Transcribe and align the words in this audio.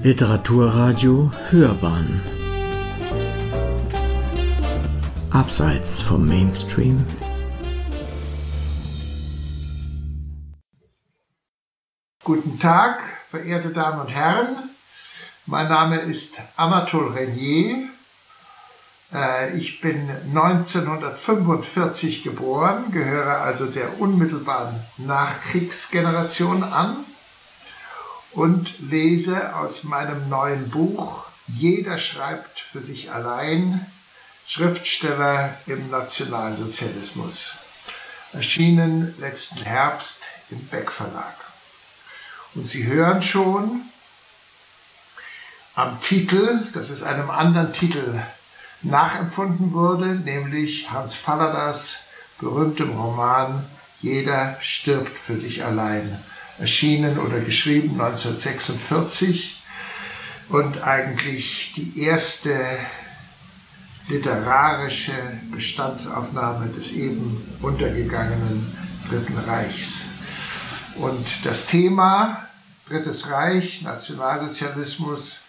Literaturradio 0.00 1.32
Hörbahn 1.50 2.20
Abseits 5.30 6.00
vom 6.00 6.24
Mainstream 6.24 7.04
Guten 12.22 12.60
Tag, 12.60 13.00
verehrte 13.28 13.70
Damen 13.70 14.02
und 14.02 14.10
Herren. 14.10 14.70
Mein 15.46 15.68
Name 15.68 15.98
ist 15.98 16.36
Anatole 16.56 17.16
Renier. 17.16 17.88
Äh, 19.12 19.56
ich 19.58 19.80
bin 19.80 20.08
1945 20.32 22.22
geboren, 22.22 22.92
gehöre 22.92 23.38
also 23.38 23.66
der 23.66 24.00
unmittelbaren 24.00 24.76
Nachkriegsgeneration 24.98 26.62
an 26.62 27.04
und 28.32 28.78
lese 28.90 29.56
aus 29.56 29.84
meinem 29.84 30.28
neuen 30.28 30.70
Buch 30.70 31.24
Jeder 31.46 31.98
schreibt 31.98 32.60
für 32.60 32.80
sich 32.80 33.10
allein 33.10 33.86
Schriftsteller 34.46 35.54
im 35.66 35.90
Nationalsozialismus, 35.90 37.52
erschienen 38.32 39.14
letzten 39.18 39.64
Herbst 39.64 40.20
im 40.50 40.66
Beck 40.68 40.90
Verlag. 40.90 41.34
Und 42.54 42.68
Sie 42.68 42.86
hören 42.86 43.22
schon 43.22 43.82
am 45.74 46.00
Titel, 46.02 46.66
dass 46.74 46.90
es 46.90 47.02
einem 47.02 47.30
anderen 47.30 47.72
Titel 47.72 48.20
nachempfunden 48.82 49.72
wurde, 49.72 50.06
nämlich 50.06 50.90
Hans 50.90 51.14
Falladas 51.14 51.98
berühmtem 52.38 52.90
Roman 52.90 53.64
Jeder 54.00 54.56
stirbt 54.60 55.18
für 55.18 55.36
sich 55.36 55.64
allein 55.64 56.18
erschienen 56.58 57.18
oder 57.18 57.40
geschrieben 57.40 58.00
1946 58.00 59.62
und 60.48 60.82
eigentlich 60.82 61.72
die 61.76 62.00
erste 62.00 62.78
literarische 64.08 65.12
Bestandsaufnahme 65.52 66.68
des 66.68 66.92
eben 66.92 67.58
untergegangenen 67.60 68.74
Dritten 69.08 69.38
Reichs. 69.38 70.04
Und 70.96 71.26
das 71.44 71.66
Thema 71.66 72.48
Drittes 72.88 73.30
Reich, 73.30 73.82
Nationalsozialismus, 73.82 75.40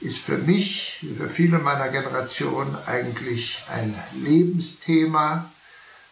ist 0.00 0.18
für 0.18 0.38
mich, 0.38 0.98
wie 1.02 1.14
für 1.14 1.30
viele 1.30 1.58
meiner 1.60 1.88
Generation, 1.88 2.76
eigentlich 2.86 3.62
ein 3.72 3.94
Lebensthema, 4.22 5.48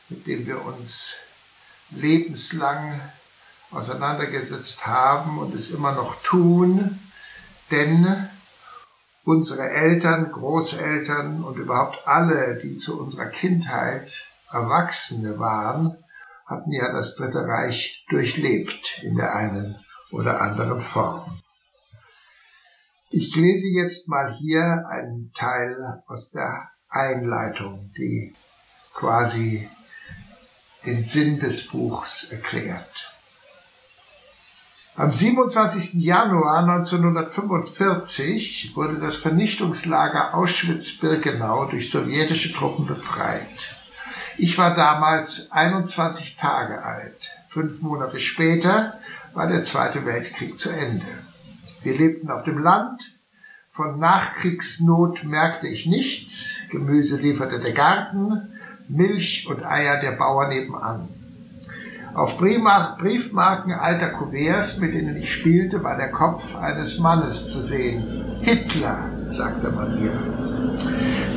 mit 0.08 0.26
dem 0.26 0.46
wir 0.46 0.64
uns 0.64 1.10
lebenslang 1.90 3.00
auseinandergesetzt 3.72 4.86
haben 4.86 5.38
und 5.38 5.54
es 5.54 5.70
immer 5.70 5.92
noch 5.92 6.22
tun, 6.22 6.98
denn 7.70 8.28
unsere 9.24 9.70
Eltern, 9.70 10.30
Großeltern 10.30 11.42
und 11.44 11.56
überhaupt 11.56 12.06
alle, 12.06 12.60
die 12.62 12.76
zu 12.76 13.00
unserer 13.00 13.26
Kindheit 13.26 14.10
Erwachsene 14.50 15.38
waren, 15.38 15.96
hatten 16.46 16.72
ja 16.72 16.92
das 16.92 17.16
Dritte 17.16 17.46
Reich 17.46 18.04
durchlebt 18.10 19.00
in 19.02 19.16
der 19.16 19.34
einen 19.34 19.74
oder 20.10 20.42
anderen 20.42 20.82
Form. 20.82 21.22
Ich 23.10 23.34
lese 23.36 23.68
jetzt 23.68 24.08
mal 24.08 24.34
hier 24.38 24.86
einen 24.90 25.32
Teil 25.38 26.02
aus 26.06 26.30
der 26.30 26.70
Einleitung, 26.88 27.92
die 27.96 28.34
quasi 28.94 29.68
den 30.84 31.04
Sinn 31.04 31.38
des 31.38 31.68
Buchs 31.68 32.30
erklärt. 32.30 33.11
Am 34.94 35.10
27. 35.10 36.02
Januar 36.02 36.68
1945 36.68 38.76
wurde 38.76 38.96
das 38.96 39.16
Vernichtungslager 39.16 40.34
Auschwitz-Birkenau 40.34 41.64
durch 41.64 41.90
sowjetische 41.90 42.52
Truppen 42.52 42.86
befreit. 42.86 43.48
Ich 44.36 44.58
war 44.58 44.74
damals 44.74 45.50
21 45.50 46.36
Tage 46.36 46.84
alt. 46.84 47.16
Fünf 47.48 47.80
Monate 47.80 48.20
später 48.20 48.98
war 49.32 49.46
der 49.46 49.64
Zweite 49.64 50.04
Weltkrieg 50.04 50.58
zu 50.58 50.68
Ende. 50.68 51.06
Wir 51.82 51.96
lebten 51.96 52.30
auf 52.30 52.44
dem 52.44 52.58
Land. 52.58 53.00
Von 53.70 53.98
Nachkriegsnot 53.98 55.24
merkte 55.24 55.68
ich 55.68 55.86
nichts. 55.86 56.58
Gemüse 56.68 57.16
lieferte 57.16 57.60
der 57.60 57.72
Garten, 57.72 58.58
Milch 58.88 59.46
und 59.48 59.64
Eier 59.64 60.02
der 60.02 60.12
Bauer 60.12 60.48
nebenan. 60.48 61.21
Auf 62.14 62.36
Briefmarken 62.36 63.72
alter 63.72 64.10
Kuverts, 64.10 64.78
mit 64.78 64.92
denen 64.92 65.16
ich 65.16 65.32
spielte, 65.32 65.82
war 65.82 65.96
der 65.96 66.10
Kopf 66.10 66.54
eines 66.56 66.98
Mannes 66.98 67.48
zu 67.48 67.62
sehen. 67.62 68.38
Hitler, 68.42 69.08
sagte 69.30 69.70
man 69.70 69.98
mir. 69.98 70.12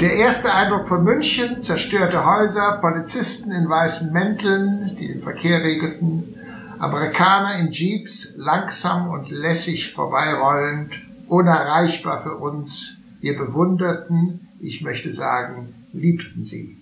Der 0.02 0.16
erste 0.16 0.54
Eindruck 0.54 0.90
von 0.90 1.06
München, 1.06 1.62
zerstörte 1.62 2.26
Häuser, 2.26 2.80
Polizisten 2.82 3.54
in 3.54 3.70
weißen 3.70 4.12
Mänteln, 4.12 4.98
die 5.00 5.08
den 5.08 5.22
Verkehr 5.22 5.64
regelten, 5.64 6.36
Amerikaner 6.80 7.58
in 7.60 7.72
Jeeps, 7.72 8.34
langsam 8.36 9.10
und 9.10 9.30
lässig 9.30 9.94
vorbeirollend, 9.94 10.92
unerreichbar 11.30 12.24
für 12.24 12.36
uns. 12.36 12.98
Wir 13.22 13.38
bewunderten, 13.38 14.50
ich 14.60 14.82
möchte 14.82 15.14
sagen, 15.14 15.74
liebten 15.94 16.44
sie. 16.44 16.78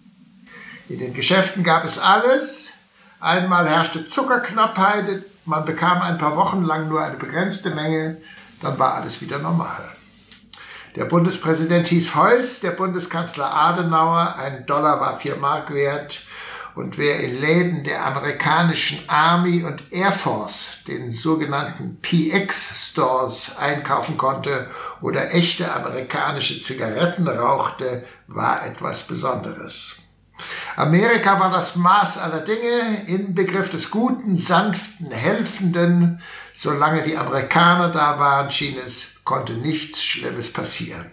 In 0.89 0.97
den 0.97 1.13
Geschäften 1.13 1.63
gab 1.63 1.85
es 1.85 1.99
alles, 1.99 2.72
Einmal 3.23 3.69
herrschte 3.69 4.05
Zuckerknappheit, 4.05 5.23
man 5.45 5.63
bekam 5.63 6.01
ein 6.01 6.17
paar 6.17 6.35
Wochen 6.35 6.65
lang 6.65 6.89
nur 6.89 7.01
eine 7.01 7.15
begrenzte 7.15 7.69
Menge, 7.69 8.17
dann 8.61 8.77
war 8.77 8.95
alles 8.95 9.21
wieder 9.21 9.39
normal. 9.39 9.81
Der 10.97 11.05
Bundespräsident 11.05 11.87
hieß 11.87 12.15
Heuss, 12.15 12.59
der 12.59 12.71
Bundeskanzler 12.71 13.49
Adenauer, 13.49 14.35
ein 14.37 14.65
Dollar 14.65 14.99
war 14.99 15.17
vier 15.21 15.37
Mark 15.37 15.73
wert. 15.73 16.25
Und 16.75 16.97
wer 16.97 17.21
in 17.21 17.39
Läden 17.39 17.85
der 17.85 18.05
amerikanischen 18.05 18.99
Army 19.07 19.63
und 19.63 19.93
Air 19.93 20.11
Force, 20.11 20.79
den 20.85 21.09
sogenannten 21.09 22.01
PX 22.01 22.89
Stores, 22.89 23.55
einkaufen 23.57 24.17
konnte 24.17 24.69
oder 24.99 25.33
echte 25.33 25.71
amerikanische 25.71 26.61
Zigaretten 26.61 27.25
rauchte, 27.29 28.03
war 28.27 28.65
etwas 28.65 29.07
Besonderes. 29.07 30.02
Amerika 30.75 31.39
war 31.39 31.51
das 31.51 31.75
Maß 31.75 32.17
aller 32.17 32.41
Dinge, 32.41 33.05
Inbegriff 33.07 33.69
des 33.69 33.91
Guten, 33.91 34.37
Sanften, 34.37 35.11
Helfenden. 35.11 36.21
Solange 36.55 37.03
die 37.03 37.17
Amerikaner 37.17 37.89
da 37.89 38.19
waren, 38.19 38.49
schien 38.49 38.77
es, 38.83 39.21
konnte 39.23 39.53
nichts 39.53 40.03
Schlimmes 40.03 40.51
passieren. 40.51 41.11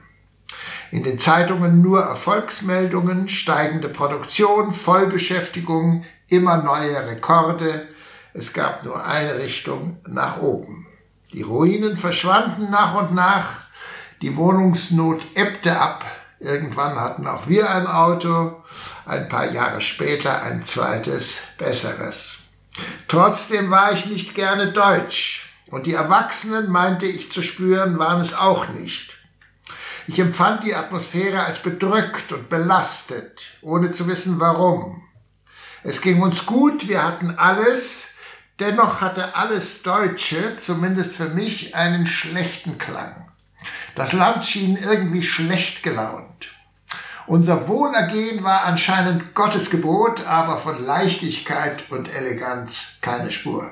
In 0.91 1.05
den 1.05 1.19
Zeitungen 1.19 1.83
nur 1.83 2.03
Erfolgsmeldungen, 2.03 3.29
steigende 3.29 3.89
Produktion, 3.89 4.73
Vollbeschäftigung, 4.73 6.05
immer 6.29 6.57
neue 6.63 7.07
Rekorde. 7.07 7.89
Es 8.33 8.53
gab 8.53 8.85
nur 8.85 9.05
eine 9.05 9.39
Richtung 9.39 9.99
nach 10.07 10.39
oben. 10.41 10.87
Die 11.33 11.43
Ruinen 11.43 11.97
verschwanden 11.97 12.71
nach 12.71 12.95
und 12.95 13.15
nach, 13.15 13.65
die 14.21 14.37
Wohnungsnot 14.37 15.23
ebbte 15.35 15.79
ab, 15.79 16.05
Irgendwann 16.41 16.99
hatten 16.99 17.27
auch 17.27 17.49
wir 17.49 17.71
ein 17.71 17.87
Auto, 17.87 18.63
ein 19.11 19.29
paar 19.29 19.51
Jahre 19.51 19.81
später 19.81 20.43
ein 20.43 20.65
zweites, 20.65 21.41
besseres. 21.59 22.39
Trotzdem 23.09 23.71
war 23.71 23.93
ich 23.93 24.07
nicht 24.07 24.37
gerne 24.37 24.73
deutsch 24.73 25.53
und 25.67 25.87
die 25.87 25.95
Erwachsenen, 25.95 26.71
meinte 26.71 27.07
ich 27.07 27.33
zu 27.33 27.43
spüren, 27.43 27.99
waren 27.99 28.21
es 28.21 28.35
auch 28.35 28.69
nicht. 28.69 29.11
Ich 30.07 30.19
empfand 30.21 30.63
die 30.63 30.77
Atmosphäre 30.77 31.45
als 31.45 31.61
bedrückt 31.61 32.33
und 32.33 32.49
belastet, 32.49 33.59
ohne 33.63 33.91
zu 33.91 34.07
wissen 34.07 34.39
warum. 34.39 35.03
Es 35.83 36.01
ging 36.03 36.23
uns 36.23 36.47
gut, 36.47 36.89
wir 36.89 37.03
hatten 37.03 37.37
alles, 37.37 38.15
dennoch 38.61 39.01
hatte 39.01 39.35
alles 39.35 39.83
Deutsche, 39.83 40.57
zumindest 40.59 41.17
für 41.17 41.29
mich, 41.29 41.75
einen 41.75 42.07
schlechten 42.07 42.79
Klang. 42.79 43.29
Das 43.97 44.13
Land 44.13 44.47
schien 44.47 44.77
irgendwie 44.77 45.25
schlecht 45.25 45.83
gelaunt. 45.83 46.51
Unser 47.31 47.69
Wohlergehen 47.69 48.43
war 48.43 48.65
anscheinend 48.65 49.37
Gottes 49.37 49.71
Gebot, 49.71 50.27
aber 50.27 50.59
von 50.59 50.85
Leichtigkeit 50.85 51.89
und 51.93 52.09
Eleganz 52.09 52.99
keine 53.03 53.31
Spur. 53.31 53.71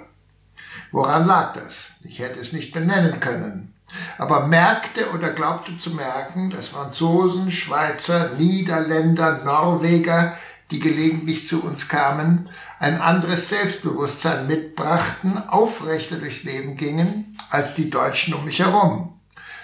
Woran 0.93 1.27
lag 1.27 1.55
das? 1.55 1.95
Ich 2.05 2.21
hätte 2.21 2.39
es 2.39 2.53
nicht 2.53 2.73
benennen 2.73 3.19
können, 3.19 3.75
aber 4.17 4.47
merkte 4.47 5.11
oder 5.11 5.31
glaubte 5.31 5.77
zu 5.77 5.91
merken, 5.91 6.51
dass 6.51 6.69
Franzosen, 6.69 7.51
Schweizer, 7.51 8.31
Niederländer, 8.39 9.43
Norweger, 9.45 10.39
die 10.71 10.79
gelegentlich 10.79 11.49
zu 11.49 11.65
uns 11.65 11.89
kamen, 11.89 12.51
ein 12.79 13.01
anderes 13.01 13.49
Selbstbewusstsein 13.49 14.47
mitbrachten, 14.47 15.49
aufrechter 15.49 16.19
durchs 16.19 16.45
Leben 16.45 16.77
gingen 16.77 17.37
als 17.51 17.75
die 17.75 17.91
Deutschen 17.91 18.35
um 18.35 18.45
mich 18.45 18.61
herum 18.61 19.18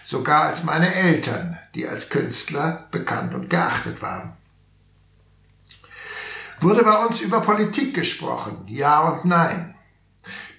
sogar 0.04 0.42
als 0.44 0.62
meine 0.62 0.94
Eltern, 0.94 1.58
die 1.74 1.88
als 1.88 2.10
Künstler 2.10 2.86
bekannt 2.92 3.34
und 3.34 3.50
geachtet 3.50 4.00
waren. 4.02 4.34
Wurde 6.60 6.84
bei 6.84 7.04
uns 7.04 7.20
über 7.20 7.40
Politik 7.40 7.94
gesprochen, 7.94 8.64
ja 8.68 9.00
und 9.00 9.24
nein. 9.24 9.74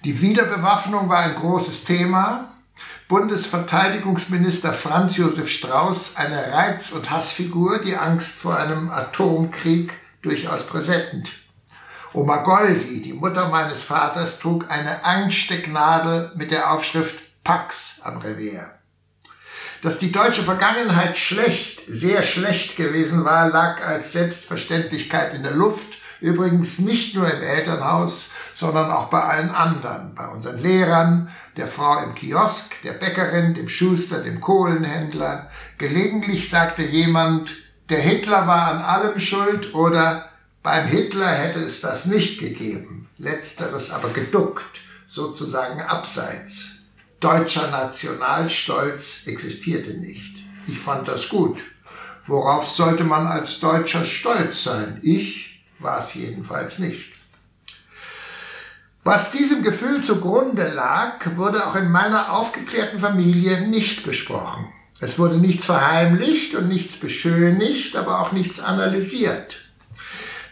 Die 0.04 0.20
Wiederbewaffnung 0.20 1.08
war 1.08 1.20
ein 1.20 1.34
großes 1.34 1.84
Thema. 1.84 2.52
Bundesverteidigungsminister 3.08 4.72
Franz 4.72 5.16
Josef 5.16 5.48
Strauß 5.48 6.16
eine 6.16 6.52
Reiz- 6.52 6.92
und 6.92 7.10
Hassfigur, 7.10 7.78
die 7.78 7.96
Angst 7.96 8.36
vor 8.36 8.56
einem 8.56 8.90
Atomkrieg 8.90 9.92
durchaus 10.22 10.66
präsent. 10.66 11.30
Oma 12.12 12.38
Goldi, 12.38 13.02
die 13.02 13.12
Mutter 13.12 13.48
meines 13.48 13.82
Vaters, 13.82 14.38
trug 14.38 14.70
eine 14.70 15.04
Angststecknadel 15.04 16.32
mit 16.36 16.50
der 16.50 16.72
Aufschrift 16.72 17.22
Pax 17.44 18.00
am 18.02 18.18
Revier. 18.18 18.75
Dass 19.82 19.98
die 19.98 20.12
deutsche 20.12 20.42
Vergangenheit 20.42 21.18
schlecht, 21.18 21.82
sehr 21.86 22.22
schlecht 22.22 22.76
gewesen 22.76 23.24
war, 23.24 23.48
lag 23.48 23.80
als 23.82 24.12
Selbstverständlichkeit 24.12 25.34
in 25.34 25.42
der 25.42 25.52
Luft, 25.52 25.98
übrigens 26.20 26.78
nicht 26.78 27.14
nur 27.14 27.30
im 27.30 27.42
Elternhaus, 27.42 28.30
sondern 28.52 28.90
auch 28.90 29.08
bei 29.08 29.20
allen 29.20 29.50
anderen, 29.50 30.14
bei 30.14 30.26
unseren 30.28 30.58
Lehrern, 30.58 31.30
der 31.56 31.66
Frau 31.66 32.02
im 32.02 32.14
Kiosk, 32.14 32.80
der 32.82 32.92
Bäckerin, 32.92 33.54
dem 33.54 33.68
Schuster, 33.68 34.22
dem 34.22 34.40
Kohlenhändler. 34.40 35.50
Gelegentlich 35.78 36.48
sagte 36.48 36.82
jemand, 36.82 37.54
der 37.90 38.00
Hitler 38.00 38.46
war 38.46 38.68
an 38.68 38.78
allem 38.78 39.20
schuld 39.20 39.74
oder 39.74 40.30
beim 40.62 40.88
Hitler 40.88 41.28
hätte 41.28 41.60
es 41.60 41.80
das 41.80 42.06
nicht 42.06 42.40
gegeben. 42.40 43.08
Letzteres 43.18 43.90
aber 43.90 44.08
geduckt, 44.08 44.80
sozusagen 45.06 45.80
abseits. 45.80 46.75
Deutscher 47.20 47.70
Nationalstolz 47.70 49.26
existierte 49.26 49.94
nicht. 49.94 50.36
Ich 50.66 50.78
fand 50.78 51.08
das 51.08 51.28
gut. 51.30 51.60
Worauf 52.26 52.68
sollte 52.68 53.04
man 53.04 53.26
als 53.26 53.58
Deutscher 53.60 54.04
stolz 54.04 54.64
sein? 54.64 55.00
Ich 55.02 55.64
war 55.78 56.00
es 56.00 56.12
jedenfalls 56.14 56.78
nicht. 56.78 57.12
Was 59.02 59.30
diesem 59.30 59.62
Gefühl 59.62 60.02
zugrunde 60.02 60.68
lag, 60.68 61.36
wurde 61.36 61.66
auch 61.66 61.76
in 61.76 61.90
meiner 61.90 62.32
aufgeklärten 62.32 62.98
Familie 62.98 63.68
nicht 63.68 64.04
besprochen. 64.04 64.66
Es 65.00 65.18
wurde 65.18 65.36
nichts 65.36 65.64
verheimlicht 65.64 66.54
und 66.54 66.68
nichts 66.68 66.96
beschönigt, 66.96 67.96
aber 67.96 68.20
auch 68.20 68.32
nichts 68.32 68.60
analysiert. 68.60 69.65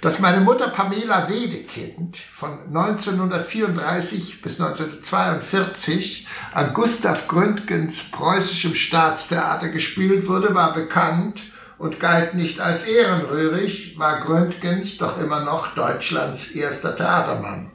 Dass 0.04 0.18
meine 0.18 0.42
Mutter 0.42 0.68
Pamela 0.68 1.30
Wedekind 1.30 2.18
von 2.18 2.58
1934 2.66 4.42
bis 4.42 4.60
1942 4.60 6.28
an 6.52 6.74
Gustav 6.74 7.26
Gründgens 7.26 8.10
preußischem 8.10 8.74
Staatstheater 8.74 9.70
gespielt 9.70 10.28
wurde, 10.28 10.54
war 10.54 10.74
bekannt 10.74 11.44
und 11.78 12.00
galt 12.00 12.34
nicht 12.34 12.60
als 12.60 12.84
ehrenrührig, 12.86 13.98
war 13.98 14.20
Gründgens 14.20 14.98
doch 14.98 15.18
immer 15.18 15.42
noch 15.42 15.74
Deutschlands 15.74 16.50
erster 16.50 16.94
Theatermann. 16.94 17.70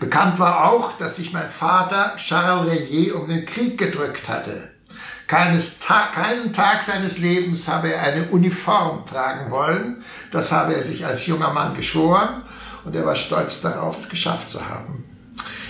Bekannt 0.00 0.40
war 0.40 0.68
auch, 0.72 0.98
dass 0.98 1.18
sich 1.18 1.32
mein 1.32 1.50
Vater 1.50 2.16
Charles 2.16 2.68
Renier 2.68 3.14
um 3.14 3.28
den 3.28 3.46
Krieg 3.46 3.78
gedrückt 3.78 4.28
hatte. 4.28 4.75
Keines 5.26 5.80
Ta 5.80 6.06
keinen 6.14 6.52
Tag 6.52 6.84
seines 6.84 7.18
Lebens 7.18 7.66
habe 7.66 7.92
er 7.92 8.02
eine 8.02 8.28
Uniform 8.28 9.04
tragen 9.06 9.50
wollen. 9.50 10.04
Das 10.30 10.52
habe 10.52 10.74
er 10.74 10.84
sich 10.84 11.04
als 11.04 11.26
junger 11.26 11.52
Mann 11.52 11.74
geschworen 11.74 12.42
und 12.84 12.94
er 12.94 13.04
war 13.04 13.16
stolz 13.16 13.60
darauf, 13.60 13.98
es 13.98 14.08
geschafft 14.08 14.52
zu 14.52 14.68
haben. 14.68 15.04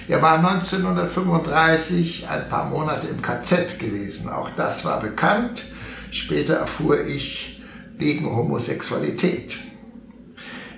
Er 0.08 0.20
war 0.20 0.38
1935 0.38 2.28
ein 2.28 2.48
paar 2.48 2.66
Monate 2.66 3.08
im 3.08 3.22
KZ 3.22 3.78
gewesen. 3.78 4.28
Auch 4.28 4.50
das 4.56 4.84
war 4.84 5.00
bekannt. 5.00 5.64
Später 6.10 6.54
erfuhr 6.54 7.00
ich 7.00 7.62
wegen 7.96 8.26
Homosexualität. 8.26 9.54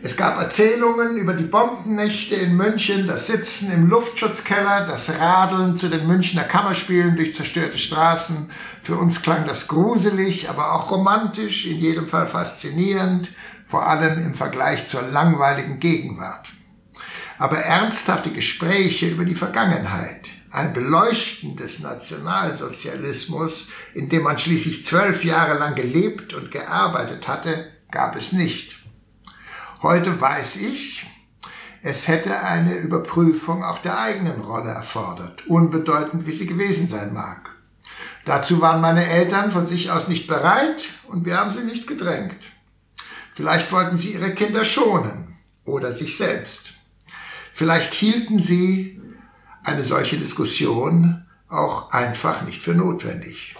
Es 0.00 0.17
gab 0.17 0.39
Erzählungen 0.39 1.17
über 1.17 1.35
die 1.35 1.45
Bombennächte 1.45 2.37
in 2.37 2.56
München, 2.56 3.09
das 3.09 3.27
Sitzen 3.27 3.73
im 3.73 3.89
Luftschutzkeller, 3.89 4.87
das 4.87 5.11
Radeln 5.19 5.77
zu 5.77 5.89
den 5.89 6.06
Münchner 6.06 6.45
Kammerspielen 6.45 7.17
durch 7.17 7.35
zerstörte 7.35 7.79
Straßen. 7.79 8.49
Für 8.81 8.97
uns 8.97 9.23
klang 9.23 9.45
das 9.47 9.67
gruselig, 9.67 10.49
aber 10.49 10.73
auch 10.75 10.93
romantisch, 10.93 11.67
in 11.67 11.79
jedem 11.79 12.06
Fall 12.06 12.29
faszinierend, 12.29 13.33
vor 13.67 13.89
allem 13.89 14.25
im 14.25 14.35
Vergleich 14.35 14.87
zur 14.87 15.03
langweiligen 15.03 15.81
Gegenwart. 15.81 16.47
Aber 17.39 17.59
ernsthafte 17.59 18.31
Gespräche 18.31 19.09
über 19.09 19.25
die 19.25 19.35
Vergangenheit, 19.35 20.29
ein 20.53 20.75
Beleuchten 20.75 21.56
des 21.56 21.81
Nationalsozialismus, 21.81 23.69
in 23.94 24.09
dem 24.09 24.23
man 24.23 24.39
schließlich 24.39 24.87
zwölf 24.87 25.25
Jahre 25.25 25.59
lang 25.59 25.75
gelebt 25.75 26.35
und 26.35 26.53
gearbeitet 26.53 27.27
hatte, 27.27 27.73
gab 27.91 28.15
es 28.15 28.33
nicht. 28.33 28.78
Heute 29.81 30.21
weiß 30.21 30.57
ich, 30.57 31.07
es 31.83 32.09
hätte 32.09 32.43
eine 32.43 32.75
Überprüfung 32.79 33.63
auch 33.63 33.79
der 33.79 34.01
eigenen 34.01 34.41
Rolle 34.41 34.71
erfordert, 34.71 35.47
unbedeutend 35.47 36.27
wie 36.27 36.33
sie 36.33 36.47
gewesen 36.47 36.89
sein 36.89 37.13
mag. 37.13 37.49
Dazu 38.25 38.61
waren 38.61 38.81
meine 38.81 39.07
Eltern 39.07 39.53
von 39.53 39.69
sich 39.69 39.93
aus 39.93 40.09
nicht 40.09 40.27
bereit 40.27 40.89
und 41.07 41.25
wir 41.25 41.39
haben 41.39 41.53
sie 41.53 41.63
nicht 41.63 41.87
gedrängt. 41.87 42.41
Vielleicht 43.35 43.71
wollten 43.71 43.97
sie 43.97 44.15
ihre 44.15 44.35
Kinder 44.35 44.65
schonen 44.65 45.37
oder 45.65 45.93
sich 45.93 46.17
selbst. 46.17 46.71
Vielleicht 47.53 47.95
hielten 47.95 48.43
sie 48.43 49.01
eine 49.63 49.85
solche 49.85 50.17
Diskussion 50.17 51.25
auch 51.49 51.93
einfach 51.93 52.43
nicht 52.43 52.63
für 52.63 52.75
notwendig. 52.75 53.55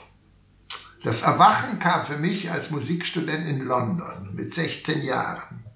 Das 1.05 1.23
Erwachen 1.23 1.79
kam 1.79 2.05
für 2.05 2.19
mich 2.19 2.51
als 2.51 2.73
Musikstudent 2.73 3.47
in 3.47 3.65
London 3.65 4.35
mit 4.35 4.53
16 4.53 5.05
Jahren. 5.05 5.68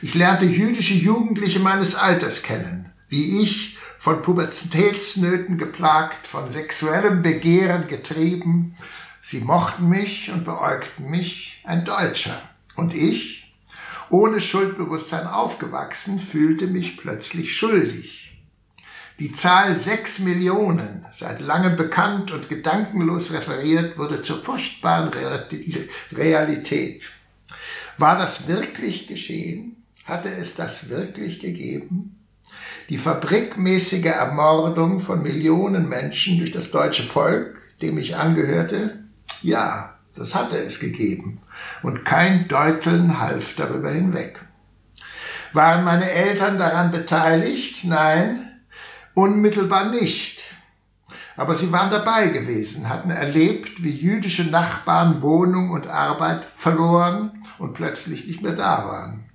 Ich 0.00 0.14
lernte 0.14 0.44
jüdische 0.44 0.94
Jugendliche 0.94 1.58
meines 1.58 1.96
Alters 1.96 2.42
kennen, 2.42 2.92
wie 3.08 3.42
ich, 3.42 3.78
von 3.98 4.22
Pubertätsnöten 4.22 5.58
geplagt, 5.58 6.28
von 6.28 6.50
sexuellem 6.50 7.22
Begehren 7.22 7.88
getrieben. 7.88 8.76
Sie 9.22 9.40
mochten 9.40 9.88
mich 9.88 10.30
und 10.30 10.44
beäugten 10.44 11.10
mich, 11.10 11.64
ein 11.66 11.84
Deutscher. 11.84 12.40
Und 12.76 12.94
ich, 12.94 13.52
ohne 14.08 14.40
Schuldbewusstsein 14.40 15.26
aufgewachsen, 15.26 16.20
fühlte 16.20 16.68
mich 16.68 16.96
plötzlich 16.96 17.56
schuldig. 17.56 18.40
Die 19.18 19.32
Zahl 19.32 19.80
sechs 19.80 20.20
Millionen, 20.20 21.04
seit 21.12 21.40
langem 21.40 21.76
bekannt 21.76 22.30
und 22.30 22.48
gedankenlos 22.48 23.32
referiert, 23.32 23.98
wurde 23.98 24.22
zur 24.22 24.44
furchtbaren 24.44 25.10
Realität. 26.12 27.02
War 27.96 28.16
das 28.16 28.46
wirklich 28.46 29.08
geschehen? 29.08 29.77
Hatte 30.08 30.30
es 30.30 30.54
das 30.54 30.88
wirklich 30.88 31.38
gegeben? 31.38 32.16
Die 32.88 32.96
fabrikmäßige 32.96 34.06
Ermordung 34.06 35.00
von 35.00 35.22
Millionen 35.22 35.86
Menschen 35.86 36.38
durch 36.38 36.50
das 36.50 36.70
deutsche 36.70 37.02
Volk, 37.02 37.58
dem 37.82 37.98
ich 37.98 38.16
angehörte? 38.16 39.04
Ja, 39.42 39.98
das 40.16 40.34
hatte 40.34 40.56
es 40.56 40.80
gegeben. 40.80 41.42
Und 41.82 42.06
kein 42.06 42.48
Deuteln 42.48 43.20
half 43.20 43.54
darüber 43.56 43.90
hinweg. 43.90 44.40
Waren 45.52 45.84
meine 45.84 46.10
Eltern 46.10 46.58
daran 46.58 46.90
beteiligt? 46.90 47.84
Nein, 47.84 48.48
unmittelbar 49.12 49.90
nicht. 49.90 50.42
Aber 51.36 51.54
sie 51.54 51.70
waren 51.70 51.90
dabei 51.90 52.28
gewesen, 52.28 52.88
hatten 52.88 53.10
erlebt, 53.10 53.82
wie 53.82 53.90
jüdische 53.90 54.44
Nachbarn 54.44 55.20
Wohnung 55.20 55.70
und 55.70 55.86
Arbeit 55.86 56.46
verloren 56.56 57.44
und 57.58 57.74
plötzlich 57.74 58.26
nicht 58.26 58.40
mehr 58.40 58.56
da 58.56 58.88
waren 58.88 59.27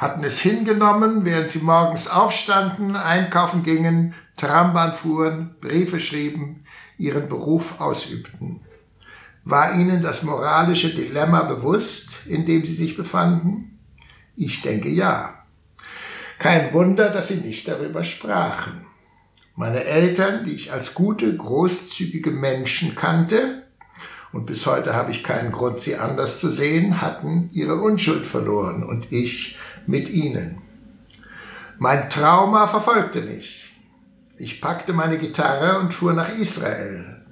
hatten 0.00 0.24
es 0.24 0.40
hingenommen, 0.40 1.26
während 1.26 1.50
sie 1.50 1.58
morgens 1.58 2.08
aufstanden, 2.08 2.96
einkaufen 2.96 3.62
gingen, 3.62 4.14
Trambahn 4.38 4.94
fuhren, 4.94 5.54
Briefe 5.60 6.00
schrieben, 6.00 6.64
ihren 6.96 7.28
Beruf 7.28 7.82
ausübten. 7.82 8.60
War 9.44 9.74
ihnen 9.74 10.02
das 10.02 10.22
moralische 10.22 10.88
Dilemma 10.88 11.42
bewusst, 11.42 12.26
in 12.26 12.46
dem 12.46 12.64
sie 12.64 12.72
sich 12.72 12.96
befanden? 12.96 13.78
Ich 14.36 14.62
denke 14.62 14.88
ja. 14.88 15.44
Kein 16.38 16.72
Wunder, 16.72 17.10
dass 17.10 17.28
sie 17.28 17.36
nicht 17.36 17.68
darüber 17.68 18.02
sprachen. 18.02 18.86
Meine 19.54 19.84
Eltern, 19.84 20.46
die 20.46 20.52
ich 20.52 20.72
als 20.72 20.94
gute, 20.94 21.36
großzügige 21.36 22.30
Menschen 22.30 22.94
kannte, 22.94 23.64
und 24.32 24.46
bis 24.46 24.64
heute 24.64 24.94
habe 24.94 25.10
ich 25.10 25.24
keinen 25.24 25.50
Grund, 25.50 25.80
sie 25.80 25.96
anders 25.96 26.38
zu 26.38 26.48
sehen, 26.48 27.02
hatten 27.02 27.50
ihre 27.52 27.74
Unschuld 27.74 28.26
verloren 28.26 28.84
und 28.84 29.12
ich 29.12 29.58
mit 29.90 30.08
ihnen. 30.08 30.58
Mein 31.78 32.08
Trauma 32.08 32.66
verfolgte 32.66 33.20
mich. 33.22 33.74
Ich 34.38 34.60
packte 34.60 34.92
meine 34.92 35.18
Gitarre 35.18 35.80
und 35.80 35.92
fuhr 35.92 36.12
nach 36.12 36.30
Israel. 36.38 37.22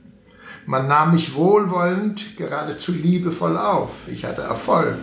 Man 0.66 0.88
nahm 0.88 1.12
mich 1.12 1.34
wohlwollend, 1.34 2.36
geradezu 2.36 2.92
liebevoll 2.92 3.56
auf. 3.56 4.08
Ich 4.08 4.24
hatte 4.26 4.42
Erfolg 4.42 4.98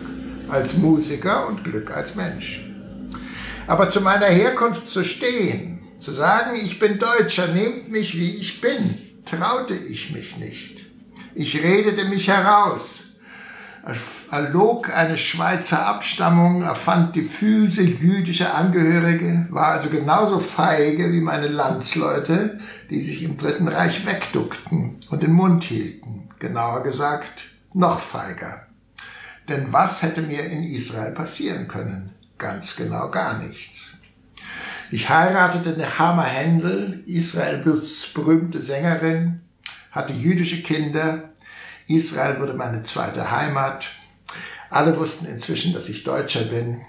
als 0.48 0.78
Musiker 0.78 1.48
und 1.48 1.64
Glück 1.64 1.90
als 1.90 2.16
Mensch. 2.16 2.70
Aber 3.66 3.90
zu 3.90 4.02
meiner 4.02 4.28
Herkunft 4.28 4.88
zu 4.88 5.04
stehen, 5.04 5.80
zu 5.98 6.12
sagen, 6.12 6.56
ich 6.56 6.78
bin 6.78 7.00
Deutscher, 7.00 7.48
nehmt 7.48 7.90
mich 7.90 8.16
wie 8.16 8.36
ich 8.36 8.62
bin, 8.62 9.00
traute 9.26 9.74
ich 9.74 10.12
mich 10.12 10.38
nicht. 10.38 10.86
Ich 11.34 11.64
redete 11.64 12.06
mich 12.06 12.28
heraus, 12.28 13.05
Er 14.32 14.50
log 14.50 14.89
eine 14.89 15.15
Schweizer 15.15 15.86
Abstammung, 15.86 16.63
erfand 16.63 17.15
die 17.15 17.22
Füße 17.22 17.84
jüdischer 17.84 18.56
Angehörige, 18.56 19.46
war 19.51 19.68
also 19.68 19.89
genauso 19.89 20.39
feige 20.39 21.12
wie 21.12 21.22
meine 21.22 21.48
Landsleute, 21.48 22.60
die 22.89 23.00
sich 23.00 23.22
im 23.22 23.38
Dritten 23.38 23.68
Reich 23.68 24.08
wegduckten 24.08 24.98
und 25.12 25.22
den 25.22 25.34
Mund 25.34 25.63
hielten. 25.63 26.30
Genauer 26.39 26.82
gesagt, 26.82 27.44
noch 27.74 28.00
feiger. 28.00 28.65
Denn 29.48 29.72
was 29.72 30.01
hätte 30.01 30.24
mir 30.24 30.46
in 30.46 30.63
Israel 30.63 31.12
passieren 31.12 31.68
können? 31.68 32.10
Ganz 32.39 32.75
genau 32.75 33.12
gar 33.12 33.38
nichts. 33.38 33.92
Ich 34.89 35.10
heiratete 35.10 35.77
Nechama 35.77 36.24
Händel, 36.24 37.04
Israels 37.06 38.12
berühmte 38.13 38.63
Sängerin, 38.63 39.42
hatte 39.92 40.13
jüdische 40.13 40.63
Kinder. 40.63 41.35
Israel 41.88 42.39
wurde 42.39 42.54
meine 42.54 42.84
zweite 42.84 43.32
Heimat. 43.32 43.86
Alle 44.70 44.98
wussten 44.98 45.27
inzwischen, 45.27 45.74
dass 45.74 45.89
ich 45.89 46.04
Deutscher 46.04 46.44
bin. 46.46 46.82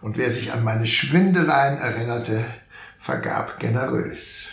Und 0.00 0.16
wer 0.16 0.30
sich 0.30 0.52
an 0.52 0.62
meine 0.62 0.86
Schwindeleien 0.86 1.78
erinnerte, 1.78 2.44
vergab 2.98 3.58
generös. 3.58 4.48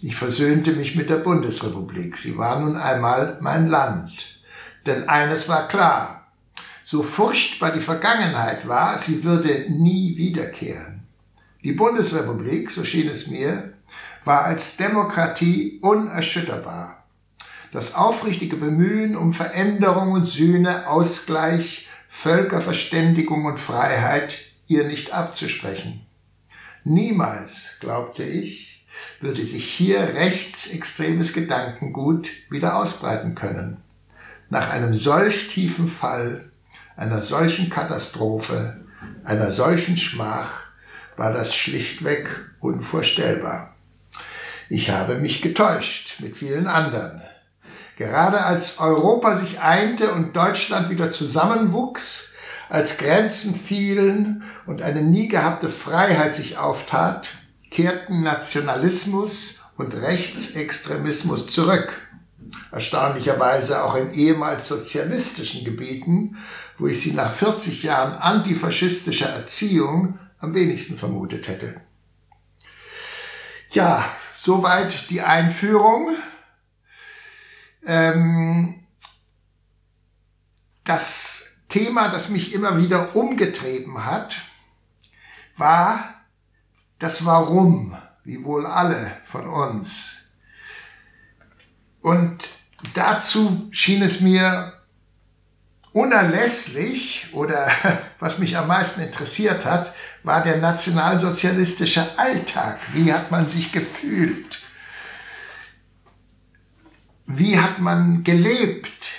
Ich 0.00 0.16
versöhnte 0.16 0.72
mich 0.72 0.96
mit 0.96 1.08
der 1.08 1.16
Bundesrepublik. 1.16 2.18
Sie 2.18 2.36
war 2.36 2.60
nun 2.60 2.76
einmal 2.76 3.38
mein 3.40 3.70
Land. 3.70 4.40
Denn 4.84 5.08
eines 5.08 5.48
war 5.48 5.68
klar. 5.68 6.26
So 6.82 7.02
furchtbar 7.02 7.72
die 7.72 7.80
Vergangenheit 7.80 8.68
war, 8.68 8.98
sie 8.98 9.24
würde 9.24 9.66
nie 9.70 10.18
wiederkehren. 10.18 11.06
Die 11.62 11.72
Bundesrepublik, 11.72 12.70
so 12.70 12.84
schien 12.84 13.08
es 13.08 13.26
mir, 13.28 13.72
war 14.26 14.44
als 14.44 14.76
Demokratie 14.76 15.78
unerschütterbar. 15.80 17.03
Das 17.74 17.96
aufrichtige 17.96 18.54
Bemühen 18.54 19.16
um 19.16 19.34
Veränderung 19.34 20.12
und 20.12 20.26
Sühne, 20.26 20.86
Ausgleich, 20.86 21.88
Völkerverständigung 22.08 23.46
und 23.46 23.58
Freiheit 23.58 24.38
ihr 24.68 24.84
nicht 24.84 25.12
abzusprechen. 25.12 26.06
Niemals, 26.84 27.70
glaubte 27.80 28.22
ich, 28.22 28.86
würde 29.18 29.44
sich 29.44 29.64
hier 29.64 29.98
rechtsextremes 30.14 31.32
Gedankengut 31.32 32.28
wieder 32.48 32.76
ausbreiten 32.76 33.34
können. 33.34 33.78
Nach 34.50 34.70
einem 34.70 34.94
solch 34.94 35.48
tiefen 35.48 35.88
Fall, 35.88 36.52
einer 36.96 37.22
solchen 37.22 37.70
Katastrophe, 37.70 38.84
einer 39.24 39.50
solchen 39.50 39.96
Schmach 39.96 40.60
war 41.16 41.32
das 41.32 41.56
schlichtweg 41.56 42.28
unvorstellbar. 42.60 43.74
Ich 44.68 44.90
habe 44.90 45.16
mich 45.16 45.42
getäuscht 45.42 46.20
mit 46.20 46.36
vielen 46.36 46.68
anderen. 46.68 47.20
Gerade 47.96 48.44
als 48.44 48.78
Europa 48.78 49.36
sich 49.36 49.60
einte 49.60 50.12
und 50.12 50.34
Deutschland 50.34 50.90
wieder 50.90 51.12
zusammenwuchs, 51.12 52.30
als 52.68 52.98
Grenzen 52.98 53.54
fielen 53.54 54.42
und 54.66 54.82
eine 54.82 55.02
nie 55.02 55.28
gehabte 55.28 55.70
Freiheit 55.70 56.34
sich 56.34 56.58
auftat, 56.58 57.28
kehrten 57.70 58.22
Nationalismus 58.22 59.60
und 59.76 59.94
Rechtsextremismus 59.94 61.48
zurück. 61.48 62.00
Erstaunlicherweise 62.72 63.84
auch 63.84 63.94
in 63.94 64.12
ehemals 64.12 64.68
sozialistischen 64.68 65.64
Gebieten, 65.64 66.36
wo 66.78 66.86
ich 66.86 67.00
sie 67.00 67.12
nach 67.12 67.30
40 67.32 67.82
Jahren 67.82 68.14
antifaschistischer 68.14 69.28
Erziehung 69.28 70.18
am 70.40 70.54
wenigsten 70.54 70.98
vermutet 70.98 71.48
hätte. 71.48 71.80
Ja, 73.70 74.04
soweit 74.36 75.10
die 75.10 75.22
Einführung. 75.22 76.16
Ähm, 77.86 78.86
das 80.84 81.44
Thema, 81.68 82.08
das 82.08 82.28
mich 82.28 82.52
immer 82.52 82.78
wieder 82.78 83.16
umgetrieben 83.16 84.04
hat, 84.04 84.36
war 85.56 86.14
das 86.98 87.24
Warum, 87.24 87.96
wie 88.22 88.44
wohl 88.44 88.66
alle 88.66 89.10
von 89.24 89.48
uns. 89.48 90.16
Und 92.00 92.48
dazu 92.94 93.68
schien 93.72 94.02
es 94.02 94.20
mir 94.20 94.74
unerlässlich 95.92 97.28
oder 97.32 97.70
was 98.18 98.38
mich 98.38 98.56
am 98.56 98.68
meisten 98.68 99.00
interessiert 99.00 99.64
hat, 99.64 99.94
war 100.22 100.42
der 100.42 100.58
nationalsozialistische 100.58 102.18
Alltag. 102.18 102.80
Wie 102.92 103.12
hat 103.12 103.30
man 103.30 103.48
sich 103.48 103.72
gefühlt? 103.72 104.63
Wie 107.26 107.58
hat 107.58 107.78
man 107.78 108.22
gelebt? 108.22 109.10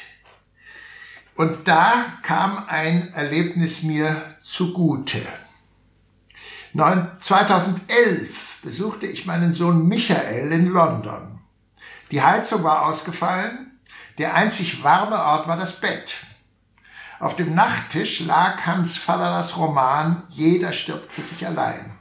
Und 1.36 1.68
da 1.68 2.06
kam 2.22 2.64
ein 2.68 3.14
Erlebnis 3.14 3.84
mir 3.84 4.36
zugute. 4.44 5.22
2011 6.74 8.60
besuchte 8.62 9.08
ich 9.08 9.26
meinen 9.26 9.54
Sohn 9.54 9.88
Michael 9.88 10.52
in 10.52 10.68
London. 10.68 11.40
Die 12.12 12.22
Heizung 12.22 12.64
war 12.64 12.86
ausgefallen, 12.86 13.80
der 14.18 14.36
einzig 14.36 14.84
warme 14.84 15.18
Ort 15.18 15.48
war 15.48 15.58
das 15.58 15.80
Bett. 15.80 16.16
Auf 17.20 17.36
dem 17.36 17.56
Nachttisch 17.56 18.20
lag 18.20 18.66
Hans 18.66 18.98
Falladas 18.98 19.58
Roman 19.58 20.24
Jeder 20.30 20.74
stirbt 20.74 21.12
für 21.12 21.24
sich 21.24 21.46
allein. 21.46 21.95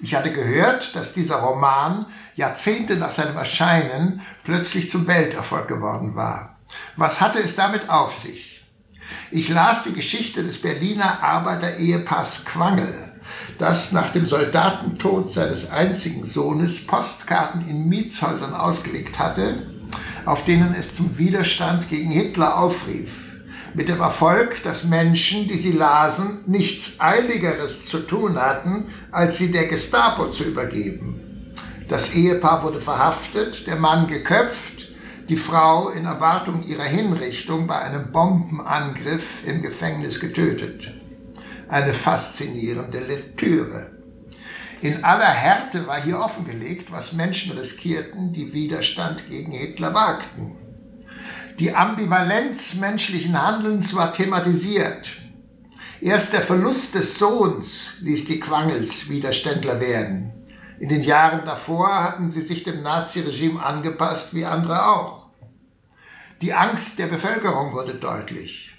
Ich 0.00 0.14
hatte 0.14 0.32
gehört, 0.32 0.94
dass 0.94 1.12
dieser 1.12 1.36
Roman 1.36 2.06
Jahrzehnte 2.36 2.96
nach 2.96 3.10
seinem 3.10 3.36
Erscheinen 3.36 4.20
plötzlich 4.44 4.90
zum 4.90 5.08
Welterfolg 5.08 5.66
geworden 5.66 6.14
war. 6.14 6.56
Was 6.96 7.20
hatte 7.20 7.40
es 7.40 7.56
damit 7.56 7.88
auf 7.90 8.14
sich? 8.14 8.64
Ich 9.30 9.48
las 9.48 9.84
die 9.84 9.92
Geschichte 9.92 10.44
des 10.44 10.60
Berliner 10.62 11.22
Arbeiterehepaars 11.22 12.44
Quangel, 12.44 13.12
das 13.58 13.90
nach 13.92 14.12
dem 14.12 14.26
Soldatentod 14.26 15.32
seines 15.32 15.70
einzigen 15.70 16.26
Sohnes 16.26 16.86
Postkarten 16.86 17.68
in 17.68 17.88
Mietshäusern 17.88 18.54
ausgelegt 18.54 19.18
hatte, 19.18 19.66
auf 20.24 20.44
denen 20.44 20.74
es 20.74 20.94
zum 20.94 21.18
Widerstand 21.18 21.88
gegen 21.88 22.10
Hitler 22.10 22.58
aufrief 22.58 23.27
mit 23.74 23.88
dem 23.88 24.00
Erfolg, 24.00 24.62
dass 24.62 24.84
Menschen, 24.84 25.48
die 25.48 25.58
sie 25.58 25.72
lasen, 25.72 26.40
nichts 26.46 27.00
Eiligeres 27.00 27.86
zu 27.86 28.00
tun 28.00 28.40
hatten, 28.40 28.86
als 29.10 29.38
sie 29.38 29.52
der 29.52 29.66
Gestapo 29.66 30.30
zu 30.30 30.44
übergeben. 30.44 31.54
Das 31.88 32.14
Ehepaar 32.14 32.62
wurde 32.62 32.80
verhaftet, 32.80 33.66
der 33.66 33.76
Mann 33.76 34.08
geköpft, 34.08 34.88
die 35.28 35.36
Frau 35.36 35.90
in 35.90 36.06
Erwartung 36.06 36.66
ihrer 36.66 36.84
Hinrichtung 36.84 37.66
bei 37.66 37.78
einem 37.78 38.12
Bombenangriff 38.12 39.46
im 39.46 39.62
Gefängnis 39.62 40.20
getötet. 40.20 40.82
Eine 41.68 41.92
faszinierende 41.92 43.00
Lektüre. 43.00 43.90
In 44.80 45.02
aller 45.02 45.24
Härte 45.24 45.86
war 45.86 46.00
hier 46.00 46.20
offengelegt, 46.20 46.92
was 46.92 47.12
Menschen 47.12 47.58
riskierten, 47.58 48.32
die 48.32 48.52
Widerstand 48.52 49.28
gegen 49.28 49.52
Hitler 49.52 49.92
wagten. 49.92 50.56
Die 51.58 51.74
Ambivalenz 51.74 52.76
menschlichen 52.76 53.42
Handelns 53.42 53.92
war 53.96 54.14
thematisiert. 54.14 55.08
Erst 56.00 56.32
der 56.32 56.42
Verlust 56.42 56.94
des 56.94 57.18
Sohns 57.18 57.94
ließ 58.00 58.26
die 58.26 58.38
Quangels 58.38 59.10
Widerständler 59.10 59.80
werden. 59.80 60.32
In 60.78 60.88
den 60.88 61.02
Jahren 61.02 61.44
davor 61.44 62.04
hatten 62.04 62.30
sie 62.30 62.42
sich 62.42 62.62
dem 62.62 62.82
Naziregime 62.82 63.60
angepasst, 63.60 64.36
wie 64.36 64.44
andere 64.44 64.86
auch. 64.86 65.30
Die 66.42 66.54
Angst 66.54 67.00
der 67.00 67.08
Bevölkerung 67.08 67.72
wurde 67.72 67.96
deutlich. 67.96 68.76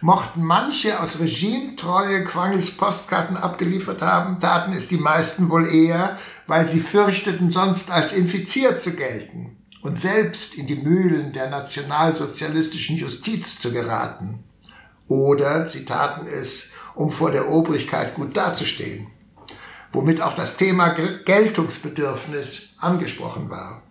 Mochten 0.00 0.42
manche 0.42 1.02
aus 1.02 1.20
Regimetreue 1.20 2.24
Quangels 2.24 2.70
Postkarten 2.70 3.36
abgeliefert 3.36 4.00
haben, 4.00 4.40
taten 4.40 4.72
es 4.72 4.88
die 4.88 4.96
meisten 4.96 5.50
wohl 5.50 5.68
eher, 5.68 6.18
weil 6.46 6.66
sie 6.66 6.80
fürchteten, 6.80 7.50
sonst 7.50 7.90
als 7.90 8.14
infiziert 8.14 8.82
zu 8.82 8.96
gelten 8.96 9.57
und 9.82 10.00
selbst 10.00 10.54
in 10.54 10.66
die 10.66 10.76
Mühlen 10.76 11.32
der 11.32 11.48
nationalsozialistischen 11.50 12.96
Justiz 12.96 13.60
zu 13.60 13.72
geraten. 13.72 14.44
Oder 15.06 15.68
sie 15.68 15.84
taten 15.84 16.26
es, 16.26 16.72
um 16.94 17.10
vor 17.10 17.30
der 17.30 17.48
Obrigkeit 17.48 18.14
gut 18.14 18.36
dazustehen, 18.36 19.06
womit 19.92 20.20
auch 20.20 20.34
das 20.34 20.56
Thema 20.56 20.88
Geltungsbedürfnis 20.88 22.74
angesprochen 22.78 23.48
war. 23.48 23.82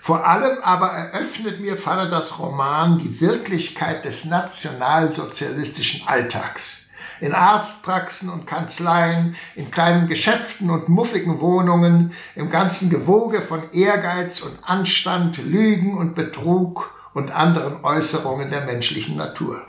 Vor 0.00 0.26
allem 0.26 0.58
aber 0.62 0.88
eröffnet 0.88 1.60
mir 1.60 1.76
Faradas 1.76 2.38
Roman 2.38 2.98
die 2.98 3.20
Wirklichkeit 3.20 4.04
des 4.04 4.24
nationalsozialistischen 4.24 6.06
Alltags 6.06 6.83
in 7.24 7.32
Arztpraxen 7.32 8.28
und 8.28 8.46
Kanzleien, 8.46 9.34
in 9.56 9.70
kleinen 9.70 10.08
Geschäften 10.08 10.68
und 10.68 10.90
muffigen 10.90 11.40
Wohnungen, 11.40 12.12
im 12.34 12.50
ganzen 12.50 12.90
Gewoge 12.90 13.40
von 13.40 13.72
Ehrgeiz 13.72 14.42
und 14.42 14.58
Anstand, 14.62 15.38
Lügen 15.38 15.96
und 15.96 16.14
Betrug 16.14 16.92
und 17.14 17.30
anderen 17.30 17.82
Äußerungen 17.82 18.50
der 18.50 18.66
menschlichen 18.66 19.16
Natur. 19.16 19.62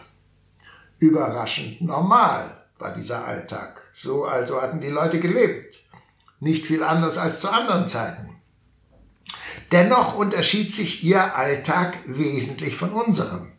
Überraschend 0.99 1.79
normal 1.79 2.57
war 2.77 2.93
dieser 2.93 3.25
Alltag. 3.25 3.81
So 3.93 4.25
also 4.25 4.61
hatten 4.61 4.81
die 4.81 4.89
Leute 4.89 5.21
gelebt. 5.21 5.77
Nicht 6.41 6.65
viel 6.65 6.83
anders 6.83 7.17
als 7.17 7.39
zu 7.39 7.49
anderen 7.49 7.87
Zeiten. 7.87 8.35
Dennoch 9.71 10.17
unterschied 10.17 10.73
sich 10.73 11.05
ihr 11.05 11.37
Alltag 11.37 11.99
wesentlich 12.05 12.75
von 12.75 12.91
unserem. 12.91 13.54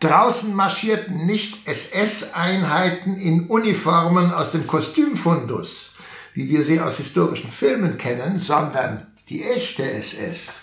Draußen 0.00 0.54
marschierten 0.54 1.26
nicht 1.26 1.66
SS-Einheiten 1.66 3.18
in 3.18 3.46
Uniformen 3.46 4.32
aus 4.32 4.50
dem 4.50 4.66
Kostümfundus, 4.66 5.94
wie 6.34 6.48
wir 6.48 6.64
sie 6.64 6.80
aus 6.80 6.98
historischen 6.98 7.50
Filmen 7.50 7.96
kennen, 7.96 8.38
sondern 8.38 9.06
die 9.28 9.42
echte 9.42 9.90
SS. 9.90 10.60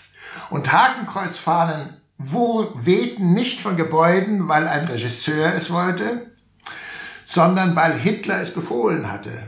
Und 0.50 0.72
Hakenkreuzfahnen 0.72 2.00
wo 2.18 2.72
wehten 2.76 3.34
nicht 3.34 3.60
von 3.60 3.76
Gebäuden, 3.76 4.48
weil 4.48 4.68
ein 4.68 4.86
Regisseur 4.86 5.54
es 5.54 5.70
wollte, 5.70 6.30
sondern 7.24 7.74
weil 7.74 7.98
Hitler 7.98 8.40
es 8.40 8.54
befohlen 8.54 9.10
hatte 9.10 9.42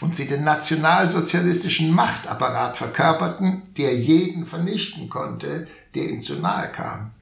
und 0.00 0.14
sie 0.14 0.26
den 0.26 0.44
nationalsozialistischen 0.44 1.90
Machtapparat 1.90 2.76
verkörperten, 2.76 3.74
der 3.76 3.94
jeden 3.94 4.46
vernichten 4.46 5.08
konnte, 5.08 5.66
der 5.94 6.04
ihm 6.10 6.22
zu 6.22 6.36
nahe 6.36 6.68
kam. 6.68 7.12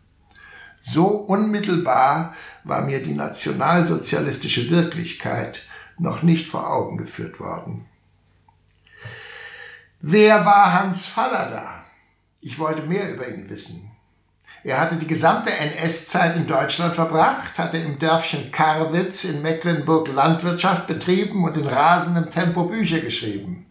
So 0.81 1.07
unmittelbar 1.07 2.35
war 2.65 2.83
mir 2.83 3.03
die 3.03 3.15
nationalsozialistische 3.15 4.71
Wirklichkeit 4.71 5.63
noch 5.99 6.23
nicht 6.23 6.49
vor 6.49 6.71
Augen 6.71 6.97
geführt 6.97 7.41
worden. 7.41 7.87
Wer 10.01 10.45
war 10.47 10.73
Hans 10.73 11.07
Fallada? 11.07 11.85
Ich 12.41 12.59
wollte 12.59 12.83
mehr 12.83 13.13
über 13.13 13.29
ihn 13.29 13.51
wissen. 13.51 13.91
Er 14.65 14.81
hatte 14.81 14.97
die 14.97 15.07
gesamte 15.07 15.51
NS-Zeit 15.51 16.37
in 16.37 16.47
Deutschland 16.47 16.95
verbracht, 16.95 17.59
hatte 17.59 17.79
im 17.79 17.99
Dörfchen 17.99 18.51
Karwitz 18.53 19.25
in 19.25 19.43
Mecklenburg 19.43 20.09
Landwirtschaft 20.09 20.87
betrieben 20.87 21.45
und 21.45 21.57
in 21.57 21.67
rasendem 21.67 22.31
Tempo 22.31 22.65
Bücher 22.65 23.01
geschrieben. 23.01 23.67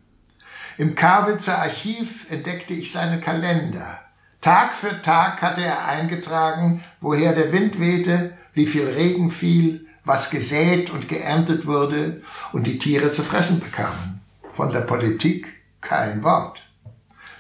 Im 0.78 0.96
Karwitzer 0.96 1.60
Archiv 1.60 2.30
entdeckte 2.30 2.74
ich 2.74 2.92
seinen 2.92 3.22
Kalender. 3.22 4.00
Tag 4.42 4.76
für 4.76 5.02
Tag 5.02 5.42
hatte 5.42 5.62
er 5.64 5.86
eingetragen, 5.86 6.84
woher 7.00 7.34
der 7.34 7.52
Wind 7.52 7.80
wehte, 7.80 8.38
wie 8.54 8.68
viel 8.68 8.88
Regen 8.88 9.32
fiel, 9.32 9.88
was 10.06 10.30
gesät 10.30 10.90
und 10.90 11.10
geerntet 11.10 11.66
wurde 11.66 12.22
und 12.54 12.66
die 12.66 12.80
Tiere 12.80 13.12
zu 13.12 13.24
fressen 13.24 13.60
bekamen. 13.60 14.22
Von 14.52 14.72
der 14.72 14.82
Politik 14.82 15.48
kein 15.82 16.24
Wort. 16.24 16.62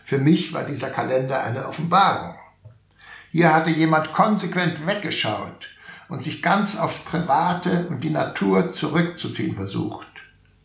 Für 0.04 0.18
mich 0.18 0.54
war 0.54 0.63
dieser 0.63 0.89
Kalender 0.89 1.44
eine 1.44 1.68
Offenbarung. 1.68 2.36
Hier 3.32 3.54
hatte 3.54 3.70
jemand 3.70 4.13
konsequent 4.13 4.86
weggeschaut 4.88 5.70
und 6.10 6.24
sich 6.24 6.42
ganz 6.42 6.77
aufs 6.77 7.00
Private 7.00 7.88
und 7.89 8.04
die 8.04 8.10
Natur 8.10 8.74
zurückzuziehen 8.74 9.56
versucht. 9.56 10.08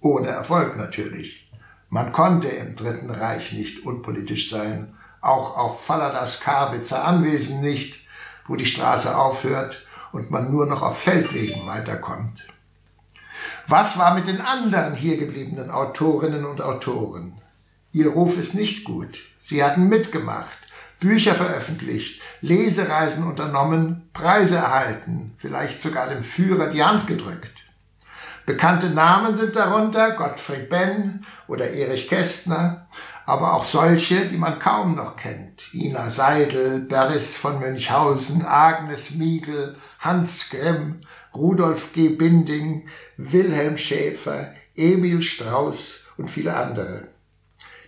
Ohne 0.00 0.28
Erfolg 0.28 0.76
natürlich. 0.76 1.50
Man 1.88 2.12
konnte 2.12 2.48
im 2.48 2.74
Dritten 2.74 3.10
Reich 3.10 3.52
nicht 3.52 3.84
unpolitisch 3.84 4.50
sein 4.50 4.94
auch 5.22 5.56
auf 5.56 5.84
Falladas 5.84 6.40
Karwitzer 6.40 7.04
Anwesen 7.04 7.60
nicht, 7.60 8.04
wo 8.46 8.56
die 8.56 8.66
Straße 8.66 9.16
aufhört 9.16 9.86
und 10.12 10.30
man 10.30 10.50
nur 10.50 10.66
noch 10.66 10.82
auf 10.82 10.98
Feldwegen 10.98 11.66
weiterkommt. 11.66 12.46
Was 13.66 13.98
war 13.98 14.14
mit 14.14 14.26
den 14.26 14.40
anderen 14.40 14.94
hier 14.94 15.16
gebliebenen 15.16 15.70
Autorinnen 15.70 16.44
und 16.44 16.60
Autoren? 16.60 17.40
Ihr 17.92 18.10
Ruf 18.10 18.36
ist 18.36 18.54
nicht 18.54 18.84
gut. 18.84 19.18
Sie 19.40 19.62
hatten 19.62 19.88
mitgemacht, 19.88 20.58
Bücher 20.98 21.34
veröffentlicht, 21.34 22.20
Lesereisen 22.40 23.24
unternommen, 23.24 24.08
Preise 24.12 24.56
erhalten, 24.56 25.34
vielleicht 25.38 25.80
sogar 25.80 26.08
dem 26.08 26.22
Führer 26.22 26.68
die 26.68 26.82
Hand 26.82 27.06
gedrückt. 27.06 27.50
Bekannte 28.46 28.90
Namen 28.90 29.36
sind 29.36 29.54
darunter 29.54 30.12
Gottfried 30.12 30.68
Benn 30.68 31.24
oder 31.46 31.70
Erich 31.70 32.08
Kästner, 32.08 32.88
aber 33.24 33.54
auch 33.54 33.64
solche, 33.64 34.26
die 34.26 34.36
man 34.36 34.58
kaum 34.58 34.96
noch 34.96 35.16
kennt. 35.16 35.72
Ina 35.72 36.10
Seidel, 36.10 36.80
Beris 36.86 37.36
von 37.36 37.60
Münchhausen, 37.60 38.44
Agnes 38.44 39.12
Miegel, 39.12 39.76
Hans 40.00 40.50
Grimm, 40.50 41.02
Rudolf 41.34 41.92
G. 41.92 42.10
Binding, 42.10 42.88
Wilhelm 43.16 43.78
Schäfer, 43.78 44.54
Emil 44.74 45.22
Strauß 45.22 46.04
und 46.16 46.30
viele 46.30 46.54
andere. 46.54 47.08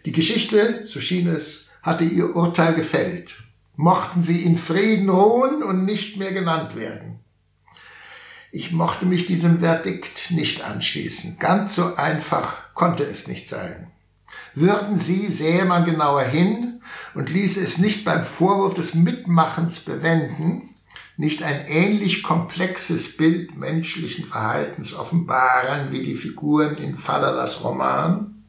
Die 0.05 0.13
Geschichte, 0.13 0.87
so 0.87 1.01
schien 1.01 1.29
es, 1.29 1.69
hatte 1.83 2.05
ihr 2.05 2.35
Urteil 2.37 2.75
gefällt. 2.75 3.31
Mochten 3.77 4.23
sie 4.23 4.43
in 4.43 4.57
Frieden 4.57 5.09
ruhen 5.09 5.63
und 5.63 5.85
nicht 5.85 6.17
mehr 6.17 6.33
genannt 6.33 6.77
werden. 6.77 7.21
Ich 8.53 8.71
mochte 8.71 9.05
mich 9.05 9.27
diesem 9.27 9.61
Verdikt 9.61 10.31
nicht 10.31 10.63
anschließen. 10.63 11.39
Ganz 11.41 11.75
so 11.75 11.97
einfach 11.97 12.73
konnte 12.75 13.03
es 13.03 13.27
nicht 13.27 13.49
sein. 13.49 13.91
Würden 14.55 14.97
sie, 14.99 15.33
sähe 15.33 15.65
man 15.65 15.85
genauer 15.85 16.23
hin 16.23 16.81
und 17.15 17.29
ließe 17.29 17.61
es 17.61 17.79
nicht 17.79 18.05
beim 18.05 18.23
Vorwurf 18.23 18.75
des 18.75 18.95
Mitmachens 18.95 19.81
bewenden, 19.81 20.75
nicht 21.17 21.43
ein 21.43 21.67
ähnlich 21.67 22.23
komplexes 22.23 23.17
Bild 23.17 23.57
menschlichen 23.57 24.27
Verhaltens 24.27 24.95
offenbaren 24.95 25.91
wie 25.91 26.05
die 26.05 26.17
Figuren 26.17 26.77
in 26.77 26.97
Falladas 26.97 27.65
Roman? 27.65 28.45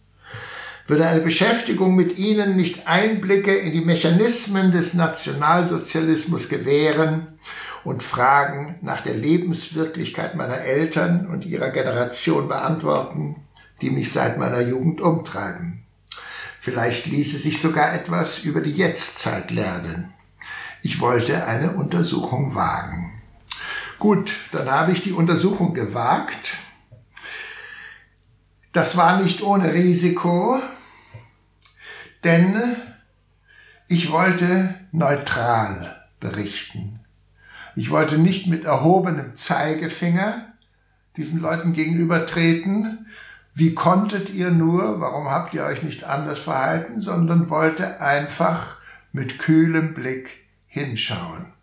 Würde 0.88 1.08
eine 1.08 1.22
Beschäftigung 1.22 1.96
mit 1.96 2.20
ihnen 2.20 2.56
nicht 2.56 2.88
Einblicke 2.88 3.56
in 3.56 3.72
die 3.72 3.84
Mechanismen 3.84 4.72
des 4.72 4.94
Nationalsozialismus 4.94 6.50
gewähren 6.50 7.40
und 7.84 8.04
Fragen 8.04 8.76
nach 8.82 9.02
der 9.02 9.16
Lebenswirklichkeit 9.16 10.36
meiner 10.36 10.60
Eltern 10.60 11.28
und 11.28 11.46
ihrer 11.46 11.72
Generation 11.72 12.48
beantworten, 12.48 13.38
die 13.82 13.90
mich 13.90 14.12
seit 14.12 14.38
meiner 14.38 14.62
Jugend 14.62 15.02
umtreiben? 15.02 15.85
Vielleicht 16.66 17.06
ließe 17.06 17.38
sich 17.38 17.62
sogar 17.62 17.94
etwas 17.94 18.40
über 18.40 18.60
die 18.60 18.72
Jetztzeit 18.72 19.52
lernen. 19.52 20.12
Ich 20.82 21.00
wollte 21.00 21.46
eine 21.46 21.74
Untersuchung 21.74 22.56
wagen. 22.56 23.22
Gut, 24.00 24.34
dann 24.52 24.72
habe 24.72 24.92
ich 24.92 25.04
die 25.04 25.12
Untersuchung 25.12 25.76
gewagt. 25.76 26.56
Das 28.74 28.98
war 28.98 29.22
nicht 29.22 29.44
ohne 29.44 29.74
Risiko, 29.74 30.60
denn 32.24 32.78
ich 33.88 34.12
wollte 34.12 34.74
neutral 34.92 36.04
berichten. 36.20 37.00
Ich 37.76 37.92
wollte 37.92 38.18
nicht 38.18 38.48
mit 38.48 38.66
erhobenem 38.66 39.36
Zeigefinger 39.36 40.52
diesen 41.16 41.42
Leuten 41.42 41.74
gegenübertreten, 41.74 43.06
wie 43.56 43.74
konntet 43.74 44.30
ihr 44.30 44.52
nur, 44.52 45.00
warum 45.00 45.30
habt 45.30 45.54
ihr 45.54 45.64
euch 45.64 45.82
nicht 45.82 46.04
anders 46.04 46.40
verhalten, 46.40 47.00
sondern 47.00 47.50
wollte 47.50 48.02
einfach 48.02 48.78
mit 49.14 49.40
kühlem 49.40 49.94
Blick 49.94 50.30
hinschauen. 50.68 51.54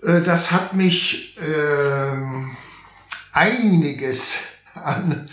Äh, 0.00 0.20
das 0.22 0.52
hat 0.52 0.74
mich 0.74 1.36
äh, 1.38 2.16
einiges 3.32 4.38
an 4.74 5.28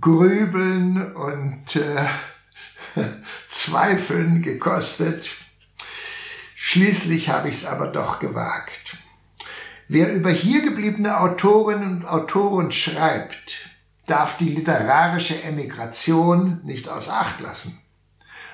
Grübeln 0.00 1.12
und 1.12 1.74
äh, 1.74 2.06
Zweifeln 3.48 4.40
gekostet. 4.40 5.30
Schließlich 6.54 7.28
habe 7.28 7.48
ich 7.48 7.56
es 7.56 7.64
aber 7.64 7.88
doch 7.88 8.20
gewagt. 8.20 8.98
Wer 9.90 10.12
über 10.12 10.28
hier 10.28 10.60
gebliebene 10.60 11.18
Autorinnen 11.18 12.02
und 12.02 12.04
Autoren 12.04 12.72
schreibt, 12.72 13.70
darf 14.06 14.36
die 14.36 14.50
literarische 14.50 15.42
Emigration 15.42 16.60
nicht 16.62 16.90
aus 16.90 17.08
Acht 17.08 17.40
lassen. 17.40 17.78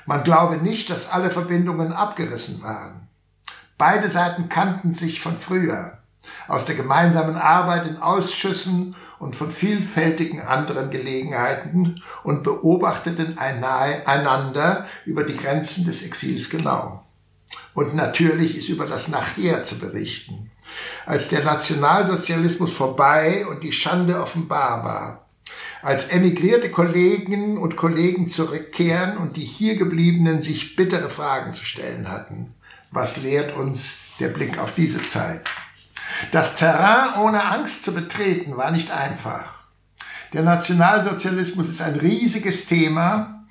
Man 0.06 0.22
glaube 0.22 0.58
nicht, 0.58 0.90
dass 0.90 1.10
alle 1.10 1.30
Verbindungen 1.30 1.92
abgerissen 1.92 2.62
waren. 2.62 3.08
Beide 3.76 4.12
Seiten 4.12 4.48
kannten 4.48 4.94
sich 4.94 5.20
von 5.20 5.36
früher, 5.36 5.98
aus 6.46 6.66
der 6.66 6.76
gemeinsamen 6.76 7.36
Arbeit 7.36 7.88
in 7.88 7.96
Ausschüssen 7.96 8.94
und 9.18 9.34
von 9.34 9.50
vielfältigen 9.50 10.40
anderen 10.40 10.90
Gelegenheiten 10.90 12.00
und 12.22 12.44
beobachteten 12.44 13.38
einander 13.38 14.86
über 15.04 15.24
die 15.24 15.36
Grenzen 15.36 15.84
des 15.84 16.04
Exils 16.04 16.48
genau. 16.48 17.04
Und 17.74 17.96
natürlich 17.96 18.56
ist 18.56 18.68
über 18.68 18.86
das 18.86 19.08
Nachher 19.08 19.64
zu 19.64 19.80
berichten 19.80 20.52
als 21.06 21.28
der 21.28 21.44
Nationalsozialismus 21.44 22.72
vorbei 22.72 23.46
und 23.46 23.62
die 23.62 23.72
Schande 23.72 24.20
offenbar 24.20 24.84
war, 24.84 25.26
als 25.82 26.08
emigrierte 26.08 26.70
Kolleginnen 26.70 27.58
und 27.58 27.76
Kollegen 27.76 28.28
zurückkehren 28.28 29.16
und 29.18 29.36
die 29.36 29.44
hier 29.44 29.76
gebliebenen 29.76 30.42
sich 30.42 30.76
bittere 30.76 31.10
Fragen 31.10 31.52
zu 31.52 31.64
stellen 31.64 32.08
hatten. 32.08 32.54
Was 32.90 33.18
lehrt 33.18 33.56
uns 33.56 33.98
der 34.20 34.28
Blick 34.28 34.58
auf 34.58 34.74
diese 34.74 35.06
Zeit? 35.06 35.42
Das 36.32 36.56
Terrain 36.56 37.20
ohne 37.20 37.44
Angst 37.44 37.84
zu 37.84 37.92
betreten 37.92 38.56
war 38.56 38.70
nicht 38.70 38.90
einfach. 38.90 39.64
Der 40.32 40.42
Nationalsozialismus 40.42 41.68
ist 41.68 41.82
ein 41.82 41.94
riesiges 41.94 42.66
Thema, 42.66 43.44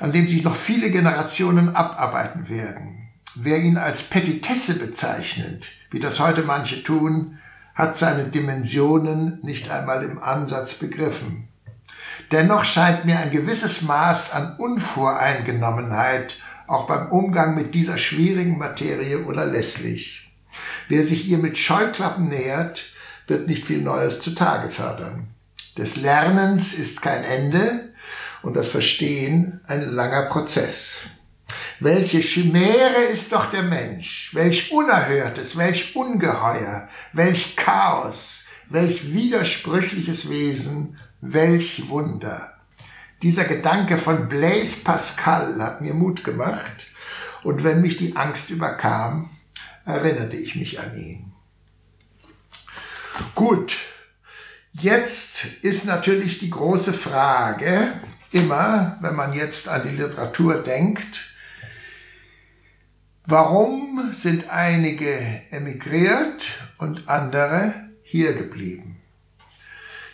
an 0.00 0.12
dem 0.12 0.28
sich 0.28 0.42
noch 0.42 0.56
viele 0.56 0.90
Generationen 0.90 1.74
abarbeiten 1.74 2.48
werden. 2.48 2.95
Wer 3.38 3.58
ihn 3.58 3.76
als 3.76 4.02
Petitesse 4.02 4.78
bezeichnet, 4.78 5.66
wie 5.90 6.00
das 6.00 6.20
heute 6.20 6.42
manche 6.42 6.82
tun, 6.82 7.38
hat 7.74 7.98
seine 7.98 8.24
Dimensionen 8.24 9.40
nicht 9.42 9.70
einmal 9.70 10.02
im 10.04 10.18
Ansatz 10.18 10.72
begriffen. 10.74 11.48
Dennoch 12.32 12.64
scheint 12.64 13.04
mir 13.04 13.18
ein 13.18 13.30
gewisses 13.30 13.82
Maß 13.82 14.32
an 14.32 14.56
Unvoreingenommenheit 14.56 16.38
auch 16.66 16.86
beim 16.86 17.10
Umgang 17.10 17.54
mit 17.54 17.74
dieser 17.74 17.98
schwierigen 17.98 18.56
Materie 18.56 19.18
unerlässlich. 19.18 20.32
Wer 20.88 21.04
sich 21.04 21.28
ihr 21.28 21.36
mit 21.36 21.58
Scheuklappen 21.58 22.28
nähert, 22.28 22.86
wird 23.26 23.48
nicht 23.48 23.66
viel 23.66 23.82
Neues 23.82 24.20
zutage 24.20 24.70
fördern. 24.70 25.28
Des 25.76 25.96
Lernens 25.96 26.72
ist 26.72 27.02
kein 27.02 27.22
Ende 27.22 27.92
und 28.42 28.56
das 28.56 28.70
Verstehen 28.70 29.60
ein 29.66 29.90
langer 29.90 30.22
Prozess. 30.22 31.02
Welche 31.78 32.20
Chimäre 32.20 33.04
ist 33.12 33.32
doch 33.32 33.50
der 33.50 33.62
Mensch, 33.62 34.30
welch 34.32 34.72
Unerhörtes, 34.72 35.58
welch 35.58 35.94
Ungeheuer, 35.94 36.88
welch 37.12 37.54
Chaos, 37.54 38.44
welch 38.70 39.12
widersprüchliches 39.12 40.30
Wesen, 40.30 40.98
welch 41.20 41.88
Wunder. 41.90 42.54
Dieser 43.22 43.44
Gedanke 43.44 43.98
von 43.98 44.28
Blaise 44.28 44.84
Pascal 44.84 45.60
hat 45.62 45.82
mir 45.82 45.92
Mut 45.92 46.24
gemacht 46.24 46.86
und 47.42 47.62
wenn 47.62 47.82
mich 47.82 47.98
die 47.98 48.16
Angst 48.16 48.48
überkam, 48.48 49.28
erinnerte 49.84 50.36
ich 50.36 50.56
mich 50.56 50.80
an 50.80 50.96
ihn. 50.96 51.32
Gut, 53.34 53.76
jetzt 54.72 55.44
ist 55.60 55.84
natürlich 55.84 56.38
die 56.38 56.50
große 56.50 56.94
Frage, 56.94 58.00
immer, 58.32 58.96
wenn 59.02 59.14
man 59.14 59.34
jetzt 59.34 59.68
an 59.68 59.82
die 59.84 59.94
Literatur 59.94 60.62
denkt, 60.62 61.35
warum 63.26 64.12
sind 64.12 64.48
einige 64.50 65.42
emigriert 65.50 66.46
und 66.78 67.08
andere 67.08 67.74
hier 68.02 68.34
geblieben? 68.34 69.02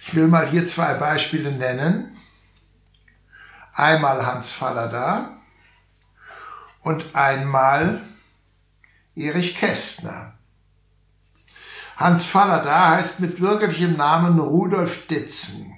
Ich 0.00 0.14
will 0.14 0.26
mal 0.26 0.48
hier 0.48 0.66
zwei 0.66 0.94
Beispiele 0.94 1.52
nennen. 1.52 2.16
Einmal 3.74 4.26
Hans 4.26 4.50
Fallada 4.50 5.38
und 6.82 7.14
einmal 7.14 8.02
Erich 9.14 9.56
Kästner. 9.56 10.34
Hans 11.96 12.24
Fallada 12.26 12.96
heißt 12.96 13.20
mit 13.20 13.38
bürgerlichem 13.38 13.96
Namen 13.96 14.38
Rudolf 14.38 15.06
Ditzen. 15.06 15.72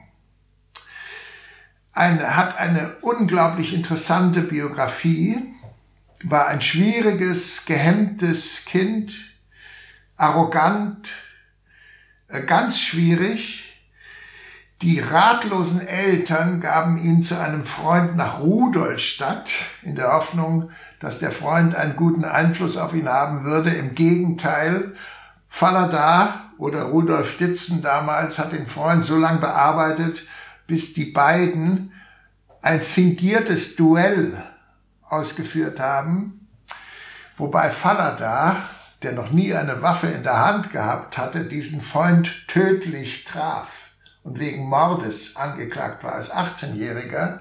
Ein, 1.93 2.21
hat 2.37 2.59
eine 2.59 2.97
unglaublich 3.03 3.75
interessante 3.75 4.41
Biografie, 4.41 5.55
war 6.25 6.49
ein 6.49 6.61
schwieriges, 6.61 7.67
gehemmtes 7.67 8.65
Kind, 8.65 9.13
arrogant, 10.17 11.11
äh, 12.29 12.43
ganz 12.43 12.81
schwierig. 12.81 13.83
Die 14.83 15.01
ratlosen 15.01 15.87
Eltern 15.87 16.61
gaben 16.61 17.03
ihn 17.03 17.23
zu 17.23 17.39
einem 17.39 17.65
Freund 17.65 18.17
nach 18.17 18.41
Rudolstadt 18.41 19.53
in 19.83 19.95
der 19.95 20.13
Hoffnung, 20.13 20.71
dass 20.99 21.19
der 21.19 21.31
Freund 21.31 21.75
einen 21.75 21.97
guten 21.97 22.25
Einfluss 22.25 22.77
auf 22.77 22.95
ihn 22.95 23.09
haben 23.09 23.45
würde. 23.45 23.71
Im 23.71 23.95
Gegenteil, 23.95 24.95
Fallada 25.47 26.51
oder 26.59 26.85
Rudolf 26.85 27.37
Ditzen 27.37 27.83
damals 27.83 28.39
hat 28.39 28.53
den 28.53 28.67
Freund 28.67 29.05
so 29.05 29.17
lange 29.17 29.41
bearbeitet, 29.41 30.25
bis 30.67 30.95
die 30.95 31.07
beiden 31.07 31.93
ein 32.63 32.81
fingiertes 32.81 33.77
Duell 33.77 34.43
ausgeführt 35.15 35.81
haben, 35.81 36.49
wobei 37.37 37.71
Fallada, 37.71 38.57
der 39.03 39.13
noch 39.13 39.31
nie 39.31 39.55
eine 39.55 39.83
Waffe 39.83 40.09
in 40.09 40.23
der 40.23 40.39
Hand 40.39 40.71
gehabt 40.71 41.19
hatte, 41.19 41.45
diesen 41.45 41.81
Freund 41.81 42.47
tödlich 42.49 43.25
traf 43.25 43.91
und 44.23 44.39
wegen 44.39 44.69
Mordes 44.69 45.37
angeklagt 45.37 46.05
war 46.05 46.15
als 46.15 46.33
18-Jähriger 46.33 47.41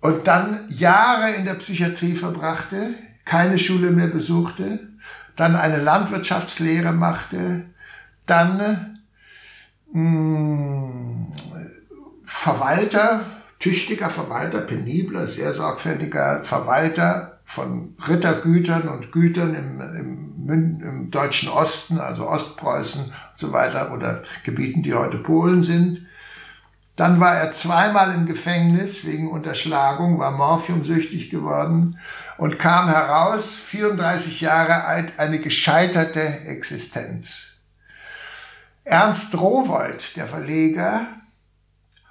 und 0.00 0.26
dann 0.26 0.68
Jahre 0.68 1.32
in 1.32 1.44
der 1.44 1.54
Psychiatrie 1.54 2.14
verbrachte, 2.14 2.94
keine 3.24 3.58
Schule 3.58 3.90
mehr 3.90 4.06
besuchte, 4.06 4.80
dann 5.34 5.56
eine 5.56 5.82
Landwirtschaftslehre 5.82 6.92
machte, 6.92 7.66
dann 8.24 9.00
mh, 9.92 10.00
hm, 10.00 11.32
Verwalter, 12.24 13.20
tüchtiger 13.58 14.10
Verwalter, 14.10 14.60
penibler, 14.60 15.26
sehr 15.26 15.52
sorgfältiger 15.52 16.44
Verwalter 16.44 17.40
von 17.44 17.94
Rittergütern 18.06 18.88
und 18.88 19.12
Gütern 19.12 19.54
im, 19.54 20.48
im, 20.48 20.80
im 20.80 21.10
deutschen 21.10 21.48
Osten, 21.48 21.98
also 21.98 22.28
Ostpreußen 22.28 23.04
und 23.04 23.38
so 23.38 23.52
weiter 23.52 23.92
oder 23.92 24.24
Gebieten, 24.44 24.82
die 24.82 24.94
heute 24.94 25.18
Polen 25.18 25.62
sind. 25.62 26.06
Dann 26.96 27.20
war 27.20 27.36
er 27.36 27.52
zweimal 27.52 28.14
im 28.14 28.26
Gefängnis 28.26 29.04
wegen 29.04 29.30
Unterschlagung, 29.30 30.18
war 30.18 30.32
morphiumsüchtig 30.32 31.30
geworden 31.30 31.98
und 32.38 32.58
kam 32.58 32.88
heraus, 32.88 33.56
34 33.56 34.40
Jahre 34.40 34.84
alt, 34.84 35.18
eine 35.18 35.38
gescheiterte 35.38 36.20
Existenz. 36.20 37.52
Ernst 38.84 39.38
Rowold, 39.38 40.16
der 40.16 40.26
Verleger, 40.26 41.06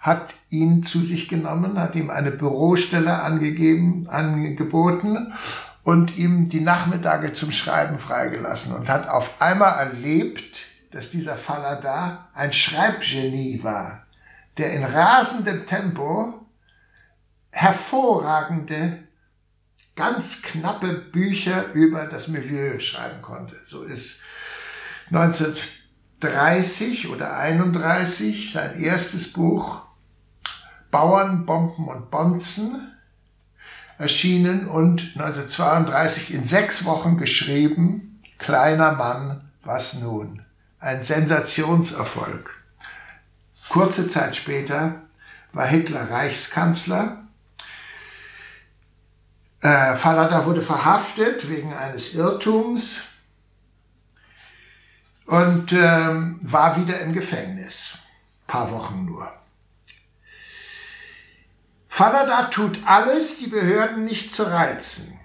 hat 0.06 0.36
ihn 0.52 0.84
zu 0.84 1.00
sich 1.00 1.28
genommen, 1.30 1.80
hat 1.80 1.96
ihm 1.96 2.12
eine 2.12 2.30
Bürostelle 2.30 3.24
angegeben, 3.24 4.08
angeboten 4.08 5.34
und 5.84 6.15
ihm 6.15 6.48
die 6.48 6.60
Nachmittage 6.60 7.34
zum 7.34 7.52
Schreiben 7.52 7.98
freigelassen 7.98 8.76
und 8.76 8.88
hat 8.88 9.10
auf 9.10 9.41
einmal 9.41 9.80
erlebt, 9.80 10.68
dass 10.91 11.10
dieser 11.10 11.36
Falada 11.36 12.30
ein 12.36 12.54
Schreibgenie 12.54 13.63
war, 13.63 14.06
der 14.60 14.74
in 14.74 14.84
rasendem 14.84 15.65
Tempo 15.65 16.46
hervorragende 17.50 19.00
ganz 19.96 20.44
knappe 20.44 20.94
Bücher 20.94 21.74
über 21.74 22.06
das 22.06 22.28
Milieu 22.28 22.78
schreiben 22.78 23.24
konnte. 23.24 23.56
So 23.65 23.82
ist 23.82 24.22
1930 25.08 27.10
oder 27.10 27.38
31 27.38 28.54
sein 28.54 28.80
erstes 28.80 29.34
Buch 29.34 29.85
Bauern, 30.95 31.45
Bomben 31.45 31.89
und 31.89 32.10
Bonzen 32.10 32.95
erschienen 33.97 34.69
und 34.69 35.12
1932 35.15 36.34
in 36.34 36.45
sechs 36.45 36.86
Wochen 36.86 37.17
geschrieben, 37.17 38.21
Kleiner 38.38 38.93
Mann, 38.93 39.51
was 39.65 39.95
nun? 39.95 40.45
Ein 40.79 41.03
Sensationserfolg. 41.03 42.49
Kurze 43.67 44.08
Zeit 44.08 44.38
später 44.38 45.01
war 45.51 45.65
Hitler 45.65 46.10
Reichskanzler 46.10 47.25
äh, 49.60 49.97
Fallada 49.97 50.45
wurde 50.45 50.62
verhaftet 50.62 51.49
wegen 51.49 51.73
eines 51.73 52.13
Irrtums 52.13 53.01
und 55.25 55.73
ähm, 55.73 56.39
war 56.41 56.77
wieder 56.77 57.01
im 57.01 57.12
Gefängnis. 57.12 57.97
Paar 58.47 58.71
Wochen 58.71 59.03
nur. 59.03 59.29
Fallada 61.97 62.49
tut 62.51 62.79
alles, 62.86 63.38
die 63.38 63.47
Behörden 63.47 64.03
nicht 64.03 64.34
zu 64.34 64.43
reizen. 64.43 65.17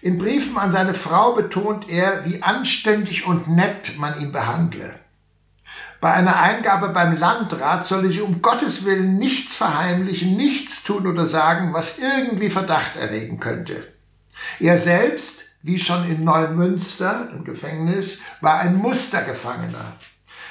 In 0.00 0.16
Briefen 0.16 0.56
an 0.56 0.72
seine 0.72 0.94
Frau 0.94 1.34
betont 1.34 1.90
er, 1.90 2.24
wie 2.24 2.42
anständig 2.42 3.26
und 3.26 3.48
nett 3.48 3.98
man 3.98 4.18
ihn 4.18 4.32
behandle. 4.32 4.98
Bei 6.00 6.14
einer 6.14 6.40
Eingabe 6.40 6.88
beim 6.88 7.18
Landrat 7.18 7.86
solle 7.86 8.08
sie 8.08 8.22
um 8.22 8.40
Gottes 8.40 8.86
Willen 8.86 9.18
nichts 9.18 9.54
verheimlichen, 9.54 10.34
nichts 10.34 10.82
tun 10.82 11.06
oder 11.06 11.26
sagen, 11.26 11.74
was 11.74 11.98
irgendwie 11.98 12.48
Verdacht 12.48 12.96
erregen 12.96 13.38
könnte. 13.38 13.86
Er 14.58 14.78
selbst, 14.78 15.40
wie 15.60 15.78
schon 15.78 16.10
in 16.10 16.24
Neumünster 16.24 17.28
im 17.34 17.44
Gefängnis, 17.44 18.22
war 18.40 18.60
ein 18.60 18.76
Mustergefangener. 18.76 19.98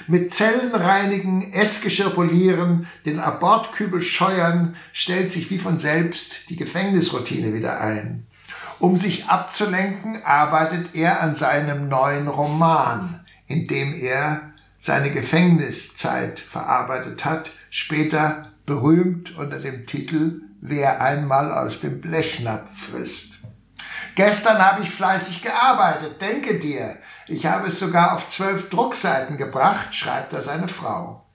Mit 0.08 0.34
Zellen 0.34 0.76
reinigen, 0.76 1.52
Essgeschirr 1.52 2.12
polieren, 2.12 2.88
den 3.06 3.20
Abortkübel 3.20 4.02
scheuern, 4.02 4.76
stellt 4.94 5.32
sich 5.32 5.50
wie 5.50 5.58
von 5.58 5.80
selbst 5.80 6.50
die 6.50 6.56
Gefängnisroutine 6.56 7.54
wieder 7.54 7.80
ein. 7.80 8.28
Um 8.80 8.98
sich 8.98 9.26
abzulenken, 9.26 10.24
arbeitet 10.24 10.94
er 10.94 11.22
an 11.22 11.36
seinem 11.36 11.88
neuen 11.88 12.28
Roman, 12.28 13.26
in 13.48 13.68
dem 13.68 13.96
er 13.96 14.54
seine 14.80 15.10
Gefängniszeit 15.10 16.40
verarbeitet 16.40 17.26
hat, 17.26 17.50
später 17.72 18.52
berühmt 18.66 19.36
unter 19.38 19.60
dem 19.60 19.88
Titel 19.88 20.42
Wer 20.62 21.02
einmal 21.02 21.52
aus 21.52 21.82
dem 21.82 22.02
Blechnapf 22.02 22.90
frisst. 22.90 23.36
Gestern 24.16 24.60
habe 24.60 24.84
ich 24.84 24.90
fleißig 24.90 25.42
gearbeitet, 25.42 26.22
denke 26.22 26.60
dir. 26.60 26.98
Ich 27.28 27.46
habe 27.46 27.68
es 27.68 27.80
sogar 27.80 28.14
auf 28.14 28.30
zwölf 28.30 28.70
Druckseiten 28.70 29.38
gebracht, 29.38 29.96
schreibt 29.96 30.34
er 30.34 30.44
seine 30.44 30.68
Frau. 30.68 31.26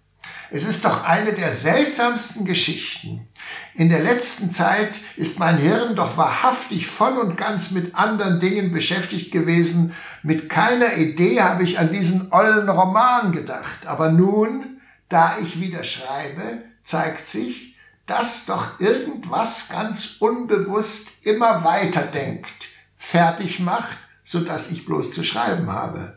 Es 0.53 0.65
ist 0.65 0.85
doch 0.85 1.05
eine 1.05 1.33
der 1.33 1.55
seltsamsten 1.55 2.45
Geschichten. 2.45 3.29
In 3.75 3.89
der 3.89 4.01
letzten 4.01 4.51
Zeit 4.51 5.01
ist 5.17 5.39
mein 5.39 5.59
Hirn 5.59 5.95
doch 5.95 6.17
wahrhaftig 6.17 6.89
voll 6.89 7.19
und 7.19 7.37
ganz 7.37 7.71
mit 7.71 7.95
anderen 7.95 8.41
Dingen 8.41 8.73
beschäftigt 8.73 9.33
gewesen. 9.33 9.95
Mit 10.23 10.49
keiner 10.49 10.97
Idee 10.97 11.41
habe 11.41 11.63
ich 11.63 11.79
an 11.79 11.93
diesen 11.93 12.33
ollen 12.33 12.69
Roman 12.69 13.33
gedacht. 13.33 13.87
Aber 13.87 14.11
nun, 14.11 14.81
da 15.09 15.37
ich 15.41 15.61
wieder 15.61 15.85
schreibe, 15.85 16.63
zeigt 16.83 17.27
sich, 17.27 17.77
dass 18.07 18.45
doch 18.47 18.81
irgendwas 18.81 19.69
ganz 19.69 20.17
unbewusst 20.19 21.25
immer 21.25 21.63
weiter 21.63 22.03
denkt, 22.03 22.69
fertig 22.97 23.61
macht, 23.61 23.99
so 24.31 24.39
dass 24.39 24.71
ich 24.71 24.87
bloß 24.87 25.13
zu 25.13 25.25
schreiben 25.25 25.73
habe. 25.73 26.17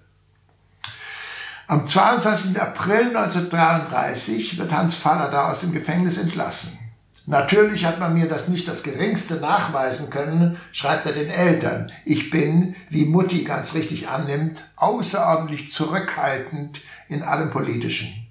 Am 1.66 1.88
22. 1.88 2.62
April 2.62 3.08
1933 3.08 4.60
wird 4.60 4.72
Hans 4.72 4.94
Fallada 4.94 5.50
aus 5.50 5.62
dem 5.62 5.72
Gefängnis 5.72 6.20
entlassen. 6.20 6.78
Natürlich 7.26 7.86
hat 7.86 8.00
man 8.00 8.14
mir 8.14 8.30
das 8.30 8.50
nicht 8.50 8.68
das 8.68 8.84
geringste 8.84 9.38
nachweisen 9.38 10.12
können, 10.12 10.60
schreibt 10.72 11.08
er 11.08 11.14
den 11.14 11.32
Eltern. 11.32 11.92
Ich 12.06 12.30
bin, 12.30 12.76
wie 12.90 13.06
Mutti 13.06 13.46
ganz 13.46 13.74
richtig 13.74 14.10
annimmt, 14.10 14.64
außerordentlich 14.76 15.72
zurückhaltend 15.72 16.82
in 17.08 17.24
allem 17.24 17.50
Politischen. 17.50 18.30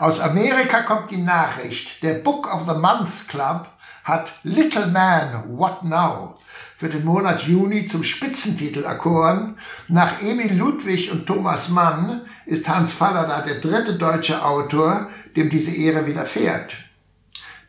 Aus 0.00 0.18
Amerika 0.18 0.82
kommt 0.82 1.12
die 1.12 1.22
Nachricht, 1.22 2.02
der 2.02 2.14
Book 2.14 2.52
of 2.52 2.62
the 2.68 2.76
Month 2.76 3.28
Club 3.28 3.68
hat 4.02 4.32
Little 4.42 4.88
Man, 4.88 5.56
What 5.56 5.84
Now 5.84 6.39
für 6.80 6.88
den 6.88 7.04
Monat 7.04 7.42
Juni 7.42 7.86
zum 7.86 8.02
Spitzentitel 8.02 8.84
erkoren. 8.84 9.58
Nach 9.88 10.22
Emil 10.22 10.54
Ludwig 10.54 11.10
und 11.12 11.26
Thomas 11.26 11.68
Mann 11.68 12.22
ist 12.46 12.66
Hans 12.70 12.94
Fallada 12.94 13.42
der 13.42 13.60
dritte 13.60 13.98
deutsche 13.98 14.42
Autor, 14.42 15.10
dem 15.36 15.50
diese 15.50 15.72
Ehre 15.72 16.06
widerfährt. 16.06 16.72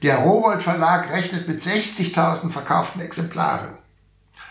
Der 0.02 0.19
Rowold 0.19 0.63
Verlag 0.63 1.12
rechnet 1.12 1.45
mit 1.45 1.62
60.000 1.62 2.52
verkauften 2.52 3.02
Exemplaren. 3.02 3.71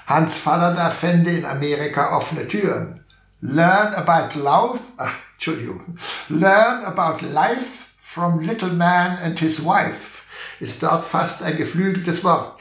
Hans 0.07 0.37
Fallada 0.37 0.91
fände 0.91 1.31
in 1.31 1.47
Amerika 1.47 2.15
offene 2.15 2.47
Türen. 2.47 3.03
Learn 3.41 3.95
about 3.95 4.39
love, 4.39 4.81
ach, 4.99 5.15
Entschuldigung, 5.37 5.97
Learn 6.29 6.85
about 6.85 7.25
life 7.25 7.95
from 7.99 8.41
Little 8.41 8.75
Man 8.75 9.17
and 9.25 9.41
his 9.41 9.65
wife 9.65 10.21
ist 10.61 10.83
dort 10.83 11.07
fast 11.07 11.43
ein 11.43 11.57
geflügeltes 11.57 12.23
Wort. 12.25 12.60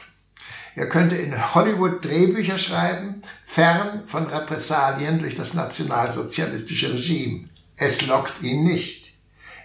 Er 0.74 0.88
könnte 0.88 1.16
in 1.16 1.54
Hollywood 1.54 2.04
Drehbücher 2.04 2.58
schreiben, 2.58 3.22
fern 3.44 4.02
von 4.06 4.26
Repressalien 4.26 5.18
durch 5.18 5.34
das 5.34 5.54
nationalsozialistische 5.54 6.92
Regime. 6.94 7.48
Es 7.76 8.06
lockt 8.06 8.42
ihn 8.42 8.64
nicht. 8.64 9.12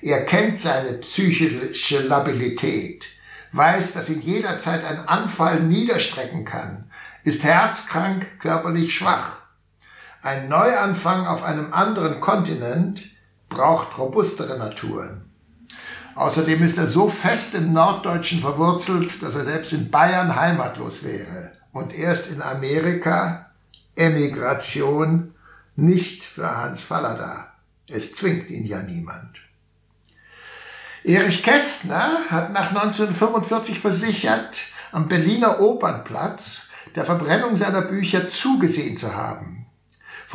Er 0.01 0.25
kennt 0.25 0.59
seine 0.59 0.93
psychische 0.99 2.01
Labilität 2.01 3.15
weiß, 3.55 3.93
dass 3.93 4.09
ihn 4.09 4.21
jederzeit 4.21 4.83
ein 4.83 5.07
Anfall 5.07 5.61
niederstrecken 5.61 6.45
kann, 6.45 6.89
ist 7.23 7.43
herzkrank, 7.43 8.39
körperlich 8.39 8.95
schwach. 8.95 9.41
Ein 10.21 10.49
Neuanfang 10.49 11.27
auf 11.27 11.43
einem 11.43 11.73
anderen 11.73 12.19
Kontinent 12.19 13.11
braucht 13.49 13.97
robustere 13.97 14.57
Naturen. 14.57 15.31
Außerdem 16.15 16.63
ist 16.63 16.77
er 16.77 16.87
so 16.87 17.09
fest 17.09 17.55
im 17.55 17.73
Norddeutschen 17.73 18.39
verwurzelt, 18.39 19.21
dass 19.21 19.35
er 19.35 19.43
selbst 19.43 19.73
in 19.73 19.91
Bayern 19.91 20.35
heimatlos 20.35 21.03
wäre 21.03 21.51
und 21.73 21.93
erst 21.93 22.29
in 22.29 22.41
Amerika 22.41 23.51
Emigration 23.95 25.33
nicht 25.75 26.23
für 26.23 26.49
Hans 26.49 26.83
Fallada. 26.83 27.51
Es 27.87 28.15
zwingt 28.15 28.49
ihn 28.49 28.65
ja 28.65 28.81
niemand. 28.81 29.35
Erich 31.03 31.43
Kästner 31.43 32.17
hat 32.29 32.51
nach 32.51 32.69
1945 32.69 33.79
versichert, 33.79 34.57
am 34.91 35.07
Berliner 35.07 35.59
Opernplatz 35.59 36.61
der 36.95 37.05
Verbrennung 37.05 37.57
seiner 37.57 37.81
Bücher 37.81 38.29
zugesehen 38.29 38.97
zu 38.97 39.13
haben. 39.13 39.54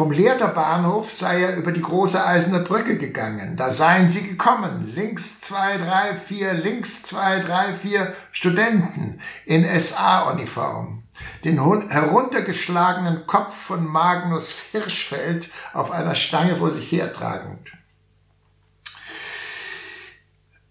Vom 0.01 0.13
Lehrter 0.13 0.49
Bahnhof 0.49 1.13
sei 1.13 1.43
er 1.43 1.57
über 1.57 1.73
die 1.73 1.83
große 1.83 2.25
eiserne 2.25 2.61
Brücke 2.61 2.97
gegangen. 2.97 3.59
Da 3.59 3.71
seien 3.71 4.09
sie 4.09 4.27
gekommen. 4.27 4.91
Links 4.95 5.43
zwei, 5.43 5.77
drei, 5.77 6.17
vier, 6.17 6.55
links 6.55 7.03
zwei, 7.03 7.41
drei, 7.41 7.75
vier 7.75 8.15
Studenten 8.33 9.21
in 9.45 9.63
SA-Uniform. 9.79 11.03
Den 11.45 11.59
heruntergeschlagenen 11.91 13.27
Kopf 13.27 13.55
von 13.55 13.87
Magnus 13.87 14.55
Hirschfeld 14.73 15.51
auf 15.75 15.91
einer 15.91 16.15
Stange 16.15 16.57
vor 16.57 16.71
sich 16.71 16.91
hertragend. 16.91 17.69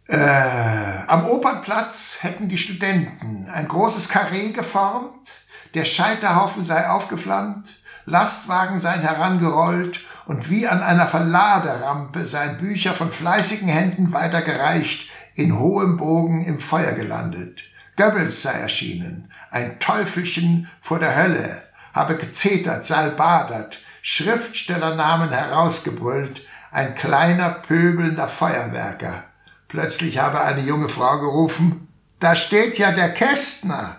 Äh, 0.07 1.03
am 1.05 1.29
Opernplatz 1.29 2.17
hätten 2.21 2.49
die 2.49 2.57
Studenten 2.57 3.47
ein 3.47 3.67
großes 3.67 4.09
Karree 4.09 4.53
geformt, 4.53 5.29
der 5.75 5.85
Scheiterhaufen 5.85 6.65
sei 6.65 6.89
aufgeflammt, 6.89 7.78
Lastwagen 8.09 8.79
seien 8.79 9.01
herangerollt 9.01 10.01
und 10.25 10.49
wie 10.49 10.67
an 10.67 10.81
einer 10.81 11.07
Verladerampe 11.07 12.25
seien 12.25 12.57
Bücher 12.57 12.93
von 12.93 13.11
fleißigen 13.11 13.67
Händen 13.67 14.11
weitergereicht, 14.13 15.09
in 15.35 15.57
hohem 15.57 15.97
Bogen 15.97 16.43
im 16.43 16.59
Feuer 16.59 16.93
gelandet. 16.93 17.61
Goebbels 17.95 18.41
sei 18.41 18.53
erschienen, 18.53 19.31
ein 19.51 19.79
Teufelchen 19.79 20.69
vor 20.81 20.99
der 20.99 21.15
Hölle, 21.15 21.63
habe 21.93 22.15
gezetert, 22.15 22.85
salbadert, 22.85 23.79
Schriftstellernamen 24.01 25.29
herausgebrüllt, 25.29 26.41
ein 26.71 26.95
kleiner 26.95 27.49
pöbelnder 27.49 28.27
Feuerwerker. 28.27 29.23
Plötzlich 29.67 30.17
habe 30.17 30.41
eine 30.41 30.61
junge 30.61 30.89
Frau 30.89 31.19
gerufen, 31.19 31.87
da 32.19 32.35
steht 32.35 32.77
ja 32.77 32.91
der 32.91 33.13
Kästner. 33.13 33.98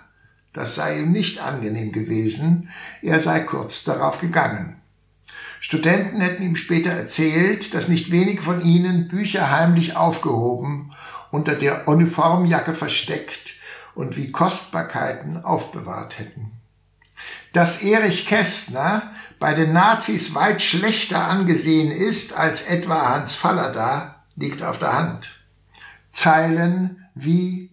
Das 0.52 0.74
sei 0.74 1.00
ihm 1.00 1.12
nicht 1.12 1.40
angenehm 1.40 1.92
gewesen, 1.92 2.70
er 3.02 3.20
sei 3.20 3.40
kurz 3.40 3.84
darauf 3.84 4.20
gegangen. 4.20 4.80
Studenten 5.60 6.20
hätten 6.20 6.42
ihm 6.42 6.56
später 6.56 6.90
erzählt, 6.90 7.74
dass 7.74 7.88
nicht 7.88 8.10
wenige 8.10 8.42
von 8.42 8.64
ihnen 8.64 9.08
Bücher 9.08 9.50
heimlich 9.50 9.94
aufgehoben, 9.94 10.92
unter 11.30 11.54
der 11.54 11.86
Uniformjacke 11.86 12.74
versteckt 12.74 13.54
und 13.94 14.16
wie 14.16 14.32
Kostbarkeiten 14.32 15.44
aufbewahrt 15.44 16.18
hätten. 16.18 16.52
Dass 17.52 17.82
Erich 17.82 18.26
Kästner 18.26 19.12
bei 19.38 19.54
den 19.54 19.72
Nazis 19.72 20.34
weit 20.34 20.62
schlechter 20.62 21.26
angesehen 21.26 21.90
ist 21.90 22.32
als 22.32 22.62
etwa 22.62 23.10
Hans 23.10 23.34
Fallada, 23.34 24.24
liegt 24.36 24.62
auf 24.62 24.78
der 24.78 24.94
Hand. 24.94 25.30
Zeilen 26.12 27.06
wie 27.14 27.69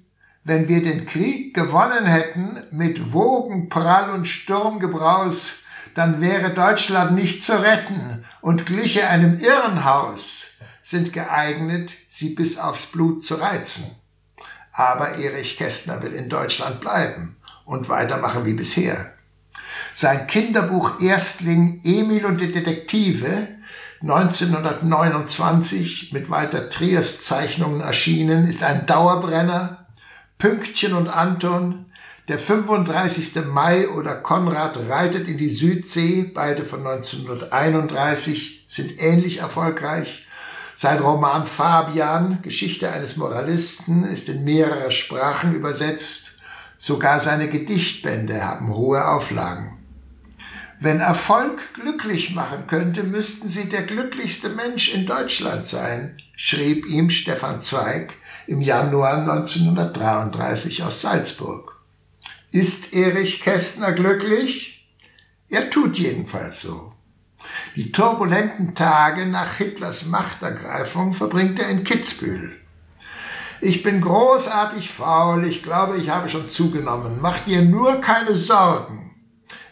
wenn 0.48 0.70
wir 0.70 0.82
den 0.82 1.06
Krieg 1.06 1.54
gewonnen 1.54 2.06
hätten 2.06 2.64
mit 2.72 3.12
Wogenprall 3.12 4.12
und 4.12 4.28
Sturmgebraus, 4.28 5.64
dann 5.94 6.22
wäre 6.22 6.52
Deutschland 6.52 7.16
nicht 7.16 7.44
zu 7.44 7.62
retten 7.62 8.24
und 8.40 8.66
gliche 8.66 9.08
einem 9.08 9.40
Irrenhaus, 9.40 10.52
sind 10.84 11.12
geeignet, 11.12 11.92
sie 12.08 12.30
bis 12.30 12.58
aufs 12.58 12.86
Blut 12.86 13.26
zu 13.26 13.36
reizen. 13.36 13.92
Aber 14.72 15.18
Erich 15.18 15.58
Kästner 15.58 16.02
will 16.02 16.14
in 16.14 16.30
Deutschland 16.30 16.80
bleiben 16.80 17.36
und 17.66 17.90
weitermachen 17.90 18.46
wie 18.46 18.54
bisher. 18.54 19.16
Sein 19.94 20.28
Kinderbuch 20.28 21.02
Erstling 21.02 21.82
Emil 21.84 22.26
und 22.26 22.40
die 22.40 22.54
Detektive 22.54 23.50
1929 24.02 26.14
mit 26.14 26.30
Walter 26.30 26.70
Triers 26.70 27.22
Zeichnungen 27.24 27.82
erschienen, 27.82 28.48
ist 28.48 28.64
ein 28.64 28.86
Dauerbrenner. 28.86 29.87
Pünktchen 30.38 30.94
und 30.94 31.08
Anton, 31.08 31.86
der 32.28 32.38
35. 32.38 33.46
Mai 33.48 33.90
oder 33.90 34.14
Konrad 34.14 34.78
reitet 34.88 35.28
in 35.28 35.40
die 35.40 35.50
Südsee, 35.50 36.30
beide 36.32 36.64
von 36.64 36.86
1931, 36.86 38.66
sind 38.68 39.02
ähnlich 39.02 39.40
erfolgreich. 39.40 40.28
Sein 40.76 41.00
Roman 41.00 41.48
Fabian, 41.48 42.44
Geschichte 42.44 42.92
eines 42.92 43.18
Moralisten, 43.18 44.04
ist 44.04 44.30
in 44.30 44.44
mehrere 44.44 44.92
Sprachen 44.92 45.56
übersetzt. 45.56 46.34
Sogar 46.78 47.20
seine 47.20 47.50
Gedichtbände 47.50 48.46
haben 48.46 48.76
hohe 48.76 49.08
Auflagen. 49.08 49.80
Wenn 50.80 51.00
Erfolg 51.00 51.74
glücklich 51.74 52.36
machen 52.36 52.68
könnte, 52.68 53.02
müssten 53.02 53.50
Sie 53.50 53.70
der 53.70 53.82
glücklichste 53.82 54.50
Mensch 54.50 54.94
in 54.94 55.08
Deutschland 55.08 55.66
sein, 55.66 56.18
schrieb 56.36 56.86
ihm 56.86 57.10
Stefan 57.10 57.64
Zweig 57.64 58.14
im 58.48 58.62
Januar 58.62 59.20
1933 59.20 60.84
aus 60.84 61.02
Salzburg. 61.02 61.76
Ist 62.52 62.94
Erich 62.94 63.42
Kästner 63.42 63.92
glücklich? 63.92 64.90
Er 65.50 65.70
tut 65.70 65.98
jedenfalls 65.98 66.62
so. 66.62 66.94
Die 67.76 67.92
turbulenten 67.92 68.74
Tage 68.74 69.26
nach 69.26 69.56
Hitlers 69.56 70.06
Machtergreifung 70.06 71.14
verbringt 71.14 71.60
er 71.60 71.70
in 71.70 71.84
Kitzbühel. 71.84 72.56
Ich 73.60 73.84
bin 73.84 74.02
großartig 74.02 74.92
faul, 74.92 75.46
ich 75.46 75.62
glaube, 75.64 75.98
ich 75.98 76.10
habe 76.10 76.30
schon 76.30 76.50
zugenommen. 76.50 77.18
Mach 77.22 77.40
dir 77.40 77.62
nur 77.64 78.02
keine 78.02 78.36
Sorgen. 78.36 79.16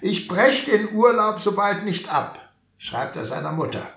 Ich 0.01 0.27
brech 0.27 0.65
den 0.65 0.91
Urlaub 0.93 1.39
so 1.39 1.53
bald 1.53 1.85
nicht 1.85 2.09
ab, 2.09 2.39
schreibt 2.77 3.15
er 3.15 3.25
seiner 3.25 3.51
Mutter. 3.51 3.88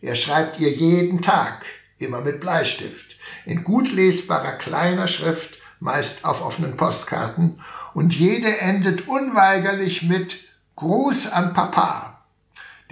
Er 0.00 0.16
schreibt 0.16 0.58
ihr 0.58 0.70
jeden 0.70 1.22
Tag, 1.22 1.64
immer 1.98 2.22
mit 2.22 2.40
Bleistift, 2.40 3.16
in 3.50 3.64
gut 3.64 3.90
lesbarer 3.92 4.52
kleiner 4.52 5.08
Schrift, 5.08 5.58
meist 5.80 6.24
auf 6.24 6.40
offenen 6.40 6.76
Postkarten, 6.76 7.60
und 7.94 8.14
jede 8.14 8.58
endet 8.58 9.08
unweigerlich 9.08 10.04
mit 10.04 10.36
Gruß 10.76 11.32
an 11.32 11.52
Papa, 11.52 12.22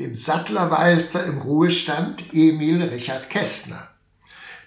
dem 0.01 0.16
Sattlermeister 0.16 1.25
im 1.27 1.38
Ruhestand 1.38 2.35
Emil 2.35 2.83
Richard 2.83 3.31
Kästner. 3.31 3.87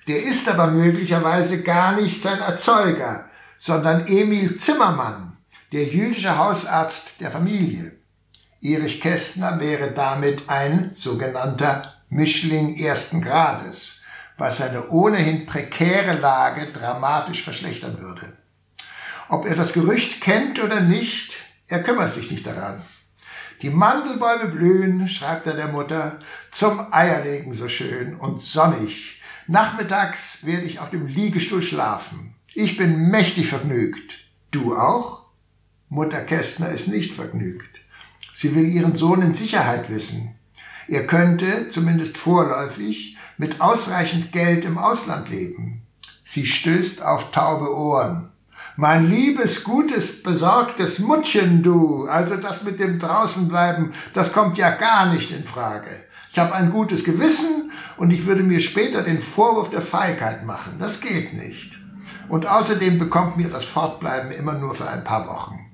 Der 0.08 0.24
ist 0.24 0.48
aber 0.48 0.68
möglicherweise 0.68 1.62
gar 1.62 1.92
nicht 2.00 2.22
sein 2.22 2.40
Erzeuger, 2.40 3.30
sondern 3.60 4.08
Emil 4.08 4.58
Zimmermann, 4.58 5.36
der 5.74 5.84
jüdische 5.84 6.38
Hausarzt 6.38 7.20
der 7.20 7.32
Familie. 7.32 7.92
Erich 8.62 9.02
Kästner 9.02 9.60
wäre 9.60 9.92
damit 9.92 10.48
ein 10.48 10.92
sogenannter 10.96 11.96
Mischling 12.08 12.78
ersten 12.78 13.22
Grades, 13.22 14.01
was 14.42 14.58
seine 14.58 14.90
ohnehin 14.90 15.46
prekäre 15.46 16.20
Lage 16.20 16.72
dramatisch 16.74 17.44
verschlechtern 17.44 18.00
würde. 18.00 18.34
Ob 19.30 19.46
er 19.46 19.56
das 19.56 19.72
Gerücht 19.72 20.20
kennt 20.20 20.60
oder 20.60 20.80
nicht, 20.80 21.36
er 21.68 21.84
kümmert 21.84 22.12
sich 22.12 22.32
nicht 22.32 22.48
daran. 22.48 22.82
Die 23.62 23.70
Mandelbäume 23.70 24.48
blühen, 24.48 25.08
schreibt 25.08 25.46
er 25.46 25.54
der 25.54 25.68
Mutter, 25.68 26.18
zum 26.52 26.92
Eierlegen 26.92 27.54
so 27.54 27.70
schön 27.70 28.16
und 28.16 28.42
sonnig. 28.42 29.22
Nachmittags 29.46 30.44
werde 30.44 30.64
ich 30.64 30.80
auf 30.80 30.90
dem 30.90 31.06
Liegestuhl 31.06 31.62
schlafen. 31.62 32.34
Ich 32.56 32.78
bin 32.78 33.12
mächtig 33.12 33.48
vergnügt. 33.48 34.22
Du 34.50 34.76
auch? 34.76 35.28
Mutter 35.88 36.22
Kästner 36.22 36.70
ist 36.70 36.88
nicht 36.88 37.14
vergnügt. 37.14 37.82
Sie 38.34 38.56
will 38.56 38.68
ihren 38.68 38.96
Sohn 38.96 39.22
in 39.22 39.36
Sicherheit 39.36 39.92
wissen. 39.92 40.34
Er 40.88 41.06
könnte, 41.06 41.70
zumindest 41.70 42.18
vorläufig, 42.18 43.18
mit 43.42 43.60
ausreichend 43.60 44.32
Geld 44.32 44.66
im 44.66 44.78
Ausland 44.78 45.28
leben. 45.28 45.82
Sie 46.26 46.46
stößt 46.46 47.02
auf 47.02 47.32
taube 47.32 47.76
Ohren. 47.76 48.30
Mein 48.76 49.10
liebes, 49.10 49.64
gutes, 49.64 50.22
besorgtes 50.22 51.00
Muttchen, 51.00 51.64
du, 51.64 52.06
also 52.06 52.38
das 52.38 52.62
mit 52.62 52.80
dem 52.80 53.00
draußenbleiben, 53.00 53.96
das 54.14 54.32
kommt 54.32 54.60
ja 54.60 54.70
gar 54.70 55.08
nicht 55.12 55.32
in 55.32 55.44
Frage. 55.44 55.90
Ich 56.30 56.38
habe 56.38 56.54
ein 56.54 56.70
gutes 56.70 57.04
Gewissen 57.04 57.72
und 57.98 58.12
ich 58.12 58.28
würde 58.28 58.44
mir 58.44 58.62
später 58.62 59.02
den 59.02 59.24
Vorwurf 59.24 59.72
der 59.72 59.82
Feigheit 59.82 60.46
machen. 60.46 60.76
Das 60.78 61.02
geht 61.02 61.34
nicht. 61.34 61.72
Und 62.30 62.46
außerdem 62.46 63.00
bekommt 63.00 63.38
mir 63.38 63.50
das 63.50 63.66
Fortbleiben 63.66 64.32
immer 64.32 64.54
nur 64.54 64.76
für 64.76 64.88
ein 64.88 65.04
paar 65.04 65.28
Wochen. 65.28 65.72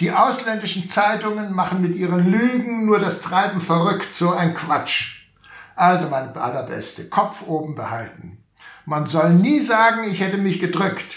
Die 0.00 0.10
ausländischen 0.10 0.90
Zeitungen 0.90 1.52
machen 1.52 1.82
mit 1.82 1.96
ihren 1.96 2.30
Lügen 2.30 2.86
nur 2.86 2.98
das 2.98 3.20
Treiben 3.20 3.60
verrückt, 3.60 4.14
so 4.14 4.32
ein 4.32 4.54
Quatsch. 4.54 5.13
Also, 5.76 6.08
mein 6.08 6.36
allerbeste, 6.36 7.08
Kopf 7.08 7.46
oben 7.46 7.74
behalten. 7.74 8.38
Man 8.86 9.06
soll 9.06 9.32
nie 9.34 9.60
sagen, 9.60 10.04
ich 10.10 10.20
hätte 10.20 10.38
mich 10.38 10.60
gedrückt. 10.60 11.16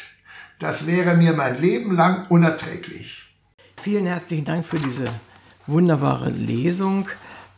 Das 0.60 0.88
wäre 0.88 1.16
mir 1.16 1.34
mein 1.34 1.62
Leben 1.62 1.96
lang 1.96 2.26
unerträglich. 2.30 3.24
Vielen 3.80 4.08
herzlichen 4.08 4.46
Dank 4.46 4.66
für 4.66 4.80
diese 4.80 5.06
wunderbare 5.68 6.30
Lesung. 6.30 7.08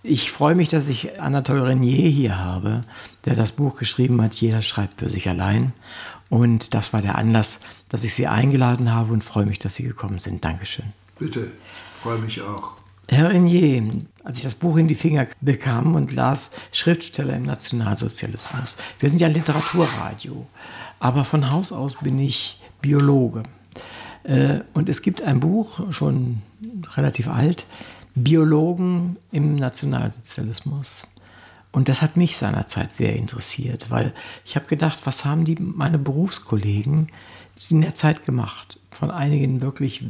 Ich 0.04 0.32
freue 0.32 0.56
mich, 0.56 0.70
dass 0.70 0.88
ich 0.88 1.22
Anatole 1.22 1.68
Renier 1.68 2.10
hier 2.10 2.38
habe, 2.38 2.82
der 3.26 3.36
das 3.36 3.52
Buch 3.52 3.78
geschrieben 3.78 4.22
hat, 4.22 4.36
Jeder 4.36 4.62
schreibt 4.62 5.00
für 5.00 5.10
sich 5.10 5.30
allein. 5.30 5.74
Und 6.30 6.74
das 6.74 6.94
war 6.94 7.02
der 7.02 7.18
Anlass, 7.18 7.60
dass 7.90 8.04
ich 8.04 8.14
Sie 8.14 8.28
eingeladen 8.28 8.94
habe 8.94 9.14
und 9.14 9.24
freue 9.24 9.46
mich, 9.46 9.60
dass 9.60 9.76
Sie 9.76 9.84
gekommen 9.84 10.20
sind. 10.20 10.44
Dankeschön. 10.44 10.86
Bitte, 11.18 11.52
freue 12.02 12.20
mich 12.20 12.42
auch. 12.42 12.74
Herr 13.10 13.30
Renier, 13.30 13.84
als 14.30 14.38
ich 14.38 14.44
das 14.44 14.54
Buch 14.54 14.78
in 14.78 14.88
die 14.88 14.94
Finger 14.94 15.26
bekam 15.42 15.96
und 15.96 16.14
las 16.14 16.52
Schriftsteller 16.72 17.36
im 17.36 17.42
Nationalsozialismus. 17.42 18.78
Wir 19.00 19.10
sind 19.10 19.20
ja 19.20 19.28
Literaturradio, 19.28 20.46
aber 21.00 21.24
von 21.24 21.50
Haus 21.50 21.72
aus 21.72 21.96
bin 21.96 22.20
ich 22.20 22.62
Biologe. 22.80 23.42
Äh, 24.22 24.60
und 24.76 24.88
es 24.88 25.02
gibt 25.02 25.24
ein 25.24 25.40
Buch, 25.40 25.92
schon 25.92 26.44
relativ 26.96 27.28
alt, 27.28 27.66
Biologen 28.14 29.18
im 29.32 29.56
Nationalsozialismus. 29.56 31.08
Und 31.72 31.90
das 31.90 32.04
hat 32.04 32.16
mich 32.16 32.38
seinerzeit 32.38 32.92
sehr 32.92 33.16
interessiert, 33.16 33.90
weil 33.90 34.14
ich 34.46 34.56
habe 34.56 34.68
gedacht, 34.68 35.08
was 35.08 35.26
haben 35.26 35.44
die 35.44 35.56
meine 35.56 35.98
Berufskollegen 35.98 37.08
in 37.72 37.82
der 37.82 37.96
Zeit 37.96 38.26
gemacht? 38.26 38.80
Von 38.92 39.10
einigen 39.10 39.64
wirklich 39.64 40.06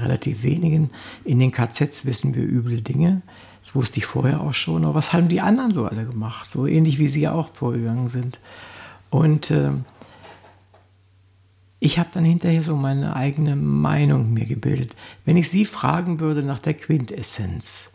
relativ 0.00 0.44
wenigen. 0.44 0.90
In 1.24 1.40
den 1.40 1.50
KZs 1.50 2.04
wissen 2.04 2.36
wir 2.36 2.44
üble 2.44 2.82
Dinge. 2.82 3.22
Das 3.64 3.74
wusste 3.74 3.98
ich 3.98 4.04
vorher 4.04 4.42
auch 4.42 4.52
schon. 4.52 4.84
Aber 4.84 4.94
was 4.94 5.14
haben 5.14 5.28
die 5.28 5.40
anderen 5.40 5.70
so 5.70 5.86
alle 5.86 6.04
gemacht? 6.04 6.48
So 6.48 6.66
ähnlich 6.66 6.98
wie 6.98 7.08
sie 7.08 7.22
ja 7.22 7.32
auch 7.32 7.54
vorgegangen 7.54 8.10
sind. 8.10 8.38
Und 9.08 9.50
äh, 9.50 9.70
ich 11.80 11.98
habe 11.98 12.10
dann 12.12 12.26
hinterher 12.26 12.62
so 12.62 12.76
meine 12.76 13.16
eigene 13.16 13.56
Meinung 13.56 14.34
mir 14.34 14.44
gebildet. 14.44 14.96
Wenn 15.24 15.38
ich 15.38 15.48
Sie 15.48 15.64
fragen 15.64 16.20
würde 16.20 16.42
nach 16.42 16.58
der 16.58 16.74
Quintessenz, 16.74 17.90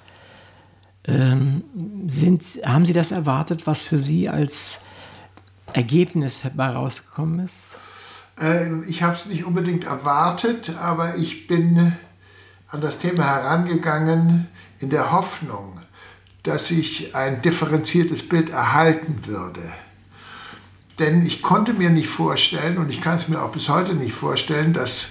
ähm, 1.05 1.63
sind, 2.07 2.43
haben 2.65 2.85
Sie 2.85 2.93
das 2.93 3.11
erwartet, 3.11 3.67
was 3.67 3.81
für 3.81 4.01
Sie 4.01 4.27
als 4.27 4.81
Ergebnis 5.73 6.43
herausgekommen 6.43 7.41
ist? 7.41 7.77
Ähm, 8.41 8.85
ich 8.87 9.03
habe 9.03 9.13
es 9.13 9.27
nicht 9.27 9.45
unbedingt 9.45 9.83
erwartet, 9.83 10.73
aber 10.81 11.17
ich 11.17 11.45
bin 11.45 11.93
an 12.69 12.81
das 12.81 12.97
Thema 12.97 13.25
herangegangen 13.25 14.47
in 14.79 14.89
der 14.89 15.11
Hoffnung, 15.11 15.79
dass 16.43 16.71
ich 16.71 17.15
ein 17.15 17.41
differenziertes 17.41 18.27
Bild 18.27 18.49
erhalten 18.49 19.25
würde. 19.25 19.61
Denn 20.99 21.25
ich 21.25 21.41
konnte 21.41 21.73
mir 21.73 21.89
nicht 21.89 22.09
vorstellen, 22.09 22.77
und 22.77 22.89
ich 22.89 23.01
kann 23.01 23.17
es 23.17 23.27
mir 23.27 23.41
auch 23.41 23.51
bis 23.51 23.69
heute 23.69 23.93
nicht 23.93 24.13
vorstellen, 24.13 24.73
dass 24.73 25.09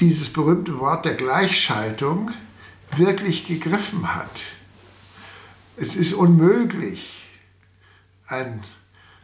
dieses 0.00 0.32
berühmte 0.32 0.78
Wort 0.78 1.04
der 1.04 1.14
Gleichschaltung 1.14 2.30
wirklich 2.96 3.46
gegriffen 3.46 4.14
hat. 4.14 4.30
Es 5.76 5.94
ist 5.94 6.14
unmöglich, 6.14 7.22
ein 8.28 8.62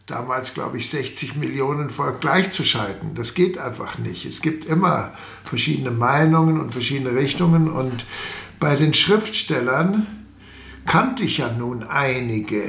damals, 0.06 0.54
glaube 0.54 0.76
ich, 0.78 0.90
60 0.90 1.36
Millionen 1.36 1.88
Volk 1.90 2.20
gleichzuschalten. 2.20 3.14
Das 3.14 3.34
geht 3.34 3.56
einfach 3.56 3.98
nicht. 3.98 4.26
Es 4.26 4.42
gibt 4.42 4.64
immer 4.64 5.14
verschiedene 5.44 5.90
Meinungen 5.90 6.60
und 6.60 6.72
verschiedene 6.72 7.14
Richtungen. 7.14 7.70
Und 7.70 8.04
bei 8.62 8.76
den 8.76 8.94
Schriftstellern 8.94 10.06
kannte 10.86 11.24
ich 11.24 11.38
ja 11.38 11.50
nun 11.50 11.82
einige, 11.82 12.62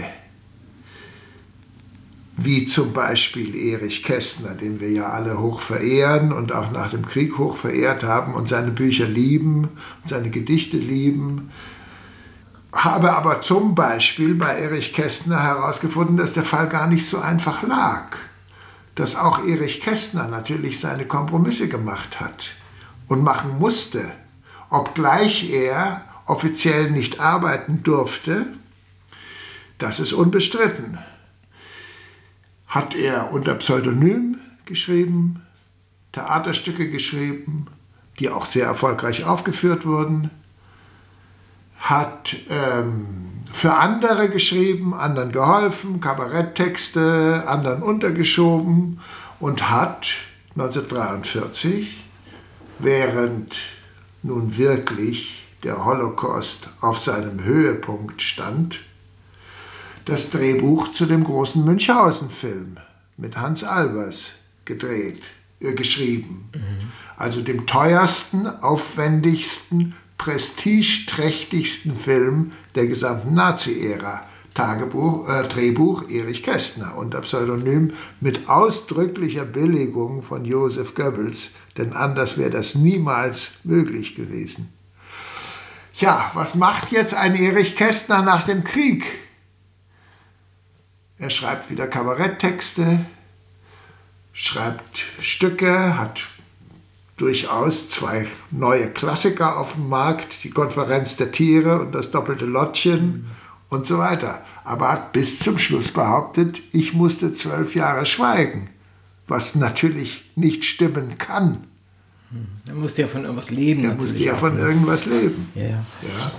wie 2.36 2.66
zum 2.66 2.94
Beispiel 2.94 3.56
Erich 3.56 4.02
Kästner, 4.02 4.56
den 4.56 4.80
wir 4.80 4.90
ja 4.90 5.10
alle 5.10 5.40
hoch 5.40 5.60
verehren 5.60 6.34
und 6.34 6.52
auch 6.52 6.72
nach 6.72 6.90
dem 6.90 7.06
Krieg 7.06 7.38
hoch 7.38 7.58
verehrt 7.58 8.02
haben 8.02 8.34
und 8.34 8.50
seine 8.50 8.72
Bücher 8.72 9.06
lieben 9.06 9.66
und 10.02 10.10
seine 10.10 10.32
Gedichte 10.32 10.78
lieben. 10.78 11.52
Habe 12.72 13.14
aber 13.14 13.42
zum 13.42 13.76
Beispiel 13.76 14.34
bei 14.34 14.58
Erich 14.58 14.94
Kästner 14.94 15.44
herausgefunden, 15.44 16.18
dass 16.18 16.34
der 16.34 16.44
Fall 16.44 16.70
gar 16.70 16.88
nicht 16.88 17.06
so 17.06 17.20
einfach 17.20 17.62
lag. 17.62 18.18
Dass 18.96 19.16
auch 19.16 19.46
Erich 19.46 19.82
Kästner 19.82 20.28
natürlich 20.28 20.80
seine 20.80 21.06
Kompromisse 21.06 21.68
gemacht 21.68 22.20
hat 22.20 22.50
und 23.08 23.22
machen 23.22 23.60
musste, 23.60 24.12
obgleich 24.74 25.52
er 25.52 26.02
offiziell 26.26 26.90
nicht 26.90 27.20
arbeiten 27.20 27.84
durfte, 27.84 28.48
das 29.78 30.00
ist 30.00 30.14
unbestritten. 30.14 30.98
Hat 32.68 32.96
er 32.96 33.32
unter 33.32 33.54
Pseudonym 33.56 34.40
geschrieben, 34.66 35.44
Theaterstücke 36.12 36.90
geschrieben, 36.90 37.68
die 38.18 38.30
auch 38.30 38.48
sehr 38.48 38.66
erfolgreich 38.66 39.26
aufgeführt 39.26 39.86
wurden, 39.86 40.32
hat 41.78 42.36
ähm, 42.50 43.42
für 43.52 43.76
andere 43.76 44.30
geschrieben, 44.30 44.96
anderen 44.96 45.32
geholfen, 45.32 46.02
Kabaretttexte, 46.02 47.44
anderen 47.46 47.84
untergeschoben 47.84 49.02
und 49.40 49.70
hat 49.70 50.08
1943, 50.56 52.04
während 52.80 53.56
nun 54.24 54.58
wirklich 54.58 55.46
der 55.64 55.86
Holocaust 55.86 56.70
auf 56.82 56.98
seinem 56.98 57.44
Höhepunkt 57.44 58.22
stand, 58.22 58.80
das 60.06 60.32
Drehbuch 60.32 60.92
zu 60.92 61.06
dem 61.06 61.24
großen 61.24 61.64
Münchhausen-Film 61.64 62.78
mit 63.18 63.38
Hans 63.38 63.64
Albers 63.64 64.32
gedreht, 64.66 65.22
äh, 65.60 65.74
geschrieben. 65.74 66.50
Mhm. 66.54 66.92
Also 67.16 67.42
dem 67.42 67.66
teuersten, 67.66 68.48
aufwendigsten, 68.48 69.96
prestigeträchtigsten 70.18 71.98
Film 71.98 72.52
der 72.76 72.88
gesamten 72.88 73.34
Nazi-Ära. 73.34 74.24
Tagebuch, 74.54 75.28
äh, 75.28 75.44
Drehbuch 75.48 76.10
Erich 76.10 76.44
Kästner 76.44 76.96
unter 76.96 77.22
Pseudonym 77.22 77.94
mit 78.20 78.50
ausdrücklicher 78.50 79.46
Billigung 79.46 80.22
von 80.22 80.46
Josef 80.46 80.94
Goebbels, 80.94 81.52
denn 81.78 81.94
anders 81.94 82.38
wäre 82.38 82.52
das 82.52 82.76
niemals 82.76 83.52
möglich 83.64 84.16
gewesen. 84.16 84.72
Ja, 85.96 86.32
was 86.34 86.56
macht 86.56 86.92
jetzt 86.92 87.14
ein 87.14 87.36
Erich 87.36 87.76
Kästner 87.76 88.22
nach 88.22 88.44
dem 88.46 88.64
Krieg? 88.64 89.06
Er 91.20 91.30
schreibt 91.30 91.70
wieder 91.70 91.88
Kabaretttexte, 91.88 93.06
schreibt 94.34 95.04
Stücke, 95.20 95.98
hat 95.98 96.22
durchaus 97.18 97.90
zwei 97.92 98.28
neue 98.50 98.90
Klassiker 98.90 99.58
auf 99.58 99.74
dem 99.74 99.88
Markt, 99.88 100.44
die 100.44 100.50
Konferenz 100.50 101.16
der 101.16 101.32
Tiere 101.32 101.80
und 101.80 101.94
das 101.94 102.12
doppelte 102.12 102.46
Lottchen 102.46 103.30
und 103.70 103.86
so 103.86 104.00
weiter. 104.00 104.44
Aber 104.64 104.92
hat 104.92 105.14
bis 105.14 105.40
zum 105.40 105.60
Schluss 105.60 105.92
behauptet, 105.92 106.62
ich 106.72 106.94
musste 106.94 107.34
zwölf 107.34 107.76
Jahre 107.76 108.06
schweigen, 108.06 108.70
was 109.28 109.56
natürlich 109.56 110.32
nicht 110.36 110.66
stimmen 110.66 111.18
kann. 111.18 111.68
Er 112.68 112.74
musste 112.74 113.04
ja 113.04 113.08
von 113.08 113.24
irgendwas 113.24 113.52
leben. 113.52 113.84
Er 113.86 113.94
musste 113.94 114.24
ja 114.24 114.36
von 114.36 114.56
ne? 114.56 114.62
irgendwas 114.62 115.06
leben. 115.06 115.52
Ja. 115.56 115.64
ja. 115.64 116.32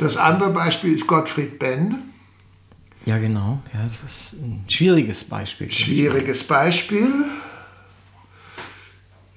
Das 0.00 0.16
andere 0.16 0.50
Beispiel 0.50 0.92
ist 0.92 1.06
Gottfried 1.06 1.58
Benn. 1.58 1.98
Ja, 3.04 3.18
genau. 3.18 3.62
Ja, 3.72 3.86
das 3.86 4.02
ist 4.02 4.42
ein 4.42 4.64
schwieriges 4.66 5.22
Beispiel. 5.22 5.70
Schwieriges 5.70 6.42
Beispiel. 6.42 7.24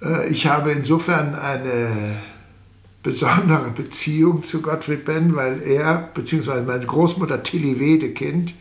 Äh, 0.01 0.29
ich 0.29 0.47
habe 0.47 0.71
insofern 0.71 1.35
eine 1.35 2.19
besondere 3.03 3.69
Beziehung 3.69 4.43
zu 4.43 4.61
Gottfried 4.61 5.05
Benn, 5.05 5.35
weil 5.35 5.61
er, 5.61 6.09
beziehungsweise 6.13 6.63
meine 6.63 6.85
Großmutter 6.85 7.43
Tilly 7.43 7.79
Wedekind, 7.79 8.53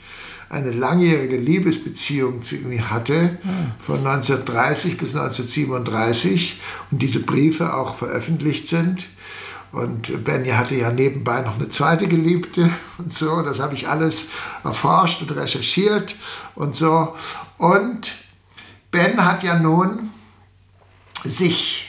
eine 0.50 0.70
langjährige 0.70 1.36
Liebesbeziehung 1.36 2.42
zu 2.42 2.56
ihm 2.56 2.90
hatte, 2.90 3.38
von 3.78 3.98
1930 3.98 4.96
bis 4.96 5.14
1937 5.14 6.60
und 6.90 7.02
diese 7.02 7.20
Briefe 7.20 7.74
auch 7.74 7.96
veröffentlicht 7.96 8.68
sind. 8.68 9.06
Und 9.70 10.24
Benny 10.24 10.48
hatte 10.50 10.74
ja 10.74 10.90
nebenbei 10.90 11.42
noch 11.42 11.56
eine 11.56 11.68
zweite 11.68 12.08
Geliebte 12.08 12.70
und 12.96 13.12
so. 13.12 13.42
Das 13.42 13.60
habe 13.60 13.74
ich 13.74 13.88
alles 13.88 14.28
erforscht 14.64 15.20
und 15.20 15.36
recherchiert 15.36 16.16
und 16.54 16.74
so. 16.74 17.14
Und 17.58 18.12
Ben 18.90 19.22
hat 19.22 19.42
ja 19.42 19.58
nun 19.58 20.10
sich 21.24 21.88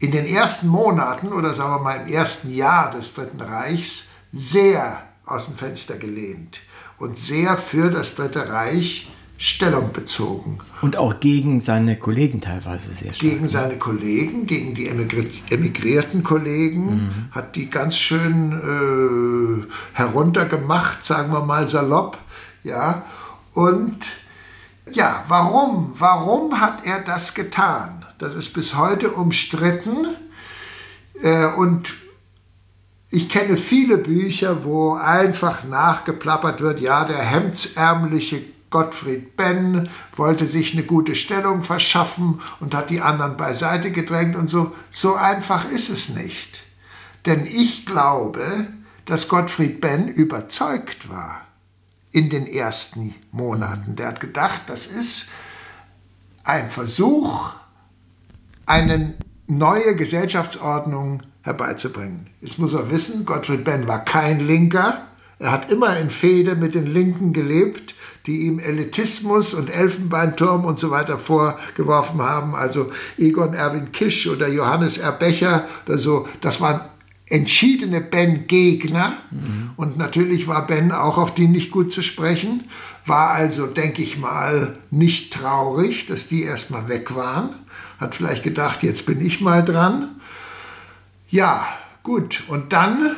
in 0.00 0.10
den 0.10 0.26
ersten 0.26 0.66
Monaten 0.66 1.32
oder 1.32 1.54
sagen 1.54 1.74
wir 1.74 1.78
mal 1.78 2.00
im 2.00 2.12
ersten 2.12 2.52
Jahr 2.52 2.90
des 2.90 3.14
Dritten 3.14 3.40
Reichs 3.40 4.06
sehr 4.32 5.02
aus 5.24 5.46
dem 5.46 5.54
Fenster 5.54 5.96
gelehnt 5.96 6.60
und 7.00 7.18
sehr 7.18 7.56
für 7.56 7.90
das 7.90 8.14
Dritte 8.14 8.48
Reich 8.48 9.10
Stellung 9.42 9.94
bezogen. 9.94 10.58
Und 10.82 10.98
auch 10.98 11.18
gegen 11.18 11.62
seine 11.62 11.98
Kollegen 11.98 12.42
teilweise 12.42 12.90
sehr 12.90 13.14
stark. 13.14 13.18
Gegen 13.18 13.44
ne? 13.44 13.48
seine 13.48 13.76
Kollegen, 13.78 14.46
gegen 14.46 14.74
die 14.74 14.86
emigrierten 14.86 16.22
Kollegen, 16.22 16.84
mhm. 16.84 17.10
hat 17.30 17.56
die 17.56 17.70
ganz 17.70 17.96
schön 17.96 18.52
äh, 18.52 19.96
heruntergemacht, 19.96 21.02
sagen 21.02 21.32
wir 21.32 21.42
mal 21.42 21.68
salopp. 21.68 22.18
Ja, 22.64 23.06
und 23.54 24.00
ja, 24.92 25.24
warum? 25.28 25.94
Warum 25.98 26.60
hat 26.60 26.84
er 26.84 27.00
das 27.00 27.32
getan? 27.32 28.04
Das 28.18 28.34
ist 28.34 28.52
bis 28.52 28.76
heute 28.76 29.12
umstritten. 29.12 30.16
Äh, 31.22 31.46
und 31.46 31.94
ich 33.10 33.28
kenne 33.28 33.56
viele 33.56 33.98
Bücher, 33.98 34.64
wo 34.64 34.94
einfach 34.94 35.64
nachgeplappert 35.64 36.60
wird, 36.60 36.80
ja, 36.80 37.04
der 37.04 37.18
hemdsärmliche 37.18 38.42
Gottfried 38.70 39.36
Benn 39.36 39.90
wollte 40.14 40.46
sich 40.46 40.74
eine 40.74 40.84
gute 40.84 41.16
Stellung 41.16 41.64
verschaffen 41.64 42.40
und 42.60 42.72
hat 42.72 42.88
die 42.88 43.00
anderen 43.00 43.36
beiseite 43.36 43.90
gedrängt 43.90 44.36
und 44.36 44.48
so. 44.48 44.72
So 44.92 45.16
einfach 45.16 45.68
ist 45.68 45.90
es 45.90 46.10
nicht. 46.10 46.62
Denn 47.26 47.46
ich 47.46 47.84
glaube, 47.84 48.68
dass 49.06 49.26
Gottfried 49.26 49.80
Benn 49.80 50.06
überzeugt 50.06 51.08
war 51.08 51.42
in 52.12 52.30
den 52.30 52.46
ersten 52.46 53.16
Monaten. 53.32 53.96
Der 53.96 54.06
hat 54.06 54.20
gedacht, 54.20 54.62
das 54.68 54.86
ist 54.86 55.28
ein 56.44 56.70
Versuch, 56.70 57.50
eine 58.66 59.14
neue 59.48 59.96
Gesellschaftsordnung 59.96 61.24
herbeizubringen. 61.50 62.26
Jetzt 62.40 62.58
muss 62.58 62.72
man 62.72 62.90
wissen, 62.90 63.24
Gottfried 63.24 63.64
Benn 63.64 63.88
war 63.88 64.04
kein 64.04 64.40
Linker. 64.40 65.06
Er 65.38 65.52
hat 65.52 65.70
immer 65.70 65.96
in 65.98 66.10
Fehde 66.10 66.54
mit 66.54 66.74
den 66.74 66.86
Linken 66.86 67.32
gelebt, 67.32 67.94
die 68.26 68.42
ihm 68.46 68.58
Elitismus 68.58 69.54
und 69.54 69.70
Elfenbeinturm 69.70 70.64
und 70.64 70.78
so 70.78 70.90
weiter 70.90 71.18
vorgeworfen 71.18 72.20
haben. 72.22 72.54
Also 72.54 72.92
Egon 73.18 73.54
Erwin 73.54 73.92
Kisch 73.92 74.26
oder 74.28 74.48
Johannes 74.48 74.98
R. 74.98 75.12
Becher 75.12 75.66
oder 75.86 75.98
so. 75.98 76.28
Das 76.40 76.60
waren 76.60 76.82
entschiedene 77.26 78.00
Ben-Gegner. 78.00 79.14
Mhm. 79.30 79.70
Und 79.76 79.96
natürlich 79.96 80.46
war 80.46 80.66
Ben 80.66 80.92
auch 80.92 81.16
auf 81.16 81.34
die 81.34 81.48
nicht 81.48 81.70
gut 81.70 81.90
zu 81.90 82.02
sprechen. 82.02 82.64
War 83.06 83.30
also, 83.30 83.66
denke 83.66 84.02
ich 84.02 84.18
mal, 84.18 84.78
nicht 84.90 85.32
traurig, 85.32 86.06
dass 86.06 86.28
die 86.28 86.42
erstmal 86.42 86.88
weg 86.88 87.14
waren. 87.14 87.54
Hat 87.98 88.14
vielleicht 88.14 88.42
gedacht, 88.42 88.82
jetzt 88.82 89.06
bin 89.06 89.24
ich 89.24 89.40
mal 89.40 89.64
dran. 89.64 90.20
Ja, 91.30 91.66
gut. 92.02 92.42
Und 92.48 92.72
dann 92.72 93.16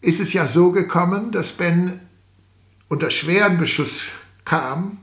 ist 0.00 0.20
es 0.20 0.32
ja 0.32 0.46
so 0.46 0.72
gekommen, 0.72 1.30
dass 1.30 1.52
Ben 1.52 2.00
unter 2.88 3.10
schweren 3.10 3.56
Beschuss 3.56 4.10
kam 4.44 4.98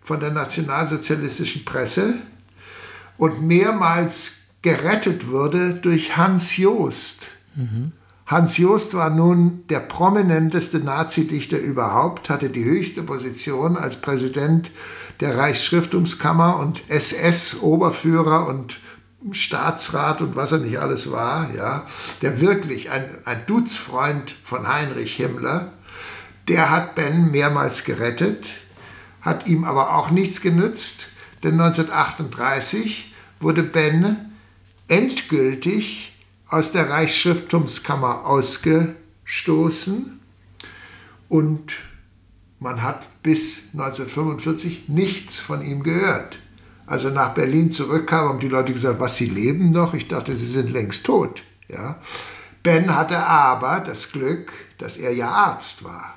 von 0.00 0.20
der 0.20 0.30
nationalsozialistischen 0.30 1.64
Presse 1.64 2.14
und 3.18 3.42
mehrmals 3.42 4.32
gerettet 4.62 5.28
wurde 5.28 5.74
durch 5.74 6.16
Hans 6.16 6.56
Joost. 6.56 7.26
Mhm. 7.54 7.92
Hans 8.26 8.58
Joost 8.58 8.94
war 8.94 9.10
nun 9.10 9.66
der 9.68 9.80
prominenteste 9.80 10.78
Nazi-Dichter 10.78 11.58
überhaupt, 11.58 12.30
hatte 12.30 12.48
die 12.48 12.64
höchste 12.64 13.02
Position 13.02 13.76
als 13.76 14.00
Präsident 14.00 14.70
der 15.20 15.36
Reichsschriftungskammer 15.36 16.58
und 16.58 16.82
SS-Oberführer 16.88 18.46
und 18.46 18.80
Staatsrat 19.32 20.20
und 20.20 20.36
was 20.36 20.52
er 20.52 20.58
nicht 20.58 20.78
alles 20.78 21.10
war, 21.10 21.52
ja, 21.54 21.86
der 22.22 22.40
wirklich 22.40 22.90
ein, 22.90 23.18
ein 23.24 23.44
Duzfreund 23.46 24.34
von 24.42 24.68
Heinrich 24.68 25.16
Himmler, 25.16 25.72
der 26.46 26.70
hat 26.70 26.94
Ben 26.94 27.30
mehrmals 27.30 27.84
gerettet, 27.84 28.46
hat 29.20 29.46
ihm 29.48 29.64
aber 29.64 29.96
auch 29.96 30.10
nichts 30.10 30.40
genützt, 30.40 31.08
denn 31.42 31.60
1938 31.60 33.14
wurde 33.40 33.62
Ben 33.62 34.32
endgültig 34.86 36.14
aus 36.48 36.72
der 36.72 36.88
Reichsschrifttumskammer 36.88 38.24
ausgestoßen 38.24 40.20
und 41.28 41.72
man 42.60 42.82
hat 42.82 43.22
bis 43.22 43.68
1945 43.72 44.88
nichts 44.88 45.38
von 45.38 45.62
ihm 45.62 45.82
gehört. 45.82 46.38
Als 46.88 47.04
er 47.04 47.10
nach 47.10 47.34
Berlin 47.34 47.70
zurückkam, 47.70 48.28
haben 48.28 48.40
die 48.40 48.48
Leute 48.48 48.72
gesagt, 48.72 48.98
was, 48.98 49.16
Sie 49.16 49.26
leben 49.26 49.72
noch? 49.72 49.92
Ich 49.94 50.08
dachte, 50.08 50.34
Sie 50.34 50.46
sind 50.46 50.70
längst 50.70 51.04
tot. 51.04 51.42
Ja. 51.68 51.98
Ben 52.62 52.94
hatte 52.94 53.18
aber 53.18 53.80
das 53.80 54.10
Glück, 54.10 54.52
dass 54.78 54.96
er 54.96 55.12
ja 55.12 55.30
Arzt 55.30 55.84
war 55.84 56.14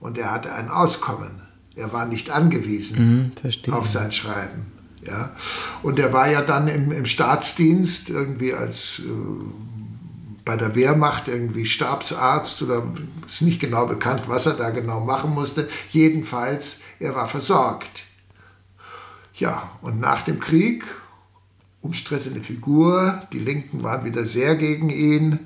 und 0.00 0.18
er 0.18 0.32
hatte 0.32 0.52
ein 0.52 0.70
Auskommen. 0.70 1.42
Er 1.76 1.92
war 1.92 2.06
nicht 2.06 2.30
angewiesen 2.30 3.32
mhm, 3.42 3.72
auf 3.72 3.88
sein 3.88 4.10
Schreiben. 4.10 4.72
Ja. 5.02 5.30
Und 5.82 5.98
er 5.98 6.12
war 6.12 6.28
ja 6.28 6.42
dann 6.42 6.66
im, 6.66 6.90
im 6.90 7.06
Staatsdienst 7.06 8.10
irgendwie 8.10 8.52
als 8.52 9.00
äh, 9.04 9.10
bei 10.44 10.56
der 10.56 10.74
Wehrmacht 10.74 11.28
irgendwie 11.28 11.66
Stabsarzt 11.66 12.62
oder 12.62 12.82
ist 13.24 13.42
nicht 13.42 13.60
genau 13.60 13.86
bekannt, 13.86 14.22
was 14.26 14.46
er 14.46 14.54
da 14.54 14.70
genau 14.70 15.00
machen 15.00 15.32
musste. 15.32 15.68
Jedenfalls, 15.90 16.80
er 16.98 17.14
war 17.14 17.28
versorgt. 17.28 18.07
Ja, 19.38 19.70
und 19.82 20.00
nach 20.00 20.22
dem 20.22 20.40
Krieg, 20.40 20.84
umstrittene 21.80 22.42
Figur, 22.42 23.22
die 23.32 23.38
Linken 23.38 23.84
waren 23.84 24.04
wieder 24.04 24.24
sehr 24.24 24.56
gegen 24.56 24.90
ihn, 24.90 25.38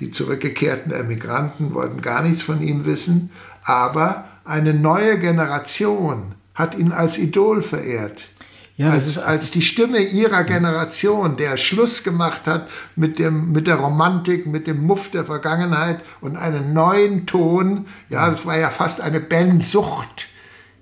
die 0.00 0.10
zurückgekehrten 0.10 0.92
Emigranten 0.92 1.72
wollten 1.72 2.02
gar 2.02 2.22
nichts 2.22 2.42
von 2.42 2.62
ihm 2.62 2.84
wissen, 2.84 3.30
aber 3.64 4.28
eine 4.44 4.74
neue 4.74 5.18
Generation 5.18 6.34
hat 6.54 6.76
ihn 6.76 6.92
als 6.92 7.16
Idol 7.16 7.62
verehrt. 7.62 8.28
Ja, 8.76 8.90
als, 8.90 9.18
als 9.18 9.50
die 9.50 9.62
Stimme 9.62 9.98
ihrer 9.98 10.44
Generation, 10.44 11.36
der 11.36 11.56
Schluss 11.56 12.04
gemacht 12.04 12.46
hat 12.46 12.68
mit, 12.94 13.18
dem, 13.18 13.50
mit 13.50 13.66
der 13.66 13.74
Romantik, 13.74 14.46
mit 14.46 14.68
dem 14.68 14.86
Muff 14.86 15.10
der 15.10 15.24
Vergangenheit 15.24 16.00
und 16.20 16.36
einen 16.36 16.74
neuen 16.74 17.26
Ton. 17.26 17.86
Ja, 18.08 18.30
das 18.30 18.46
war 18.46 18.56
ja 18.56 18.70
fast 18.70 19.00
eine 19.00 19.18
Bandsucht 19.18 20.28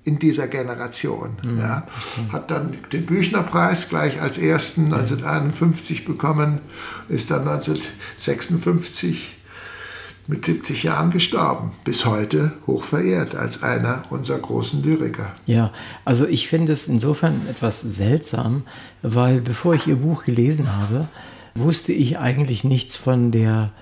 in 0.07 0.19
dieser 0.21 0.47
Generation. 0.47 1.37
Mhm. 1.43 1.59
Ja. 1.59 1.87
Hat 2.33 2.51
dann 2.51 2.79
den 2.93 3.07
Büchnerpreis 3.07 3.89
gleich 3.89 4.21
als 4.23 4.39
ersten 4.39 4.85
1951 4.85 6.05
bekommen, 6.05 6.61
ist 7.09 7.31
dann 7.31 7.41
1956 7.41 9.37
mit 10.29 10.45
70 10.45 10.85
Jahren 10.85 11.11
gestorben. 11.11 11.73
Bis 11.85 12.05
heute 12.05 12.53
hoch 12.69 12.85
verehrt 12.85 13.35
als 13.35 13.65
einer 13.65 14.05
unserer 14.11 14.39
großen 14.39 14.83
Lyriker. 14.83 15.33
Ja, 15.47 15.73
also 16.05 16.27
ich 16.27 16.47
finde 16.49 16.73
es 16.73 16.87
insofern 16.87 17.43
etwas 17.51 17.81
seltsam, 17.81 18.63
weil 19.03 19.41
bevor 19.41 19.75
ich 19.75 19.89
Ihr 19.89 19.97
Buch 19.97 20.25
gelesen 20.25 20.73
habe, 20.73 21.09
wusste 21.57 21.93
ich 21.93 22.19
eigentlich 22.19 22.63
nichts 22.63 22.95
von 22.95 23.33
der 23.33 23.73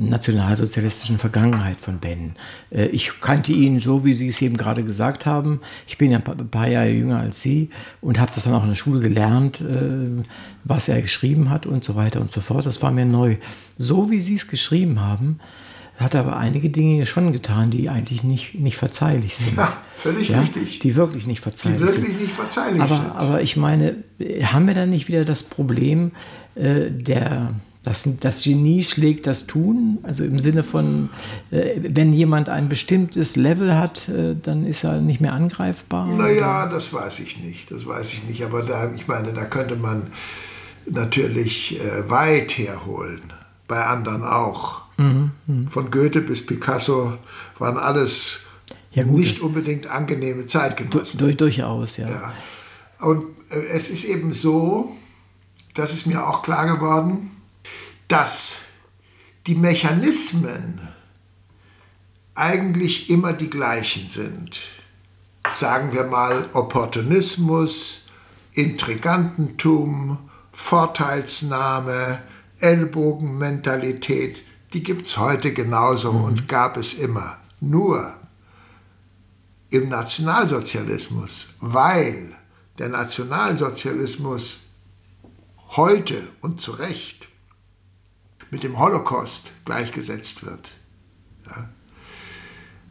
nationalsozialistischen 0.00 1.18
Vergangenheit 1.18 1.80
von 1.80 1.98
Ben. 1.98 2.34
Äh, 2.70 2.86
ich 2.86 3.20
kannte 3.20 3.52
ihn 3.52 3.80
so, 3.80 4.04
wie 4.04 4.14
Sie 4.14 4.28
es 4.28 4.40
eben 4.42 4.56
gerade 4.56 4.84
gesagt 4.84 5.26
haben. 5.26 5.60
Ich 5.86 5.98
bin 5.98 6.10
ja 6.10 6.18
ein 6.18 6.50
paar 6.50 6.68
Jahre 6.68 6.90
jünger 6.90 7.18
als 7.18 7.40
Sie 7.40 7.70
und 8.00 8.18
habe 8.18 8.32
das 8.34 8.44
dann 8.44 8.54
auch 8.54 8.62
in 8.62 8.70
der 8.70 8.76
Schule 8.76 9.00
gelernt, 9.00 9.60
äh, 9.60 10.24
was 10.64 10.88
er 10.88 11.02
geschrieben 11.02 11.50
hat 11.50 11.66
und 11.66 11.84
so 11.84 11.96
weiter 11.96 12.20
und 12.20 12.30
so 12.30 12.40
fort. 12.40 12.66
Das 12.66 12.82
war 12.82 12.90
mir 12.90 13.04
neu. 13.04 13.36
So 13.78 14.10
wie 14.10 14.20
Sie 14.20 14.36
es 14.36 14.48
geschrieben 14.48 15.00
haben, 15.00 15.40
hat 15.96 16.16
aber 16.16 16.36
einige 16.36 16.70
Dinge 16.70 17.06
schon 17.06 17.32
getan, 17.32 17.70
die 17.70 17.88
eigentlich 17.88 18.24
nicht, 18.24 18.54
nicht 18.56 18.76
verzeihlich 18.76 19.36
sind. 19.36 19.56
Ja, 19.56 19.76
völlig 19.96 20.28
ja, 20.28 20.40
richtig. 20.40 20.80
Die 20.80 20.96
wirklich 20.96 21.26
nicht 21.26 21.40
verzeihlich 21.40 21.78
Die 21.78 21.86
wirklich 21.86 22.06
sind. 22.06 22.20
nicht 22.20 22.32
verzeihlich 22.32 22.82
aber, 22.82 22.96
sind. 22.96 23.14
Aber 23.14 23.42
ich 23.42 23.56
meine, 23.56 23.96
haben 24.42 24.66
wir 24.66 24.74
dann 24.74 24.90
nicht 24.90 25.06
wieder 25.06 25.24
das 25.24 25.44
Problem, 25.44 26.10
äh, 26.56 26.90
der, 26.90 27.54
das, 27.84 28.08
das 28.20 28.42
Genie 28.42 28.82
schlägt 28.82 29.26
das 29.26 29.46
Tun? 29.46 29.98
Also 30.02 30.24
im 30.24 30.40
Sinne 30.40 30.64
von, 30.64 31.10
äh, 31.50 31.76
wenn 31.76 32.14
jemand 32.14 32.48
ein 32.48 32.68
bestimmtes 32.70 33.36
Level 33.36 33.76
hat, 33.76 34.08
äh, 34.08 34.34
dann 34.42 34.66
ist 34.66 34.84
er 34.84 35.02
nicht 35.02 35.20
mehr 35.20 35.34
angreifbar? 35.34 36.06
Naja, 36.06 36.66
das 36.66 36.92
weiß 36.92 37.20
ich 37.20 37.38
nicht. 37.38 37.70
Das 37.70 37.86
weiß 37.86 38.14
ich 38.14 38.24
nicht. 38.24 38.42
Aber 38.42 38.62
da, 38.62 38.90
ich 38.96 39.06
meine, 39.06 39.32
da 39.34 39.44
könnte 39.44 39.76
man 39.76 40.06
natürlich 40.86 41.78
äh, 41.78 42.08
weit 42.08 42.56
herholen. 42.56 43.20
Bei 43.68 43.84
anderen 43.84 44.24
auch. 44.24 44.82
Mhm, 44.96 45.30
Von 45.68 45.90
Goethe 45.90 46.20
bis 46.20 46.44
Picasso 46.44 47.14
waren 47.58 47.76
alles 47.76 48.46
Ja, 48.92 49.02
gut, 49.02 49.20
nicht 49.20 49.40
unbedingt 49.40 49.88
angenehme 49.88 50.46
Zeitgenossen. 50.46 51.18
Du, 51.18 51.34
durchaus, 51.34 51.96
ja. 51.96 52.08
Ja. 52.08 52.32
Und 53.00 53.24
äh, 53.50 53.66
es 53.72 53.90
ist 53.90 54.04
eben 54.04 54.32
so, 54.32 54.94
das 55.74 55.92
ist 55.92 56.06
mir 56.06 56.26
auch 56.26 56.42
klar 56.42 56.66
geworden, 56.76 57.30
dass 58.08 58.56
die 59.46 59.54
Mechanismen 59.54 60.88
eigentlich 62.34 63.10
immer 63.10 63.32
die 63.32 63.50
gleichen 63.50 64.10
sind. 64.10 64.58
Sagen 65.52 65.92
wir 65.92 66.04
mal 66.04 66.48
Opportunismus, 66.52 68.02
Intrigantentum, 68.52 70.30
Vorteilsnahme, 70.52 72.22
Ellbogenmentalität, 72.60 74.44
die 74.72 74.82
gibt 74.82 75.06
es 75.06 75.18
heute 75.18 75.52
genauso 75.52 76.10
und 76.10 76.48
gab 76.48 76.76
es 76.76 76.94
immer. 76.94 77.38
Nur 77.60 78.14
im 79.70 79.88
Nationalsozialismus, 79.88 81.48
weil 81.60 82.36
der 82.78 82.88
Nationalsozialismus 82.88 84.60
heute 85.76 86.28
und 86.40 86.60
zu 86.60 86.72
Recht 86.72 87.28
mit 88.54 88.62
dem 88.62 88.78
Holocaust 88.78 89.50
gleichgesetzt 89.64 90.46
wird, 90.46 90.76
ja, 91.44 91.68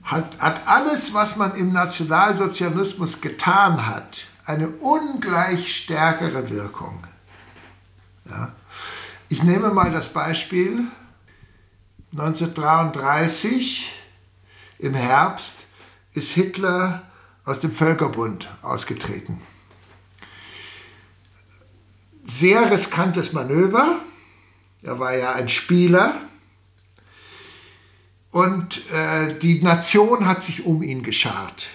hat, 0.03 0.37
hat 0.41 0.67
alles, 0.67 1.13
was 1.13 1.37
man 1.37 1.55
im 1.55 1.71
Nationalsozialismus 1.71 3.21
getan 3.21 3.87
hat, 3.87 4.25
eine 4.45 4.67
ungleich 4.67 5.73
stärkere 5.73 6.49
Wirkung. 6.49 7.07
Ja. 8.29 8.51
Ich 9.29 9.41
nehme 9.41 9.69
mal 9.69 9.89
das 9.89 10.09
Beispiel 10.09 10.83
1933 12.11 13.89
im 14.79 14.95
Herbst 14.95 15.59
ist 16.11 16.31
Hitler 16.31 17.03
aus 17.45 17.61
dem 17.61 17.71
Völkerbund 17.71 18.49
ausgetreten. 18.63 19.41
Sehr 22.25 22.69
riskantes 22.69 23.31
Manöver. 23.31 24.01
Er 24.83 24.99
war 24.99 25.15
ja 25.15 25.33
ein 25.33 25.49
Spieler. 25.49 26.19
Und 28.31 28.81
äh, 28.91 29.37
die 29.39 29.61
Nation 29.61 30.27
hat 30.27 30.43
sich 30.43 30.65
um 30.65 30.83
ihn 30.83 31.03
geschart. 31.03 31.69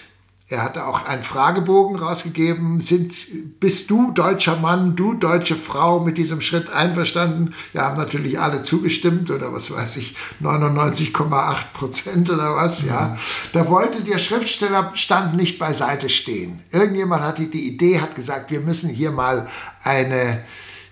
Er 0.51 0.63
hatte 0.63 0.87
auch 0.87 1.05
einen 1.05 1.21
Fragebogen 1.21 1.95
rausgegeben. 1.95 2.81
Sind, 2.81 3.59
bist 3.59 3.91
du 3.91 4.11
deutscher 4.11 4.57
Mann, 4.57 4.95
du 4.95 5.13
deutsche 5.13 5.55
Frau 5.55 5.99
mit 5.99 6.17
diesem 6.17 6.41
Schritt 6.41 6.71
einverstanden? 6.71 7.53
Ja, 7.73 7.83
haben 7.83 7.97
natürlich 7.97 8.39
alle 8.39 8.63
zugestimmt 8.63 9.29
oder 9.29 9.53
was 9.53 9.69
weiß 9.69 9.97
ich, 9.97 10.15
99,8 10.41 11.55
Prozent 11.73 12.29
oder 12.31 12.55
was, 12.55 12.83
ja. 12.83 13.15
Da 13.53 13.69
wollte 13.69 14.01
der 14.01 14.17
Schriftstellerstand 14.17 15.35
nicht 15.35 15.59
beiseite 15.59 16.09
stehen. 16.09 16.63
Irgendjemand 16.71 17.21
hatte 17.21 17.45
die 17.45 17.67
Idee, 17.67 18.01
hat 18.01 18.15
gesagt, 18.15 18.49
wir 18.49 18.61
müssen 18.61 18.89
hier 18.89 19.11
mal 19.11 19.47
eine, 19.83 20.43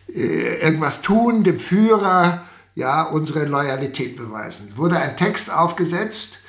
irgendwas 0.08 1.02
tun, 1.02 1.44
dem 1.44 1.60
Führer, 1.60 2.48
ja, 2.76 3.04
unsere 3.04 3.46
Loyalität 3.46 4.16
beweisen. 4.16 4.74
Wurde 4.76 4.98
ein 4.98 5.18
Text 5.18 5.52
aufgesetzt, 5.52 6.40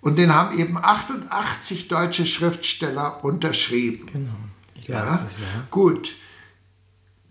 und 0.00 0.16
den 0.16 0.34
haben 0.34 0.58
eben 0.58 0.78
88 0.78 1.88
deutsche 1.88 2.26
Schriftsteller 2.26 3.22
unterschrieben. 3.22 4.06
Genau. 4.12 4.30
Ich 4.74 4.88
weiß 4.88 4.94
Ja? 4.94 5.16
das, 5.22 5.38
ja. 5.38 5.66
Gut, 5.70 6.14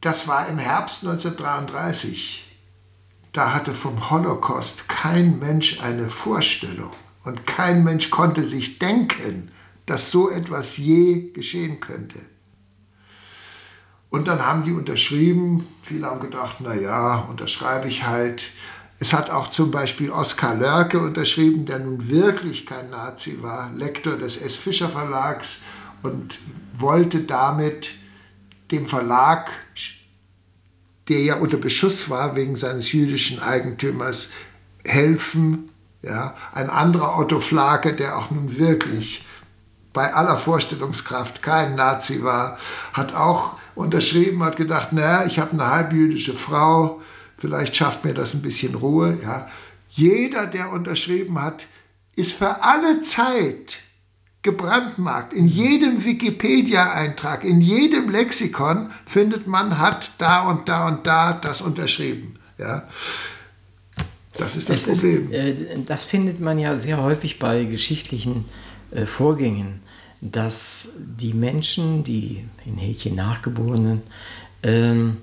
das 0.01 0.27
war 0.27 0.47
im 0.47 0.59
Herbst 0.59 1.03
1933. 1.03 2.45
Da 3.31 3.53
hatte 3.53 3.73
vom 3.73 4.09
Holocaust 4.09 4.87
kein 4.87 5.39
Mensch 5.39 5.81
eine 5.81 6.09
Vorstellung. 6.09 6.91
Und 7.23 7.45
kein 7.45 7.83
Mensch 7.83 8.09
konnte 8.09 8.43
sich 8.43 8.79
denken, 8.79 9.51
dass 9.85 10.11
so 10.11 10.29
etwas 10.29 10.77
je 10.77 11.31
geschehen 11.31 11.79
könnte. 11.79 12.19
Und 14.09 14.27
dann 14.27 14.45
haben 14.45 14.63
die 14.63 14.71
unterschrieben. 14.71 15.67
Viele 15.83 16.07
haben 16.07 16.19
gedacht, 16.19 16.57
na 16.59 16.73
ja, 16.73 17.17
unterschreibe 17.29 17.87
ich 17.87 18.05
halt. 18.07 18.43
Es 18.99 19.13
hat 19.13 19.29
auch 19.29 19.49
zum 19.49 19.71
Beispiel 19.71 20.11
Oskar 20.11 20.55
Lörke 20.55 20.99
unterschrieben, 20.99 21.65
der 21.65 21.79
nun 21.79 22.09
wirklich 22.09 22.65
kein 22.65 22.89
Nazi 22.89 23.37
war, 23.41 23.71
Lektor 23.73 24.17
des 24.17 24.41
S. 24.41 24.55
Fischer 24.55 24.89
Verlags 24.89 25.59
und 26.03 26.39
wollte 26.77 27.21
damit 27.21 27.91
dem 28.71 28.85
Verlag, 28.87 29.51
der 31.07 31.21
ja 31.21 31.35
unter 31.35 31.57
Beschuss 31.57 32.09
war 32.09 32.35
wegen 32.35 32.55
seines 32.55 32.91
jüdischen 32.91 33.41
Eigentümers, 33.41 34.29
helfen. 34.83 35.69
Ja, 36.01 36.35
ein 36.53 36.69
anderer 36.69 37.17
Otto 37.17 37.41
Flake, 37.41 37.93
der 37.93 38.17
auch 38.17 38.31
nun 38.31 38.57
wirklich 38.57 39.25
bei 39.91 40.13
aller 40.13 40.37
Vorstellungskraft 40.37 41.41
kein 41.41 41.75
Nazi 41.75 42.23
war, 42.23 42.57
hat 42.93 43.13
auch 43.13 43.58
unterschrieben, 43.79 44.43
hat 44.43 44.57
gedacht, 44.57 44.91
naja, 44.93 45.25
ich 45.25 45.39
habe 45.39 45.53
eine 45.53 45.65
halbjüdische 45.65 46.33
Frau, 46.33 47.01
vielleicht 47.37 47.75
schafft 47.75 48.03
mir 48.03 48.13
das 48.13 48.33
ein 48.33 48.41
bisschen 48.41 48.75
Ruhe. 48.75 49.17
Ja. 49.23 49.47
Jeder, 49.89 50.45
der 50.45 50.71
unterschrieben 50.71 51.41
hat, 51.41 51.65
ist 52.15 52.33
für 52.33 52.61
alle 52.63 53.01
Zeit 53.01 53.79
gebrandmarkt. 54.41 55.33
In 55.33 55.47
jedem 55.47 56.03
Wikipedia-Eintrag, 56.03 57.43
in 57.43 57.61
jedem 57.61 58.09
Lexikon 58.09 58.91
findet 59.05 59.47
man, 59.47 59.79
hat 59.79 60.11
da 60.17 60.41
und 60.41 60.67
da 60.67 60.87
und 60.87 61.07
da 61.07 61.33
das 61.33 61.61
unterschrieben. 61.61 62.35
Ja. 62.57 62.87
Das 64.37 64.55
ist 64.55 64.69
das, 64.69 64.85
Das, 64.85 65.03
ist, 65.03 65.15
Problem. 65.21 65.31
äh, 65.31 65.83
das 65.85 66.03
findet 66.03 66.39
man 66.39 66.59
ja 66.59 66.77
sehr 66.77 67.01
häufig 67.01 67.39
bei 67.39 67.63
geschichtlichen 67.65 68.45
äh, 68.91 69.05
Vorgängen, 69.05 69.81
dass 70.21 70.89
die 70.97 71.33
Menschen, 71.33 72.03
die 72.03 72.43
in 72.65 72.77
Häkchen 72.77 73.15
Nachgeborenen, 73.15 74.01
ähm, 74.63 75.17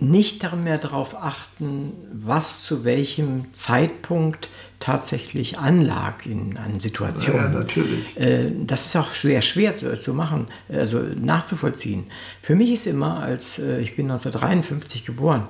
nicht 0.00 0.42
mehr 0.56 0.76
darauf 0.78 1.14
achten, 1.14 1.92
was 2.12 2.64
zu 2.64 2.84
welchem 2.84 3.54
Zeitpunkt 3.54 4.50
tatsächlich 4.80 5.56
anlag 5.58 6.26
in, 6.26 6.58
an 6.58 6.78
Situationen. 6.80 7.52
Ja, 7.52 7.58
natürlich. 7.60 8.16
Äh, 8.18 8.50
das 8.66 8.86
ist 8.86 8.96
auch 8.96 9.12
schwer, 9.12 9.40
schwer 9.40 9.78
zu- 9.78 9.98
zu 9.98 10.12
machen, 10.12 10.48
also 10.68 10.98
nachzuvollziehen. 10.98 12.04
Für 12.42 12.54
mich 12.54 12.72
ist 12.72 12.86
immer, 12.86 13.20
als 13.20 13.58
äh, 13.58 13.80
ich 13.80 13.96
bin 13.96 14.06
1953 14.10 15.06
geboren, 15.06 15.46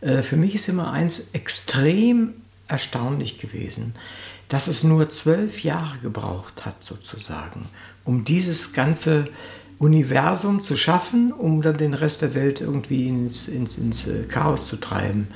äh, 0.00 0.22
für 0.22 0.36
mich 0.36 0.54
ist 0.54 0.68
immer 0.68 0.92
eins 0.92 1.28
extrem 1.32 2.34
erstaunlich 2.68 3.38
gewesen, 3.38 3.94
dass 4.48 4.66
es 4.66 4.84
nur 4.84 5.08
zwölf 5.08 5.62
Jahre 5.62 5.98
gebraucht 5.98 6.64
hat, 6.64 6.82
sozusagen, 6.82 7.68
um 8.04 8.24
dieses 8.24 8.72
ganze 8.72 9.26
Universum 9.78 10.60
zu 10.60 10.76
schaffen, 10.76 11.32
um 11.32 11.62
dann 11.62 11.76
den 11.76 11.94
Rest 11.94 12.22
der 12.22 12.34
Welt 12.34 12.60
irgendwie 12.60 13.06
ins, 13.06 13.46
ins, 13.46 13.78
ins 13.78 14.08
äh, 14.08 14.24
Chaos 14.24 14.66
zu 14.66 14.76
treiben. 14.76 15.28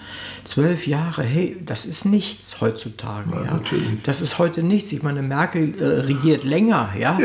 Zwölf 0.44 0.88
Jahre, 0.88 1.22
hey, 1.22 1.56
das 1.64 1.86
ist 1.86 2.06
nichts 2.06 2.60
heutzutage. 2.60 3.30
Ja, 3.30 3.44
Ja, 3.44 3.52
natürlich. 3.52 4.02
Das 4.02 4.20
ist 4.20 4.40
heute 4.40 4.64
nichts. 4.64 4.90
Ich 4.90 5.04
meine, 5.04 5.22
Merkel 5.22 5.80
äh, 5.80 6.00
regiert 6.00 6.42
länger, 6.42 6.90
ja, 6.98 7.18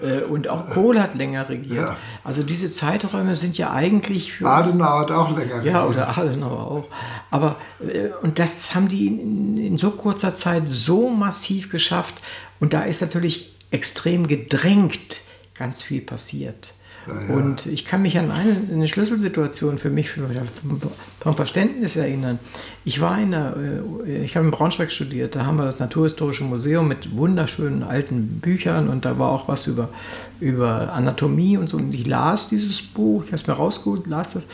Äh, 0.00 0.22
und 0.22 0.48
auch 0.48 0.68
Kohl 0.70 1.00
hat 1.00 1.16
länger 1.16 1.48
regiert. 1.48 1.88
Ja. 1.88 1.96
Also 2.22 2.44
diese 2.44 2.70
Zeiträume 2.70 3.34
sind 3.34 3.58
ja 3.58 3.72
eigentlich 3.72 4.32
für 4.32 4.48
Adenauer 4.48 5.00
hat 5.00 5.10
auch 5.10 5.36
länger 5.36 5.62
ja, 5.64 5.84
geredet. 5.84 5.96
oder 5.96 6.18
Adenauer 6.18 6.70
auch. 6.70 6.88
Aber, 7.30 7.56
äh, 7.80 8.10
und 8.22 8.38
das 8.38 8.74
haben 8.76 8.86
die 8.86 9.08
in, 9.08 9.58
in 9.58 9.76
so 9.76 9.90
kurzer 9.90 10.34
Zeit 10.34 10.68
so 10.68 11.10
massiv 11.10 11.68
geschafft. 11.70 12.22
Und 12.60 12.72
da 12.72 12.82
ist 12.82 13.00
natürlich 13.00 13.52
extrem 13.72 14.28
gedrängt 14.28 15.22
ganz 15.60 15.82
viel 15.82 16.00
passiert. 16.00 16.72
ja. 17.06 17.34
Und 17.34 17.66
ich 17.66 17.84
kann 17.84 18.00
mich 18.02 18.18
an 18.18 18.30
eine, 18.30 18.56
eine 18.72 18.88
Schlüsselsituation 18.88 19.76
für 19.76 19.90
mich 19.90 20.10
für, 20.10 20.22
vom 21.20 21.36
Verständnis 21.36 21.96
erinnern. 21.96 22.38
Ich 22.84 23.02
war 23.02 23.20
in 23.20 23.32
der, 23.32 23.56
äh, 24.06 24.24
ich 24.24 24.36
habe 24.36 24.46
in 24.46 24.50
Braunschweig 24.50 24.90
studiert, 24.90 25.34
da 25.34 25.44
haben 25.44 25.56
wir 25.56 25.66
das 25.66 25.78
Naturhistorische 25.78 26.44
Museum 26.44 26.88
mit 26.88 27.14
wunderschönen 27.14 27.82
alten 27.82 28.40
Büchern 28.40 28.88
und 28.88 29.04
da 29.04 29.18
war 29.18 29.30
auch 29.30 29.48
was 29.48 29.66
über, 29.66 29.90
über 30.40 30.92
Anatomie 30.94 31.58
und 31.58 31.68
so. 31.68 31.76
Und 31.76 31.94
ich 31.94 32.06
las 32.06 32.48
dieses 32.48 32.80
Buch, 32.80 33.24
ich 33.24 33.32
habe 33.32 33.42
es 33.42 33.46
mir 33.46 33.54
rausgeholt, 33.54 34.06
las 34.06 34.32
das 34.32 34.46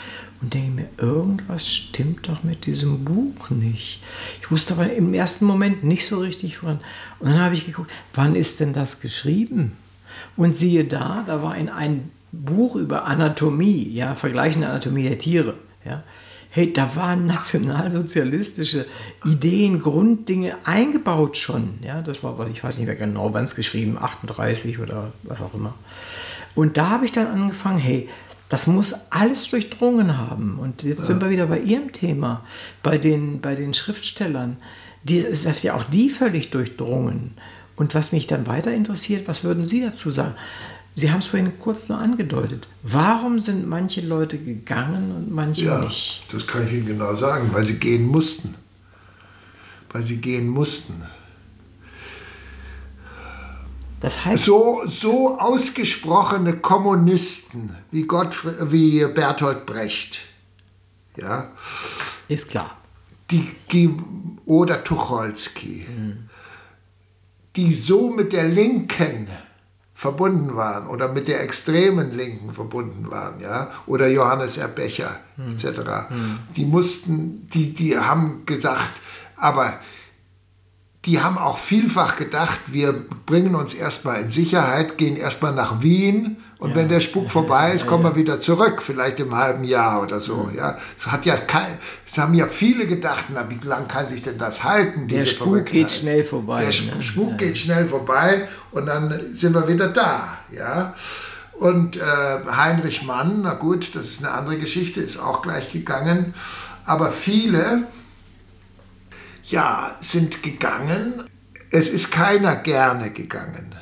und 0.43 0.53
denke 0.53 0.71
mir, 0.73 0.89
irgendwas 0.99 1.69
stimmt 1.69 2.29
doch 2.29 2.43
mit 2.43 2.67
diesem 2.67 3.05
Buch 3.05 3.51
nicht. 3.51 4.01
Ich 4.41 4.51
wusste 4.51 4.75
aber 4.75 4.93
im 4.93 5.15
ersten 5.15 5.45
Moment 5.45 5.85
nicht 5.85 6.07
so 6.07 6.19
richtig 6.19 6.63
woran. 6.63 6.81
Und 7.21 7.31
dann 7.31 7.41
habe 7.41 7.55
ich 7.55 7.65
geguckt, 7.65 7.93
wann 8.13 8.35
ist 8.35 8.59
denn 8.59 8.73
das 8.73 9.01
geschrieben? 9.01 9.73
Und 10.37 10.55
siehe 10.55 10.84
da, 10.84 11.24
da 11.26 11.43
war 11.43 11.57
in 11.57 11.68
ein 11.68 12.11
Buch 12.32 12.76
über 12.76 13.05
Anatomie, 13.05 13.89
ja, 13.91 14.14
vergleichende 14.14 14.68
Anatomie 14.68 15.05
der 15.05 15.18
Tiere, 15.18 15.55
ja. 15.84 16.03
Hey, 16.51 16.72
da 16.72 16.97
waren 16.97 17.26
nationalsozialistische 17.26 18.87
Ideen, 19.26 19.78
Grunddinge 19.78 20.57
eingebaut 20.64 21.37
schon. 21.37 21.74
Ja, 21.82 22.01
das 22.01 22.22
war, 22.22 22.49
ich 22.51 22.64
weiß 22.64 22.78
nicht 22.78 22.87
mehr 22.87 22.95
genau, 22.95 23.34
wann 23.34 23.45
es 23.45 23.55
geschrieben, 23.55 23.99
38 24.01 24.78
oder 24.78 25.12
was 25.22 25.43
auch 25.43 25.53
immer. 25.53 25.74
Und 26.55 26.78
da 26.78 26.89
habe 26.89 27.05
ich 27.05 27.12
dann 27.12 27.26
angefangen, 27.26 27.76
hey, 27.76 28.09
das 28.49 28.66
muss 28.66 28.95
alles 29.11 29.51
durchdrungen 29.51 30.16
haben. 30.16 30.59
Und 30.59 30.82
jetzt 30.82 31.01
ja. 31.01 31.05
sind 31.07 31.20
wir 31.20 31.30
wieder 31.30 31.47
bei 31.47 31.59
Ihrem 31.59 31.93
Thema, 31.93 32.43
bei 32.82 32.97
den, 32.97 33.41
bei 33.41 33.55
den 33.55 33.74
Schriftstellern. 33.74 34.57
Die, 35.03 35.18
ist 35.18 35.45
das 35.45 35.62
ja 35.62 35.74
auch 35.74 35.84
die 35.84 36.09
völlig 36.09 36.51
durchdrungen. 36.51 37.34
Und 37.77 37.95
was 37.95 38.12
mich 38.12 38.27
dann 38.27 38.47
weiter 38.47 38.72
interessiert, 38.72 39.29
was 39.29 39.45
würden 39.45 39.68
Sie 39.68 39.83
dazu 39.83 40.11
sagen? 40.11 40.35
Sie 40.95 41.12
haben 41.12 41.18
es 41.18 41.27
vorhin 41.27 41.59
kurz 41.59 41.91
nur 41.91 41.99
angedeutet. 41.99 42.68
Warum 42.83 43.39
sind 43.39 43.68
manche 43.68 44.01
Leute 44.01 44.39
gegangen 44.39 45.14
und 45.14 45.31
manche 45.31 45.66
ja, 45.66 45.81
nicht? 45.81 46.24
Das 46.33 46.47
kann 46.47 46.66
ich 46.66 46.72
Ihnen 46.72 46.87
genau 46.87 47.14
sagen, 47.14 47.51
weil 47.53 47.66
sie 47.66 47.79
gehen 47.79 48.07
mussten. 48.07 48.55
Weil 49.91 50.07
sie 50.07 50.16
gehen 50.16 50.49
mussten. 50.49 51.03
Das 54.01 54.24
heißt, 54.24 54.45
so, 54.45 54.83
so 54.87 55.39
ausgesprochene 55.39 56.59
Kommunisten 56.59 57.77
wie, 57.91 58.03
Gottfried, 58.03 58.55
wie 58.70 59.05
Bertolt 59.07 59.66
Brecht, 59.66 60.20
ja, 61.16 61.51
ist 62.29 62.49
klar. 62.51 62.77
Die, 63.31 63.51
oder 64.45 64.85
Tucholsky, 64.85 65.87
mhm. 65.89 66.26
Die 67.57 67.73
so 67.73 68.11
mit 68.11 68.33
der 68.33 68.45
Linken 68.45 69.29
verbunden 69.95 70.55
waren 70.57 70.87
oder 70.89 71.09
mit 71.09 71.27
der 71.27 71.41
extremen 71.43 72.15
Linken 72.15 72.53
verbunden 72.53 73.11
waren, 73.11 73.41
ja, 73.41 73.71
oder 73.87 74.09
Johannes 74.09 74.59
Erbecher 74.59 75.17
mhm. 75.39 75.53
etc. 75.53 75.67
Mhm. 76.11 76.39
Die 76.55 76.67
mussten, 76.67 77.49
die, 77.49 77.73
die 77.73 77.99
haben 77.99 78.45
gesagt, 78.45 78.91
aber 79.37 79.81
die 81.07 81.23
haben 81.23 81.39
auch 81.39 81.57
vielfach 81.57 82.17
gedacht, 82.17 82.61
wir 82.67 82.93
bringen 83.25 83.55
uns 83.55 83.73
erstmal 83.73 84.21
in 84.21 84.31
Sicherheit, 84.31 84.99
gehen 84.99 85.17
erstmal 85.17 85.55
nach 85.55 85.81
Wien 85.81 86.39
und 86.59 86.71
ja. 86.71 86.77
wenn 86.77 86.89
der 86.89 87.01
Spuk 87.01 87.31
vorbei 87.31 87.73
ist, 87.73 87.87
kommen 87.87 88.05
wir 88.05 88.17
wieder 88.17 88.41
zurück, 88.41 88.81
vielleicht 88.81 89.21
im 89.21 89.37
halben 89.37 89.65
Jahr 89.65 90.03
oder 90.03 90.21
so. 90.21 90.51
Ja, 90.57 90.79
es 90.97 91.07
hat 91.07 91.27
ja 91.27 91.37
kein, 91.37 91.79
es 92.07 92.17
haben 92.17 92.33
ja 92.33 92.47
viele 92.47 92.87
gedacht, 92.87 93.27
na, 93.29 93.47
wie 93.51 93.59
lange 93.63 93.87
kann 93.87 94.09
sich 94.09 94.23
denn 94.23 94.39
das 94.39 94.65
halten? 94.65 95.07
Der 95.07 95.27
Spuk 95.27 95.67
geht 95.67 95.93
schnell 95.93 96.25
vorbei. 96.25 96.61
Der 96.61 96.95
ne? 96.95 97.03
Spuk 97.03 97.37
geht 97.37 97.59
schnell 97.59 97.87
vorbei 97.87 98.49
und 98.73 98.87
dann 98.87 99.35
sind 99.35 99.55
wir 99.55 99.69
wieder 99.69 99.89
da. 99.89 100.39
Ja. 100.51 100.95
Und 101.53 101.97
äh, 101.97 102.01
Heinrich 102.51 103.03
Mann, 103.03 103.41
na 103.43 103.53
gut, 103.55 103.95
das 103.95 104.09
ist 104.09 104.25
eine 104.25 104.33
andere 104.33 104.57
Geschichte, 104.57 105.01
ist 105.01 105.19
auch 105.19 105.43
gleich 105.43 105.73
gegangen. 105.73 106.35
Aber 106.87 107.13
viele, 107.13 107.85
ja, 109.45 109.95
sind 110.01 110.43
gegangen. 110.43 111.25
Es 111.71 111.89
ist 111.89 112.11
keiner 112.11 112.57
gerne 112.57 113.11
gegangen. 113.11 113.75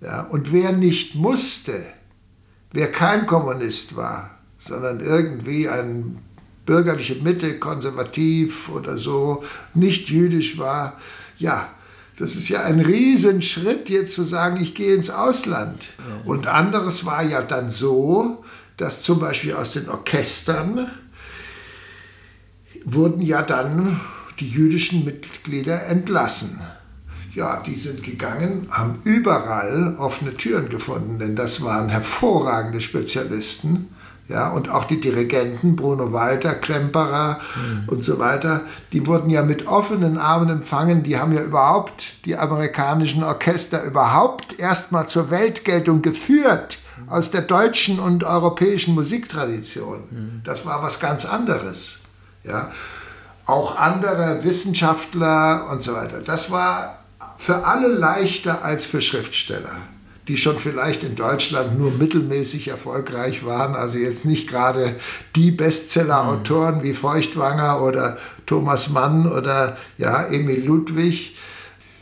Ja, 0.00 0.22
und 0.22 0.52
wer 0.52 0.72
nicht 0.72 1.14
musste, 1.14 1.82
wer 2.72 2.92
kein 2.92 3.26
Kommunist 3.26 3.96
war, 3.96 4.38
sondern 4.58 5.00
irgendwie 5.00 5.68
ein 5.68 6.18
bürgerliche 6.66 7.14
Mitte, 7.16 7.58
konservativ 7.58 8.68
oder 8.68 8.98
so, 8.98 9.44
nicht 9.74 10.08
jüdisch 10.10 10.58
war, 10.58 11.00
ja, 11.38 11.70
das 12.18 12.34
ist 12.34 12.48
ja 12.48 12.62
ein 12.62 12.80
Riesenschritt, 12.80 13.88
jetzt 13.88 14.14
zu 14.14 14.22
sagen, 14.22 14.60
ich 14.60 14.74
gehe 14.74 14.94
ins 14.94 15.10
Ausland. 15.10 15.84
Und 16.24 16.46
anderes 16.46 17.04
war 17.04 17.22
ja 17.22 17.42
dann 17.42 17.70
so, 17.70 18.42
dass 18.78 19.02
zum 19.02 19.20
Beispiel 19.20 19.54
aus 19.54 19.72
den 19.72 19.88
Orchestern 19.88 20.90
wurden 22.84 23.20
ja 23.20 23.42
dann 23.42 24.00
die 24.40 24.48
jüdischen 24.48 25.04
Mitglieder 25.04 25.86
entlassen. 25.86 26.60
Ja, 27.36 27.62
die 27.64 27.76
sind 27.76 28.02
gegangen, 28.02 28.68
haben 28.70 29.00
überall 29.04 29.94
offene 29.98 30.34
Türen 30.38 30.70
gefunden, 30.70 31.18
denn 31.18 31.36
das 31.36 31.62
waren 31.62 31.90
hervorragende 31.90 32.80
Spezialisten. 32.80 33.94
Ja, 34.26 34.48
und 34.48 34.70
auch 34.70 34.86
die 34.86 35.00
Dirigenten, 35.00 35.76
Bruno 35.76 36.14
Walter, 36.14 36.54
Klemperer 36.54 37.38
mhm. 37.54 37.88
und 37.88 38.02
so 38.02 38.18
weiter, 38.18 38.62
die 38.92 39.06
wurden 39.06 39.28
ja 39.28 39.42
mit 39.42 39.66
offenen 39.66 40.16
Armen 40.16 40.48
empfangen. 40.48 41.02
Die 41.02 41.18
haben 41.18 41.32
ja 41.32 41.42
überhaupt 41.42 42.24
die 42.24 42.36
amerikanischen 42.36 43.22
Orchester 43.22 43.84
überhaupt 43.84 44.58
erstmal 44.58 45.06
zur 45.06 45.30
Weltgeltung 45.30 46.00
geführt 46.00 46.78
aus 47.06 47.30
der 47.30 47.42
deutschen 47.42 48.00
und 48.00 48.24
europäischen 48.24 48.94
Musiktradition. 48.94 50.04
Mhm. 50.10 50.40
Das 50.42 50.64
war 50.64 50.82
was 50.82 51.00
ganz 51.00 51.26
anderes. 51.26 51.98
Ja 52.44 52.72
auch 53.48 53.76
andere 53.76 54.42
Wissenschaftler 54.42 55.68
und 55.70 55.80
so 55.80 55.94
weiter. 55.94 56.20
Das 56.20 56.50
war 56.50 56.98
für 57.38 57.64
alle 57.64 57.88
leichter 57.88 58.64
als 58.64 58.86
für 58.86 59.00
Schriftsteller, 59.00 59.76
die 60.28 60.36
schon 60.36 60.58
vielleicht 60.58 61.04
in 61.04 61.16
Deutschland 61.16 61.78
nur 61.78 61.90
mittelmäßig 61.92 62.68
erfolgreich 62.68 63.44
waren, 63.44 63.74
also 63.74 63.98
jetzt 63.98 64.24
nicht 64.24 64.48
gerade 64.48 64.96
die 65.34 65.50
Bestseller-Autoren 65.50 66.82
wie 66.82 66.94
Feuchtwanger 66.94 67.82
oder 67.82 68.18
Thomas 68.46 68.90
Mann 68.90 69.30
oder 69.30 69.76
ja, 69.98 70.24
Emil 70.26 70.64
Ludwig, 70.64 71.36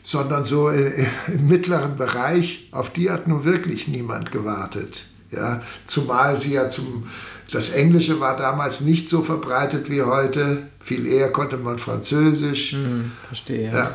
sondern 0.03 0.45
so 0.45 0.69
im 0.69 1.49
mittleren 1.49 1.97
Bereich, 1.97 2.69
auf 2.73 2.93
die 2.93 3.11
hat 3.11 3.27
nun 3.27 3.45
wirklich 3.45 3.89
niemand 3.89 4.33
gewartet. 4.33 5.05
Ja, 5.31 5.63
zumal 5.87 6.39
sie 6.39 6.53
ja 6.53 6.69
zum 6.69 7.09
das 7.51 7.71
Englische 7.71 8.21
war 8.21 8.37
damals 8.37 8.81
nicht 8.81 9.09
so 9.09 9.23
verbreitet 9.23 9.91
wie 9.91 10.03
heute. 10.03 10.69
Viel 10.81 11.07
eher 11.07 11.31
konnte 11.31 11.57
man 11.57 11.79
Französisch. 11.79 12.73
Hm, 12.73 13.13
verstehe. 13.27 13.71
Ja, 13.71 13.91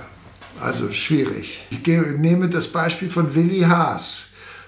also 0.62 0.92
schwierig. 0.92 1.62
Ich 1.70 1.86
nehme 1.86 2.50
das 2.50 2.68
Beispiel 2.68 3.10
von 3.10 3.36
Willi 3.36 3.62
Haas. 3.62 4.28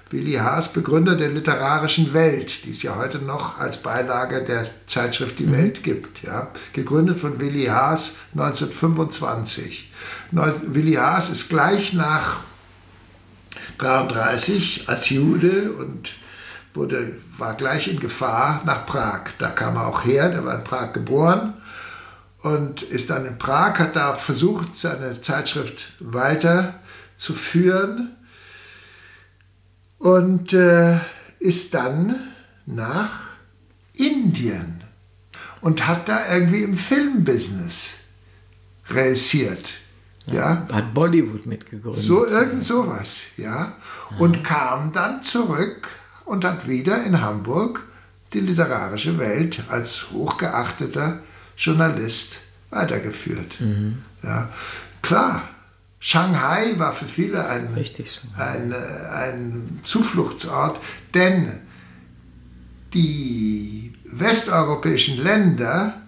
Willi 0.09 0.33
Haas, 0.33 0.73
Begründer 0.73 1.15
der 1.15 1.29
literarischen 1.29 2.13
Welt, 2.13 2.65
die 2.65 2.71
es 2.71 2.83
ja 2.83 2.97
heute 2.97 3.19
noch 3.19 3.59
als 3.59 3.81
Beilage 3.81 4.43
der 4.43 4.67
Zeitschrift 4.85 5.39
Die 5.39 5.45
mhm. 5.45 5.53
Welt 5.53 5.83
gibt. 5.83 6.23
Ja. 6.23 6.51
Gegründet 6.73 7.19
von 7.19 7.39
Willi 7.39 7.65
Haas 7.65 8.17
1925. 8.33 9.91
Willi 10.31 10.93
Haas 10.93 11.29
ist 11.29 11.49
gleich 11.49 11.93
nach 11.93 12.41
33 13.77 14.89
als 14.89 15.09
Jude 15.09 15.71
und 15.71 16.09
wurde, 16.73 17.15
war 17.37 17.53
gleich 17.53 17.87
in 17.87 17.99
Gefahr 17.99 18.61
nach 18.65 18.85
Prag. 18.85 19.31
Da 19.39 19.47
kam 19.47 19.77
er 19.77 19.87
auch 19.87 20.03
her, 20.03 20.29
der 20.29 20.45
war 20.45 20.55
in 20.55 20.63
Prag 20.63 20.93
geboren 20.93 21.53
und 22.41 22.81
ist 22.81 23.09
dann 23.09 23.25
in 23.25 23.37
Prag, 23.37 23.79
hat 23.79 23.95
da 23.95 24.15
versucht, 24.15 24.75
seine 24.75 25.21
Zeitschrift 25.21 25.93
weiterzuführen 25.99 28.17
und 29.99 30.51
äh, 30.53 30.99
ist 31.39 31.73
dann 31.73 32.19
nach 32.65 33.11
Indien 33.93 34.83
und 35.61 35.87
hat 35.87 36.09
da 36.09 36.33
irgendwie 36.33 36.63
im 36.63 36.75
Filmbusiness 36.75 37.99
reüssiert. 38.89 39.65
Ja, 40.25 40.33
ja. 40.33 40.67
Hat 40.71 40.93
Bollywood 40.93 41.45
mitgegründet. 41.45 42.01
So 42.01 42.25
irgend 42.25 42.63
sowas, 42.63 43.21
ja. 43.37 43.75
Und 44.19 44.37
ja. 44.37 44.43
kam 44.43 44.91
dann 44.91 45.23
zurück 45.23 45.87
und 46.25 46.43
hat 46.43 46.67
wieder 46.67 47.03
in 47.03 47.21
Hamburg 47.21 47.83
die 48.33 48.39
literarische 48.39 49.17
Welt 49.17 49.63
als 49.69 50.11
hochgeachteter 50.11 51.21
Journalist 51.61 52.37
weitergeführt. 52.71 53.59
Mhm. 53.59 53.99
Ja, 54.23 54.49
klar, 55.01 55.43
Shanghai 55.99 56.73
war 56.77 56.93
für 56.93 57.05
viele 57.05 57.47
ein, 57.47 57.69
ein, 58.37 58.73
ein 58.73 59.79
Zufluchtsort, 59.83 60.79
denn 61.13 61.59
die 62.93 63.93
westeuropäischen 64.05 65.21
Länder, 65.23 66.01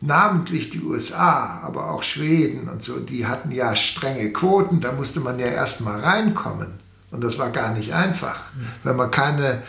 namentlich 0.00 0.70
die 0.70 0.80
USA, 0.80 1.60
aber 1.62 1.90
auch 1.90 2.02
Schweden 2.02 2.68
und 2.68 2.82
so, 2.82 2.98
die 2.98 3.26
hatten 3.26 3.50
ja 3.52 3.76
strenge 3.76 4.32
Quoten, 4.32 4.80
da 4.80 4.92
musste 4.92 5.20
man 5.20 5.38
ja 5.38 5.46
erstmal 5.46 6.00
reinkommen. 6.00 6.82
Und 7.10 7.22
das 7.22 7.38
war 7.38 7.50
gar 7.50 7.74
nicht 7.74 7.92
einfach. 7.92 8.40
Wenn 8.84 8.96
man 8.96 9.10
keine, 9.10 9.62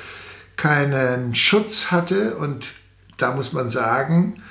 keinen 0.55 1.35
Schutz 1.35 1.91
hatte. 1.91 2.37
Und 2.37 2.67
da 3.17 3.35
muss 3.35 3.51
man 3.51 3.69
sagen, 3.69 4.41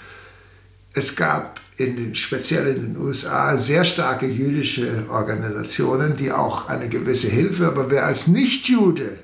es 0.94 1.16
gab 1.16 1.60
in 1.76 1.96
den, 1.96 2.14
speziell 2.14 2.66
in 2.68 2.94
den 2.94 2.96
USA 2.96 3.56
sehr 3.56 3.84
starke 3.84 4.26
jüdische 4.26 5.04
Organisationen, 5.08 6.16
die 6.16 6.30
auch 6.30 6.68
eine 6.68 6.88
gewisse 6.88 7.28
Hilfe, 7.28 7.66
aber 7.66 7.90
wer 7.90 8.06
als 8.06 8.26
Nichtjude 8.26 9.18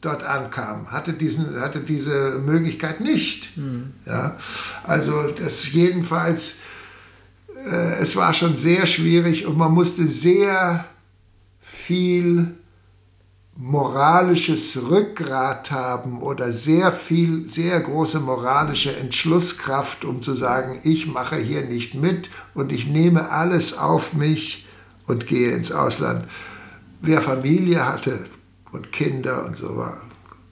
dort 0.00 0.24
ankam, 0.24 0.90
hatte, 0.90 1.12
diesen, 1.12 1.60
hatte 1.60 1.80
diese 1.80 2.40
Möglichkeit 2.44 3.00
nicht. 3.00 3.56
Mhm. 3.56 3.92
Ja, 4.04 4.36
also 4.84 5.28
das 5.28 5.72
jedenfalls, 5.72 6.56
äh, 7.70 8.00
es 8.00 8.16
war 8.16 8.34
schon 8.34 8.56
sehr 8.56 8.86
schwierig 8.86 9.46
und 9.46 9.56
man 9.56 9.72
musste 9.72 10.06
sehr 10.06 10.86
viel 11.60 12.54
moralisches 13.56 14.78
Rückgrat 14.88 15.70
haben 15.70 16.22
oder 16.22 16.52
sehr 16.52 16.92
viel, 16.92 17.46
sehr 17.46 17.78
große 17.80 18.20
moralische 18.20 18.96
Entschlusskraft, 18.96 20.04
um 20.04 20.22
zu 20.22 20.34
sagen, 20.34 20.80
ich 20.84 21.06
mache 21.06 21.36
hier 21.36 21.62
nicht 21.62 21.94
mit 21.94 22.30
und 22.54 22.72
ich 22.72 22.86
nehme 22.86 23.30
alles 23.30 23.76
auf 23.76 24.14
mich 24.14 24.66
und 25.06 25.26
gehe 25.26 25.52
ins 25.52 25.70
Ausland. 25.70 26.24
Wer 27.02 27.20
Familie 27.20 27.86
hatte 27.86 28.26
und 28.72 28.92
Kinder 28.92 29.44
und 29.44 29.56
so 29.56 29.76
war, 29.76 30.00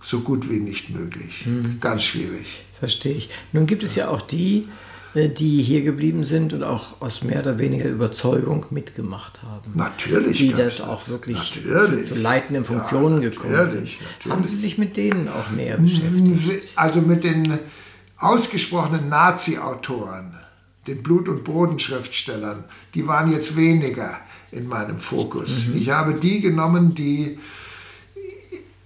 so 0.01 0.21
gut 0.21 0.51
wie 0.51 0.61
nicht 0.61 0.91
möglich. 0.91 1.47
Mhm. 1.47 1.79
Ganz 1.81 2.03
schwierig. 2.03 2.65
Verstehe 2.79 3.15
ich. 3.15 3.31
Nun 3.53 3.67
gibt 3.67 3.83
es 3.83 3.95
ja 3.95 4.09
auch 4.09 4.23
die, 4.23 4.69
die 5.15 5.63
hier 5.63 5.83
geblieben 5.83 6.25
sind 6.25 6.53
und 6.53 6.63
auch 6.63 7.01
aus 7.01 7.25
mehr 7.25 7.41
oder 7.41 7.59
weniger 7.59 7.89
Überzeugung 7.89 8.67
mitgemacht 8.71 9.43
haben. 9.43 9.73
Natürlich. 9.75 10.39
Die 10.39 10.53
dort 10.53 10.81
auch 10.83 11.09
wirklich 11.09 11.61
zu, 11.65 12.03
zu, 12.03 12.15
leitenden 12.15 12.65
Funktionen 12.65 13.21
ja, 13.21 13.31
gekommen 13.31 13.55
sind. 13.55 13.67
Natürlich. 13.67 14.01
Haben 14.29 14.45
Sie 14.45 14.57
sich 14.57 14.79
mit 14.79 14.97
denen 14.97 15.29
auch 15.29 15.51
näher 15.51 15.79
beschäftigt? 15.79 16.73
Also 16.77 17.01
mit 17.01 17.25
den 17.25 17.59
ausgesprochenen 18.19 19.09
Nazi-Autoren, 19.09 20.39
den 20.87 21.03
Blut- 21.03 21.29
und 21.29 21.43
Bodenschriftstellern, 21.43 22.65
die 22.95 23.07
waren 23.07 23.33
jetzt 23.33 23.57
weniger 23.57 24.19
in 24.53 24.69
meinem 24.69 24.99
Fokus. 24.99 25.67
Mhm. 25.69 25.77
Ich 25.77 25.91
habe 25.91 26.15
die 26.15 26.41
genommen, 26.41 26.95
die 26.95 27.39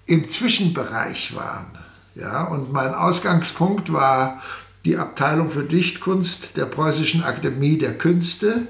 im 0.07 0.27
Zwischenbereich 0.29 1.35
waren. 1.35 1.67
Ja, 2.15 2.45
und 2.45 2.73
mein 2.73 2.95
Ausgangspunkt 2.95 3.93
war 3.93 4.41
die 4.85 4.97
Abteilung 4.97 5.51
für 5.51 5.63
Dichtkunst 5.63 6.57
der 6.57 6.67
Preußischen 6.67 7.25
Akademie 7.25 7.79
der 7.79 7.97
Künste, 7.97 8.67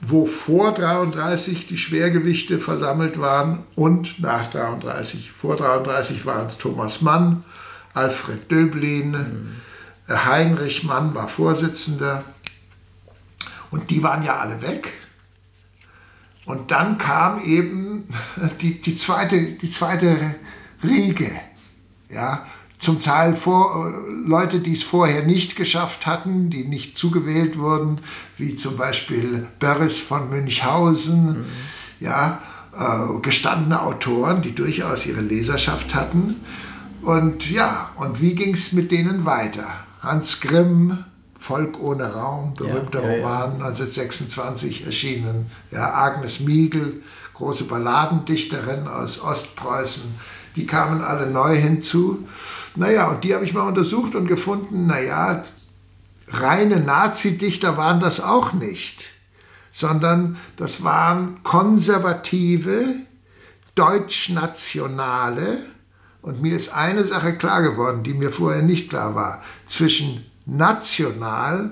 wo 0.00 0.26
vor 0.26 0.74
33 0.74 1.66
die 1.66 1.78
Schwergewichte 1.78 2.58
versammelt 2.58 3.20
waren 3.20 3.64
und 3.74 4.20
nach 4.20 4.50
33. 4.50 5.32
Vor 5.32 5.56
33 5.56 6.24
waren 6.26 6.46
es 6.46 6.58
Thomas 6.58 7.00
Mann, 7.02 7.44
Alfred 7.94 8.50
Döblin, 8.50 9.10
mhm. 9.10 9.50
Heinrich 10.08 10.84
Mann 10.84 11.14
war 11.14 11.28
Vorsitzender 11.28 12.24
und 13.70 13.90
die 13.90 14.02
waren 14.02 14.22
ja 14.22 14.38
alle 14.38 14.62
weg. 14.62 14.92
Und 16.44 16.70
dann 16.70 16.96
kam 16.96 17.42
eben 17.42 18.08
die, 18.60 18.80
die, 18.80 18.96
zweite, 18.96 19.52
die 19.52 19.70
zweite 19.70 20.36
Riege, 20.82 21.30
ja, 22.08 22.46
zum 22.78 23.02
Teil 23.02 23.34
vor, 23.34 23.92
Leute, 24.24 24.60
die 24.60 24.72
es 24.72 24.82
vorher 24.82 25.24
nicht 25.24 25.56
geschafft 25.56 26.06
hatten, 26.06 26.48
die 26.50 26.64
nicht 26.64 26.96
zugewählt 26.96 27.58
wurden, 27.58 27.96
wie 28.36 28.54
zum 28.56 28.76
Beispiel 28.76 29.46
Börres 29.58 29.98
von 29.98 30.30
Münchhausen, 30.30 31.40
mhm. 31.40 31.44
ja, 31.98 32.40
äh, 32.76 33.20
gestandene 33.20 33.82
Autoren, 33.82 34.42
die 34.42 34.54
durchaus 34.54 35.06
ihre 35.06 35.20
Leserschaft 35.20 35.94
hatten. 35.94 36.36
Und 37.02 37.50
ja, 37.50 37.90
und 37.96 38.20
wie 38.20 38.34
ging 38.34 38.54
es 38.54 38.72
mit 38.72 38.92
denen 38.92 39.24
weiter? 39.24 39.66
Hans 40.00 40.40
Grimm, 40.40 41.04
Volk 41.36 41.80
ohne 41.80 42.12
Raum, 42.12 42.54
berühmter 42.54 43.02
ja, 43.02 43.08
ja, 43.08 43.16
Roman, 43.16 43.58
ja. 43.58 43.66
1926 43.66 44.86
erschienen. 44.86 45.50
Ja, 45.70 45.94
Agnes 45.94 46.40
Miegel, 46.40 47.02
große 47.34 47.64
Balladendichterin 47.64 48.86
aus 48.86 49.20
Ostpreußen, 49.20 50.04
die 50.56 50.66
kamen 50.66 51.02
alle 51.02 51.30
neu 51.30 51.56
hinzu. 51.56 52.26
Naja, 52.76 53.08
und 53.08 53.24
die 53.24 53.34
habe 53.34 53.44
ich 53.44 53.54
mal 53.54 53.66
untersucht 53.66 54.14
und 54.14 54.26
gefunden, 54.26 54.86
naja, 54.86 55.42
reine 56.28 56.80
Nazi-Dichter 56.80 57.76
waren 57.76 58.00
das 58.00 58.20
auch 58.20 58.52
nicht, 58.52 59.04
sondern 59.70 60.36
das 60.56 60.84
waren 60.84 61.42
konservative, 61.42 62.84
deutschnationale, 63.74 65.58
und 66.20 66.42
mir 66.42 66.56
ist 66.56 66.74
eine 66.74 67.04
Sache 67.04 67.36
klar 67.36 67.62
geworden, 67.62 68.02
die 68.02 68.12
mir 68.12 68.32
vorher 68.32 68.62
nicht 68.62 68.90
klar 68.90 69.14
war, 69.14 69.40
zwischen 69.66 70.26
national 70.46 71.70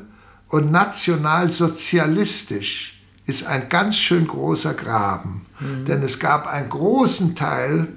und 0.48 0.70
nationalsozialistisch 0.70 3.02
ist 3.26 3.46
ein 3.46 3.68
ganz 3.68 3.96
schön 3.96 4.28
großer 4.28 4.74
Graben. 4.74 5.46
Mhm. 5.58 5.84
Denn 5.84 6.02
es 6.02 6.20
gab 6.20 6.46
einen 6.46 6.70
großen 6.70 7.34
Teil 7.34 7.88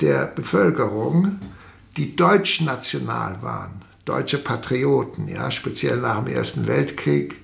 der 0.00 0.26
Bevölkerung, 0.26 1.40
die 1.96 2.16
deutschnational 2.16 3.42
waren, 3.42 3.82
deutsche 4.04 4.38
Patrioten, 4.38 5.28
ja, 5.28 5.50
speziell 5.50 5.98
nach 5.98 6.22
dem 6.22 6.32
Ersten 6.32 6.66
Weltkrieg, 6.66 7.36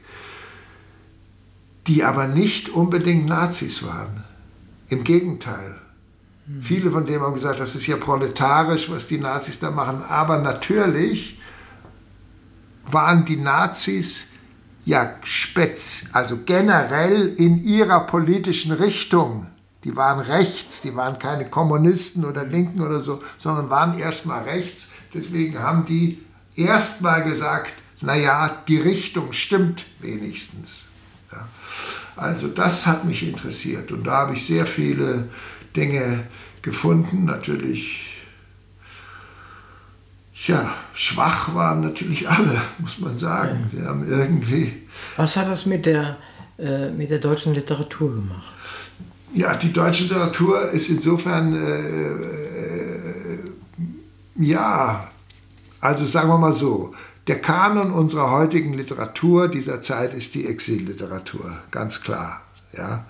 die 1.86 2.04
aber 2.04 2.26
nicht 2.26 2.68
unbedingt 2.68 3.26
Nazis 3.26 3.82
waren. 3.82 4.24
Im 4.88 5.04
Gegenteil. 5.04 5.76
Mhm. 6.46 6.62
Viele 6.62 6.90
von 6.90 7.04
denen 7.04 7.22
haben 7.22 7.34
gesagt, 7.34 7.60
das 7.60 7.74
ist 7.74 7.86
ja 7.86 7.96
proletarisch, 7.96 8.90
was 8.90 9.06
die 9.06 9.18
Nazis 9.18 9.58
da 9.58 9.70
machen. 9.70 10.02
Aber 10.08 10.38
natürlich 10.38 11.40
waren 12.86 13.24
die 13.24 13.36
Nazis 13.36 14.24
ja 14.84 15.16
spez, 15.22 16.06
also 16.12 16.38
generell 16.46 17.34
in 17.36 17.62
ihrer 17.62 18.00
politischen 18.00 18.72
Richtung 18.72 19.46
die 19.88 19.96
waren 19.96 20.20
rechts, 20.20 20.82
die 20.82 20.94
waren 20.94 21.18
keine 21.18 21.48
Kommunisten 21.48 22.26
oder 22.26 22.44
Linken 22.44 22.82
oder 22.82 23.00
so, 23.00 23.22
sondern 23.38 23.70
waren 23.70 23.98
erstmal 23.98 24.42
rechts. 24.42 24.88
Deswegen 25.14 25.58
haben 25.58 25.86
die 25.86 26.22
erstmal 26.56 27.24
gesagt, 27.24 27.72
naja, 28.02 28.62
die 28.68 28.76
Richtung 28.76 29.32
stimmt 29.32 29.86
wenigstens. 30.00 30.82
Ja. 31.32 31.48
Also 32.16 32.48
das 32.48 32.86
hat 32.86 33.06
mich 33.06 33.26
interessiert 33.26 33.90
und 33.90 34.04
da 34.04 34.18
habe 34.18 34.34
ich 34.34 34.46
sehr 34.46 34.66
viele 34.66 35.30
Dinge 35.74 36.24
gefunden. 36.60 37.24
Natürlich, 37.24 38.10
ja, 40.46 40.74
schwach 40.92 41.54
waren 41.54 41.80
natürlich 41.80 42.28
alle, 42.28 42.60
muss 42.78 42.98
man 42.98 43.16
sagen. 43.16 43.70
Sie 43.72 43.82
haben 43.82 44.06
irgendwie. 44.06 44.86
Was 45.16 45.34
hat 45.38 45.48
das 45.48 45.64
mit 45.64 45.86
der, 45.86 46.18
äh, 46.58 46.90
mit 46.90 47.08
der 47.08 47.20
deutschen 47.20 47.54
Literatur 47.54 48.14
gemacht? 48.14 48.57
Ja, 49.34 49.54
die 49.56 49.72
deutsche 49.72 50.04
Literatur 50.04 50.70
ist 50.70 50.88
insofern, 50.88 51.54
äh, 51.54 51.80
äh, 52.10 53.38
ja, 54.36 55.08
also 55.80 56.06
sagen 56.06 56.28
wir 56.28 56.38
mal 56.38 56.52
so, 56.52 56.94
der 57.26 57.40
Kanon 57.40 57.92
unserer 57.92 58.30
heutigen 58.30 58.72
Literatur 58.72 59.48
dieser 59.48 59.82
Zeit 59.82 60.14
ist 60.14 60.34
die 60.34 60.46
Exilliteratur, 60.46 61.58
ganz 61.70 62.00
klar. 62.00 62.40
Ja. 62.72 63.04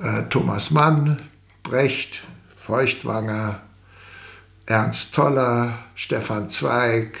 Äh, 0.00 0.24
Thomas 0.28 0.70
Mann, 0.72 1.16
Brecht, 1.62 2.22
Feuchtwanger, 2.56 3.60
Ernst 4.66 5.14
Toller, 5.14 5.78
Stefan 5.94 6.48
Zweig 6.48 7.16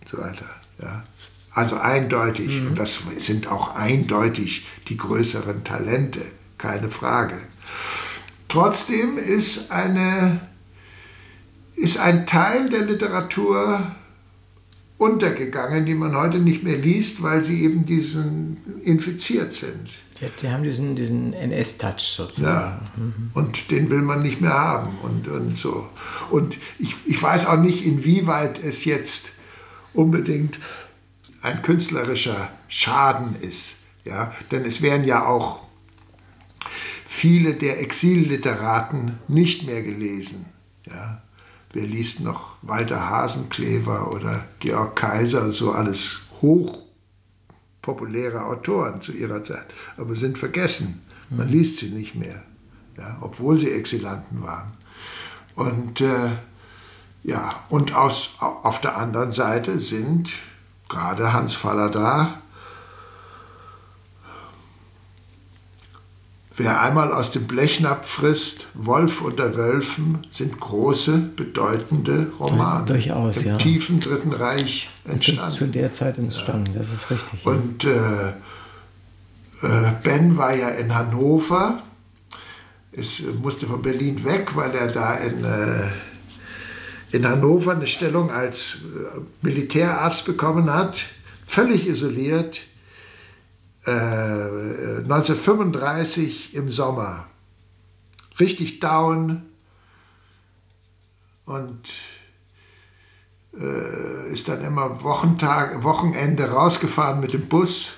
und 0.00 0.08
so 0.08 0.18
weiter. 0.18 0.44
Ja. 0.80 1.04
Also 1.54 1.78
eindeutig, 1.78 2.60
mhm. 2.60 2.68
und 2.68 2.78
das 2.78 3.00
sind 3.18 3.50
auch 3.50 3.74
eindeutig 3.74 4.66
die 4.88 4.96
größeren 4.96 5.64
Talente, 5.64 6.20
keine 6.58 6.90
Frage. 6.90 7.36
Trotzdem 8.52 9.16
ist, 9.16 9.70
eine, 9.70 10.40
ist 11.74 11.98
ein 11.98 12.26
Teil 12.26 12.68
der 12.68 12.82
Literatur 12.82 13.96
untergegangen, 14.98 15.86
die 15.86 15.94
man 15.94 16.14
heute 16.14 16.38
nicht 16.38 16.62
mehr 16.62 16.76
liest, 16.76 17.22
weil 17.22 17.42
sie 17.44 17.64
eben 17.64 17.86
diesen 17.86 18.58
infiziert 18.84 19.54
sind. 19.54 19.88
Die, 20.20 20.26
die 20.42 20.50
haben 20.50 20.64
diesen, 20.64 20.94
diesen 20.94 21.32
NS-Touch 21.32 22.00
sozusagen. 22.00 22.44
Ja, 22.44 22.80
mhm. 22.98 23.30
und 23.32 23.70
den 23.70 23.88
will 23.88 24.02
man 24.02 24.20
nicht 24.20 24.42
mehr 24.42 24.52
haben 24.52 24.98
und, 25.02 25.28
und 25.28 25.56
so. 25.56 25.88
Und 26.30 26.58
ich, 26.78 26.94
ich 27.06 27.22
weiß 27.22 27.46
auch 27.46 27.58
nicht, 27.58 27.86
inwieweit 27.86 28.62
es 28.62 28.84
jetzt 28.84 29.30
unbedingt 29.94 30.58
ein 31.40 31.62
künstlerischer 31.62 32.50
Schaden 32.68 33.34
ist. 33.40 33.76
Ja? 34.04 34.34
Denn 34.50 34.66
es 34.66 34.82
werden 34.82 35.06
ja 35.06 35.24
auch 35.24 35.61
viele 37.12 37.54
der 37.54 37.80
Exilliteraten 37.80 39.18
nicht 39.28 39.66
mehr 39.66 39.82
gelesen. 39.82 40.46
Ja. 40.86 41.22
Wer 41.74 41.86
liest 41.86 42.20
noch 42.20 42.56
Walter 42.62 43.10
Hasenklever 43.10 44.10
oder 44.12 44.46
Georg 44.60 44.96
Kaiser, 44.96 45.52
so 45.52 45.72
alles 45.72 46.20
hochpopuläre 46.40 48.46
Autoren 48.46 49.02
zu 49.02 49.12
ihrer 49.12 49.44
Zeit, 49.44 49.66
aber 49.98 50.16
sind 50.16 50.38
vergessen. 50.38 51.02
Man 51.28 51.48
mhm. 51.48 51.52
liest 51.52 51.76
sie 51.78 51.90
nicht 51.90 52.14
mehr, 52.14 52.42
ja, 52.96 53.18
obwohl 53.20 53.58
sie 53.58 53.70
Exilanten 53.70 54.42
waren. 54.42 54.72
Und 55.54 56.00
äh, 56.00 56.30
Ja, 57.24 57.50
und 57.68 57.94
aus, 57.94 58.34
auf 58.40 58.80
der 58.80 58.96
anderen 58.96 59.32
Seite 59.32 59.80
sind 59.80 60.32
gerade 60.88 61.32
Hans 61.32 61.54
Faller 61.54 61.88
Wer 66.56 66.82
einmal 66.82 67.12
aus 67.12 67.30
dem 67.30 67.46
Blechnapf 67.46 68.06
frisst, 68.06 68.66
Wolf 68.74 69.22
unter 69.22 69.56
Wölfen, 69.56 70.26
sind 70.30 70.60
große, 70.60 71.16
bedeutende 71.34 72.30
Romane. 72.38 72.84
Durchaus, 72.84 73.38
Im 73.38 73.46
ja. 73.46 73.56
tiefen 73.56 74.00
Dritten 74.00 74.32
Reich 74.32 74.90
entstanden. 75.06 75.50
Zu, 75.52 75.58
zu 75.58 75.66
der 75.68 75.92
Zeit 75.92 76.18
entstanden, 76.18 76.72
ja. 76.74 76.78
das 76.80 76.92
ist 76.92 77.10
richtig. 77.10 77.44
Ja. 77.44 77.52
Und 77.52 77.84
äh, 77.84 78.28
äh, 79.62 79.92
Ben 80.02 80.36
war 80.36 80.54
ja 80.54 80.68
in 80.68 80.94
Hannover, 80.94 81.82
es 82.92 83.22
musste 83.40 83.66
von 83.66 83.80
Berlin 83.80 84.22
weg, 84.24 84.54
weil 84.54 84.74
er 84.74 84.88
da 84.88 85.14
in, 85.14 85.44
äh, 85.44 85.88
in 87.16 87.26
Hannover 87.26 87.72
eine 87.72 87.86
Stellung 87.86 88.30
als 88.30 88.80
äh, 88.82 89.20
Militärarzt 89.40 90.26
bekommen 90.26 90.70
hat, 90.70 91.00
völlig 91.46 91.86
isoliert 91.86 92.60
1935 93.84 96.54
äh, 96.54 96.58
im 96.58 96.70
Sommer. 96.70 97.26
Richtig 98.38 98.80
down 98.80 99.42
und 101.44 101.90
äh, 103.58 104.32
ist 104.32 104.48
dann 104.48 104.64
immer 104.64 105.02
Wochentag, 105.02 105.82
Wochenende 105.82 106.50
rausgefahren 106.50 107.20
mit 107.20 107.32
dem 107.32 107.48
Bus, 107.48 107.90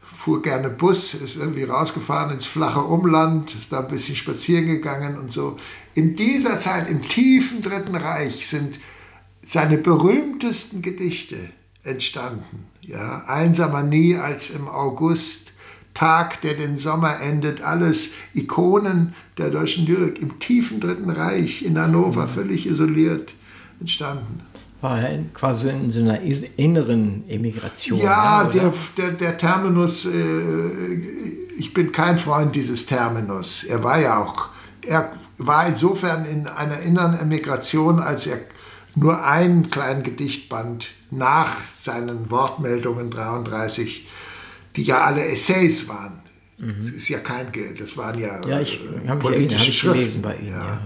fuhr 0.00 0.42
gerne 0.42 0.70
Bus, 0.70 1.14
ist 1.14 1.36
irgendwie 1.36 1.64
rausgefahren 1.64 2.32
ins 2.32 2.46
flache 2.46 2.80
Umland, 2.80 3.54
ist 3.54 3.72
da 3.72 3.80
ein 3.80 3.88
bisschen 3.88 4.16
spazieren 4.16 4.66
gegangen 4.66 5.18
und 5.18 5.32
so. 5.32 5.58
In 5.94 6.16
dieser 6.16 6.58
Zeit, 6.58 6.90
im 6.90 7.00
tiefen 7.00 7.62
Dritten 7.62 7.94
Reich, 7.94 8.46
sind 8.46 8.78
seine 9.46 9.78
berühmtesten 9.78 10.82
Gedichte 10.82 11.50
entstanden. 11.84 12.71
Ja, 12.82 13.24
einsamer 13.26 13.82
nie 13.82 14.16
als 14.16 14.50
im 14.50 14.68
August, 14.68 15.52
Tag, 15.94 16.40
der 16.40 16.54
den 16.54 16.78
Sommer 16.78 17.20
endet, 17.20 17.62
alles 17.62 18.10
Ikonen 18.34 19.14
der 19.36 19.50
deutschen 19.50 19.86
Lyrik 19.86 20.20
im 20.20 20.38
tiefen 20.38 20.80
Dritten 20.80 21.10
Reich 21.10 21.62
in 21.62 21.78
Hannover, 21.78 22.28
völlig 22.28 22.66
isoliert 22.66 23.34
entstanden. 23.78 24.40
War 24.80 25.00
er 25.00 25.22
quasi 25.32 25.68
in 25.68 25.90
so 25.90 26.00
einer 26.00 26.20
inneren 26.56 27.24
Emigration. 27.28 28.00
Ja, 28.00 28.42
ja 28.42 28.48
der, 28.48 28.72
der, 28.96 29.10
der, 29.12 29.38
Terminus, 29.38 30.06
äh, 30.06 30.10
ich 31.58 31.72
bin 31.72 31.92
kein 31.92 32.18
Freund 32.18 32.56
dieses 32.56 32.86
Terminus. 32.86 33.62
Er 33.64 33.84
war 33.84 34.00
ja 34.00 34.18
auch, 34.18 34.48
er 34.84 35.12
war 35.38 35.68
insofern 35.68 36.24
in 36.24 36.48
einer 36.48 36.80
inneren 36.80 37.16
Emigration, 37.18 38.00
als 38.00 38.26
er 38.26 38.38
nur 38.94 39.24
einen 39.24 39.70
kleinen 39.70 40.02
Gedichtband 40.02 40.88
nach 41.10 41.56
seinen 41.80 42.30
Wortmeldungen 42.30 43.10
33, 43.10 44.06
die 44.76 44.82
ja 44.82 45.02
alle 45.02 45.24
Essays 45.24 45.88
waren. 45.88 46.20
Mhm. 46.58 46.74
Das 46.84 46.94
ist 46.94 47.08
ja 47.08 47.18
kein, 47.18 47.48
das 47.78 47.96
waren 47.96 48.18
ja, 48.18 48.46
ja 48.46 48.60
ich, 48.60 48.80
äh, 48.84 49.16
politische 49.16 49.70
ich 49.70 49.78
Schriften. 49.78 50.22
bei 50.22 50.36
Ihnen. 50.36 50.52
Ja. 50.52 50.80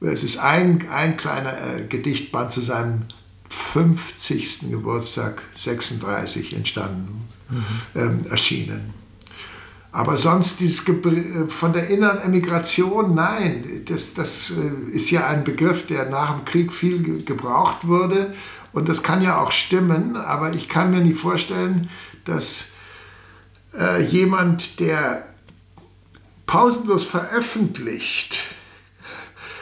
Ja, 0.00 0.10
es 0.10 0.22
ist 0.22 0.38
ein, 0.38 0.88
ein 0.90 1.16
kleiner 1.16 1.52
äh, 1.52 1.84
Gedichtband 1.88 2.52
zu 2.52 2.60
seinem 2.60 3.02
50. 3.48 4.70
Geburtstag 4.70 5.42
36 5.54 6.54
entstanden, 6.54 7.28
mhm. 7.50 7.64
ähm, 7.94 8.20
erschienen. 8.30 8.94
Aber 9.90 10.16
sonst 10.16 10.60
dieses 10.60 10.86
äh, 10.86 11.48
von 11.48 11.72
der 11.72 11.88
inneren 11.88 12.20
Emigration, 12.20 13.14
nein, 13.14 13.64
das, 13.86 14.14
das 14.14 14.50
äh, 14.50 14.90
ist 14.94 15.10
ja 15.10 15.26
ein 15.26 15.44
Begriff, 15.44 15.86
der 15.86 16.10
nach 16.10 16.36
dem 16.36 16.44
Krieg 16.44 16.72
viel 16.72 17.24
gebraucht 17.24 17.86
wurde. 17.86 18.34
Und 18.72 18.88
das 18.88 19.02
kann 19.02 19.22
ja 19.22 19.38
auch 19.38 19.50
stimmen, 19.50 20.16
aber 20.16 20.52
ich 20.52 20.68
kann 20.68 20.90
mir 20.90 21.00
nicht 21.00 21.18
vorstellen, 21.18 21.88
dass 22.26 22.66
äh, 23.74 24.04
jemand, 24.04 24.78
der 24.78 25.24
pausenlos 26.46 27.04
veröffentlicht, 27.04 28.38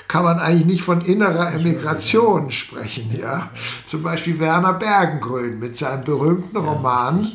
kann 0.08 0.24
man 0.24 0.38
eigentlich 0.38 0.66
nicht 0.66 0.82
von 0.82 1.00
innerer 1.00 1.52
Emigration 1.52 2.50
sprechen. 2.50 3.16
Ja? 3.18 3.50
Zum 3.86 4.02
Beispiel 4.02 4.38
Werner 4.38 4.72
Bergengrün 4.72 5.58
mit 5.58 5.76
seinem 5.76 6.04
berühmten 6.04 6.56
Roman 6.56 7.32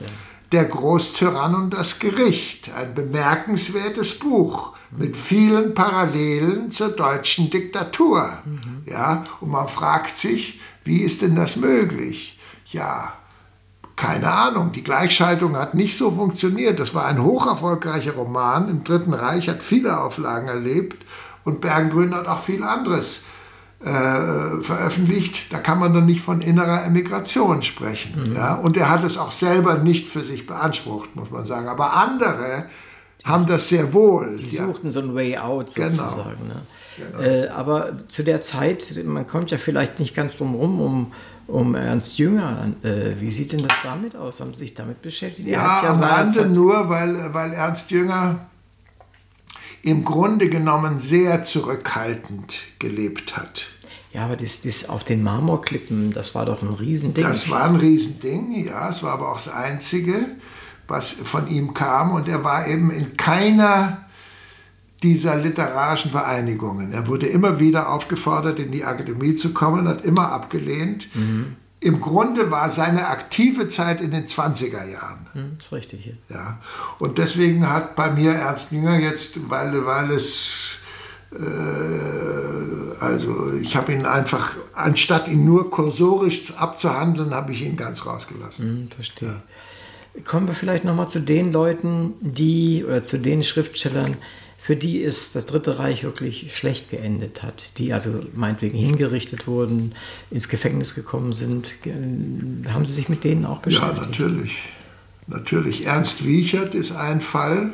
Der 0.52 0.66
Großtyrann 0.66 1.56
und 1.56 1.74
das 1.74 2.00
Gericht. 2.00 2.72
Ein 2.76 2.94
bemerkenswertes 2.94 4.20
Buch 4.20 4.74
mit 4.92 5.16
vielen 5.16 5.74
Parallelen 5.74 6.72
zur 6.72 6.90
deutschen 6.90 7.50
Diktatur. 7.50 8.40
Ja? 8.86 9.26
Und 9.40 9.50
man 9.50 9.68
fragt 9.68 10.18
sich, 10.18 10.60
wie 10.84 11.02
ist 11.02 11.22
denn 11.22 11.36
das 11.36 11.56
möglich? 11.56 12.38
Ja, 12.66 13.14
keine 13.96 14.32
Ahnung, 14.32 14.72
die 14.72 14.84
Gleichschaltung 14.84 15.56
hat 15.56 15.76
nicht 15.76 15.98
so 15.98 16.12
funktioniert. 16.12 16.80
Das 16.80 16.96
war 16.96 17.06
ein 17.06 17.24
hocherfolgreicher 17.24 18.14
Roman 18.14 18.68
im 18.68 18.84
Dritten 18.84 19.14
Reich, 19.14 19.48
hat 19.48 19.62
viele 19.62 20.00
Auflagen 20.00 20.48
erlebt 20.48 21.06
und 21.44 21.62
Bergengrün 21.62 22.16
hat 22.16 22.28
auch 22.28 22.42
viel 22.42 22.64
anderes 22.64 23.26
äh, 23.84 24.62
veröffentlicht. 24.62 25.52
Da 25.52 25.60
kann 25.60 25.80
man 25.80 25.94
dann 25.94 26.06
nicht 26.06 26.22
von 26.22 26.42
innerer 26.42 26.86
Emigration 26.86 27.62
sprechen. 27.62 28.30
Mhm. 28.30 28.36
Ja? 28.36 28.56
Und 28.56 28.78
er 28.78 28.90
hat 28.90 29.04
es 29.04 29.18
auch 29.18 29.32
selber 29.32 29.76
nicht 29.76 30.08
für 30.08 30.22
sich 30.22 30.46
beansprucht, 30.46 31.16
muss 31.16 31.32
man 31.32 31.46
sagen. 31.46 31.68
Aber 31.68 31.94
andere 31.94 32.66
haben 33.24 33.48
das 33.48 33.70
sehr 33.70 33.94
wohl. 33.94 34.38
Die 34.38 34.56
suchten 34.56 34.92
so 34.92 35.00
ein 35.00 35.16
Way 35.16 35.38
out 35.38 35.74
genau. 35.74 35.90
sozusagen. 35.90 36.38
Genau. 36.42 36.54
Ne? 36.54 36.62
Genau. 36.98 37.20
Äh, 37.24 37.48
aber 37.48 38.08
zu 38.08 38.24
der 38.24 38.42
Zeit, 38.42 38.94
man 39.04 39.26
kommt 39.28 39.52
ja 39.52 39.58
vielleicht 39.58 40.00
nicht 40.00 40.16
ganz 40.16 40.38
drum 40.38 40.56
rum, 40.56 40.82
um, 40.82 41.14
um 41.48 41.76
Ernst 41.76 42.18
Jünger. 42.18 42.72
Äh, 42.84 43.20
wie 43.20 43.32
sieht 43.32 43.54
denn 43.54 43.68
das 43.68 43.78
damit 43.84 44.16
aus? 44.16 44.42
Haben 44.42 44.54
Sie 44.54 44.60
sich 44.60 44.74
damit 44.74 45.02
beschäftigt? 45.02 45.48
Ja, 45.48 45.82
ja 45.84 45.90
am 45.90 46.02
Rande 46.02 46.46
nur, 46.46 46.90
weil, 46.90 47.34
weil 47.34 47.54
Ernst 47.54 47.92
Jünger 47.92 48.48
im 49.84 50.06
Grunde 50.06 50.50
genommen 50.50 51.00
sehr 51.00 51.46
zurückhaltend 51.46 52.60
gelebt 52.80 53.38
hat. 53.38 53.68
Ja, 54.14 54.26
aber 54.26 54.36
das, 54.36 54.62
das 54.62 54.90
auf 54.90 55.04
den 55.04 55.24
Marmorklippen, 55.24 56.12
das 56.12 56.36
war 56.36 56.46
doch 56.46 56.62
ein 56.62 56.74
Riesending. 56.74 57.24
Das 57.24 57.50
war 57.50 57.64
ein 57.64 57.78
Riesending, 57.78 58.66
ja. 58.66 58.90
Es 58.90 59.04
war 59.04 59.14
aber 59.14 59.32
auch 59.32 59.42
das 59.42 59.48
Einzige, 59.48 60.26
was 60.88 61.10
von 61.10 61.48
ihm 61.48 61.74
kam. 61.74 62.12
Und 62.12 62.28
er 62.28 62.44
war 62.44 62.68
eben 62.68 62.92
in 62.92 63.16
keiner 63.16 64.06
dieser 65.02 65.36
literarischen 65.36 66.12
Vereinigungen. 66.12 66.92
Er 66.92 67.08
wurde 67.08 67.26
immer 67.28 67.60
wieder 67.60 67.92
aufgefordert, 67.92 68.60
in 68.60 68.72
die 68.72 68.84
Akademie 68.84 69.36
zu 69.36 69.54
kommen, 69.54 69.88
hat 69.88 70.04
immer 70.04 70.32
abgelehnt. 70.32 71.08
Mhm. 71.16 71.56
Im 71.82 72.00
Grunde 72.00 72.52
war 72.52 72.70
seine 72.70 73.08
aktive 73.08 73.68
Zeit 73.68 74.02
in 74.02 74.12
den 74.12 74.28
20er 74.28 74.88
Jahren. 74.88 75.28
Das 75.58 75.66
ist 75.66 75.72
richtig. 75.72 76.06
Ja. 76.06 76.36
ja. 76.36 76.60
Und 77.00 77.18
deswegen 77.18 77.68
hat 77.68 77.96
bei 77.96 78.12
mir 78.12 78.34
Ernst 78.34 78.72
Jünger 78.72 79.00
jetzt, 79.00 79.50
weil, 79.50 79.86
weil 79.86 80.12
es 80.12 80.78
äh, 81.34 83.02
also 83.02 83.54
ich 83.60 83.76
habe 83.76 83.94
ihn 83.94 84.06
einfach, 84.06 84.56
anstatt 84.74 85.28
ihn 85.28 85.44
nur 85.44 85.72
kursorisch 85.72 86.54
abzuhandeln, 86.56 87.34
habe 87.34 87.52
ich 87.52 87.64
ihn 87.64 87.76
ganz 87.76 88.06
rausgelassen. 88.06 88.84
Mhm, 88.84 88.88
verstehe. 88.90 89.30
Ja. 89.30 90.22
Kommen 90.24 90.48
wir 90.48 90.54
vielleicht 90.54 90.84
nochmal 90.84 91.10
zu 91.10 91.20
den 91.20 91.52
Leuten, 91.52 92.14
die, 92.20 92.84
oder 92.86 93.02
zu 93.02 93.18
den 93.18 93.44
Schriftstellern, 93.44 94.18
für 94.62 94.76
die 94.76 95.04
es 95.04 95.32
das 95.32 95.48
Dritte 95.48 95.80
Reich 95.80 96.04
wirklich 96.04 96.56
schlecht 96.56 96.92
geendet 96.92 97.42
hat, 97.42 97.80
die 97.80 97.94
also 97.94 98.24
meinetwegen 98.36 98.78
hingerichtet 98.78 99.48
wurden, 99.48 99.96
ins 100.30 100.50
Gefängnis 100.50 100.94
gekommen 100.94 101.34
sind. 101.34 101.74
Haben 102.72 102.86
Sie 102.86 102.94
sich 102.94 103.10
mit 103.10 103.24
denen 103.24 103.48
auch 103.48 103.58
beschäftigt? 103.58 103.98
Ja, 103.98 104.06
natürlich. 104.06 104.62
Natürlich. 105.26 105.88
Ernst 105.88 106.28
Wiechert 106.28 106.76
ist 106.76 106.92
ein 106.92 107.22
Fall, 107.22 107.74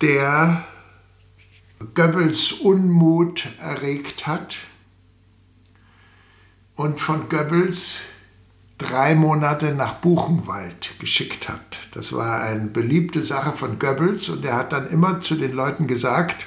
der 0.00 0.64
Goebbels 1.94 2.50
Unmut 2.54 3.46
erregt 3.60 4.26
hat 4.26 4.56
und 6.74 7.00
von 7.00 7.28
Goebbels 7.28 7.98
drei 8.82 9.14
Monate 9.14 9.74
nach 9.74 9.94
Buchenwald 9.94 10.98
geschickt 10.98 11.48
hat. 11.48 11.60
Das 11.94 12.12
war 12.12 12.42
eine 12.42 12.66
beliebte 12.66 13.22
Sache 13.22 13.52
von 13.52 13.78
Goebbels 13.78 14.28
und 14.28 14.44
er 14.44 14.56
hat 14.56 14.72
dann 14.72 14.88
immer 14.88 15.20
zu 15.20 15.34
den 15.34 15.52
Leuten 15.52 15.86
gesagt, 15.86 16.46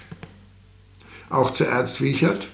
auch 1.30 1.52
zu 1.52 1.66
Ernst 1.66 2.02
Wiechert, 2.02 2.48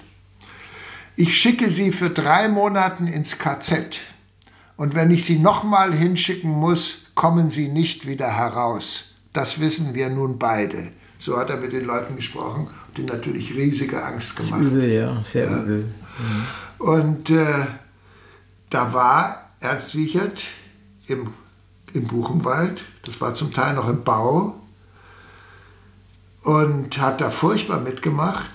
ich 1.16 1.38
schicke 1.38 1.68
Sie 1.68 1.92
für 1.92 2.08
drei 2.08 2.48
Monate 2.48 3.04
ins 3.04 3.38
KZ 3.38 4.00
und 4.76 4.94
wenn 4.94 5.10
ich 5.10 5.26
Sie 5.26 5.38
nochmal 5.38 5.92
hinschicken 5.92 6.50
muss, 6.50 7.06
kommen 7.14 7.50
Sie 7.50 7.68
nicht 7.68 8.06
wieder 8.06 8.28
heraus. 8.28 9.14
Das 9.32 9.60
wissen 9.60 9.94
wir 9.94 10.08
nun 10.08 10.38
beide. 10.38 10.92
So 11.18 11.38
hat 11.38 11.50
er 11.50 11.58
mit 11.58 11.72
den 11.72 11.84
Leuten 11.84 12.16
gesprochen 12.16 12.68
ihnen 12.98 13.08
natürlich 13.08 13.54
riesige 13.54 14.02
Angst 14.02 14.36
gemacht. 14.36 14.52
Das 14.52 14.60
ist 14.60 14.72
übel, 14.72 14.90
ja, 14.90 15.22
sehr 15.24 15.50
ja. 15.50 15.62
übel. 15.62 15.84
Mhm. 16.18 16.86
Und 16.86 17.30
äh, 17.30 17.66
da 18.70 18.92
war 18.92 19.41
Ernst 19.62 19.94
Wiechert 19.94 20.42
im, 21.06 21.32
im 21.92 22.06
Buchenwald. 22.06 22.80
Das 23.04 23.20
war 23.20 23.34
zum 23.34 23.52
Teil 23.52 23.74
noch 23.74 23.88
im 23.88 24.02
Bau 24.04 24.60
und 26.42 26.98
hat 26.98 27.20
da 27.20 27.30
furchtbar 27.30 27.80
mitgemacht. 27.80 28.50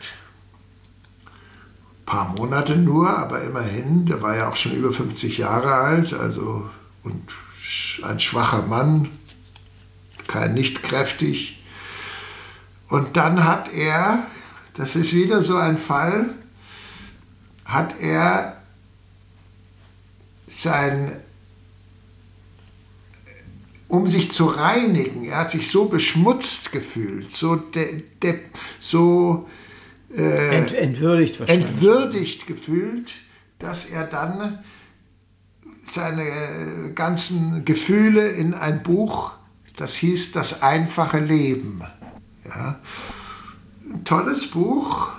paar 2.06 2.30
Monate 2.30 2.76
nur, 2.76 3.18
aber 3.18 3.42
immerhin, 3.42 4.06
der 4.06 4.22
war 4.22 4.36
ja 4.36 4.50
auch 4.50 4.56
schon 4.56 4.74
über 4.74 4.92
50 4.92 5.38
Jahre 5.38 5.74
alt, 5.74 6.14
also 6.14 6.70
und 7.04 7.32
ein 8.04 8.20
schwacher 8.20 8.62
Mann, 8.64 9.10
kein 10.28 10.54
nicht 10.54 10.84
kräftig. 10.84 11.64
Und 12.90 13.18
dann 13.18 13.44
hat 13.44 13.72
er, 13.74 14.24
das 14.74 14.96
ist 14.96 15.14
wieder 15.14 15.42
so 15.42 15.58
ein 15.58 15.78
Fall, 15.78 16.34
hat 17.66 18.00
er 18.00 18.57
sein, 20.48 21.12
um 23.88 24.08
sich 24.08 24.32
zu 24.32 24.46
reinigen, 24.46 25.26
er 25.26 25.38
hat 25.38 25.52
sich 25.52 25.70
so 25.70 25.86
beschmutzt 25.86 26.72
gefühlt, 26.72 27.32
so, 27.32 27.56
de, 27.56 28.04
de, 28.22 28.40
so 28.80 29.48
äh, 30.16 30.58
Ent, 30.58 30.74
entwürdigt, 30.74 31.40
entwürdigt 31.42 32.48
gefühlt, 32.48 33.12
dass 33.60 33.86
er 33.86 34.06
dann 34.06 34.60
seine 35.86 36.92
ganzen 36.96 37.64
Gefühle 37.64 38.28
in 38.30 38.54
ein 38.54 38.84
Buch, 38.84 39.32
das 39.78 39.96
hieß 39.96 40.32
Das 40.32 40.64
einfache 40.64 41.20
Leben. 41.20 41.82
Ja. 42.46 42.80
Ein 43.90 44.04
tolles 44.04 44.50
Buch 44.50 45.10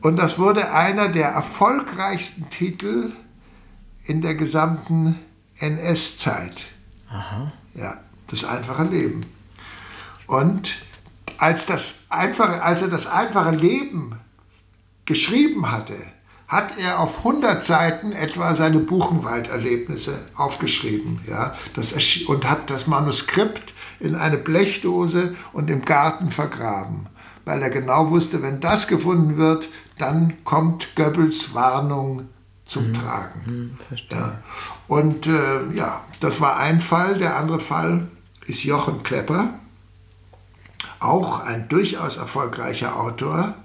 und 0.00 0.16
das 0.16 0.38
wurde 0.38 0.72
einer 0.72 1.08
der 1.08 1.28
erfolgreichsten 1.28 2.50
Titel 2.50 3.12
in 4.04 4.22
der 4.22 4.34
gesamten 4.34 5.18
NS-Zeit. 5.58 6.66
Ja, 7.74 7.98
das 8.28 8.44
einfache 8.44 8.84
Leben. 8.84 9.22
Und 10.26 10.74
als, 11.38 11.66
das 11.66 12.00
einfache, 12.08 12.62
als 12.62 12.82
er 12.82 12.88
das 12.88 13.06
einfache 13.06 13.50
Leben 13.50 14.18
geschrieben 15.04 15.70
hatte, 15.70 15.96
hat 16.48 16.78
er 16.78 17.00
auf 17.00 17.18
100 17.18 17.64
Seiten 17.64 18.12
etwa 18.12 18.54
seine 18.54 18.78
Buchenwalderlebnisse 18.78 20.18
aufgeschrieben. 20.36 21.20
Ja, 21.26 21.54
das 21.74 21.94
und 22.26 22.48
hat 22.48 22.68
das 22.68 22.86
Manuskript 22.86 23.72
in 24.00 24.14
eine 24.14 24.36
Blechdose 24.36 25.34
und 25.52 25.70
im 25.70 25.84
Garten 25.84 26.30
vergraben, 26.30 27.06
weil 27.44 27.62
er 27.62 27.70
genau 27.70 28.10
wusste, 28.10 28.42
wenn 28.42 28.60
das 28.60 28.86
gefunden 28.86 29.38
wird, 29.38 29.70
dann 29.96 30.44
kommt 30.44 30.94
Goebbels 30.94 31.54
Warnung 31.54 32.28
zum 32.72 32.88
mhm. 32.88 32.94
Tragen. 32.94 33.40
Mhm, 33.46 33.78
ja. 34.10 34.38
Und 34.88 35.26
äh, 35.26 35.72
ja, 35.74 36.00
das 36.20 36.40
war 36.40 36.56
ein 36.56 36.80
Fall. 36.80 37.18
Der 37.18 37.36
andere 37.36 37.60
Fall 37.60 38.08
ist 38.46 38.64
Jochen 38.64 39.02
Klepper, 39.02 39.50
auch 40.98 41.44
ein 41.44 41.68
durchaus 41.68 42.16
erfolgreicher 42.16 42.98
Autor. 42.98 43.56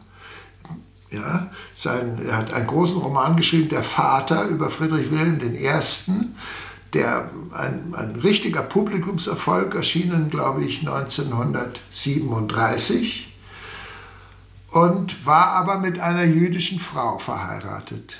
Ja, 1.10 1.50
sein, 1.74 2.20
er 2.28 2.36
hat 2.36 2.52
einen 2.54 2.68
großen 2.68 3.02
Roman 3.02 3.38
geschrieben, 3.38 3.70
Der 3.70 3.84
Vater, 3.84 4.48
über 4.48 4.70
Friedrich 4.70 5.10
Wilhelm 5.10 5.40
I., 5.42 5.70
der 6.94 7.30
ein, 7.54 7.96
ein 7.96 8.16
richtiger 8.16 8.62
Publikumserfolg 8.62 9.74
erschienen, 9.76 10.30
glaube 10.30 10.66
ich, 10.66 10.82
1937 10.82 13.34
und 14.72 15.26
war 15.26 15.52
aber 15.52 15.78
mit 15.78 16.00
einer 16.00 16.24
jüdischen 16.24 16.80
Frau 16.80 17.18
verheiratet. 17.18 18.16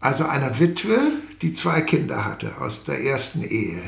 Also 0.00 0.24
einer 0.24 0.58
Witwe, 0.58 0.98
die 1.42 1.52
zwei 1.52 1.82
Kinder 1.82 2.24
hatte 2.24 2.52
aus 2.58 2.84
der 2.84 3.04
ersten 3.04 3.44
Ehe 3.44 3.82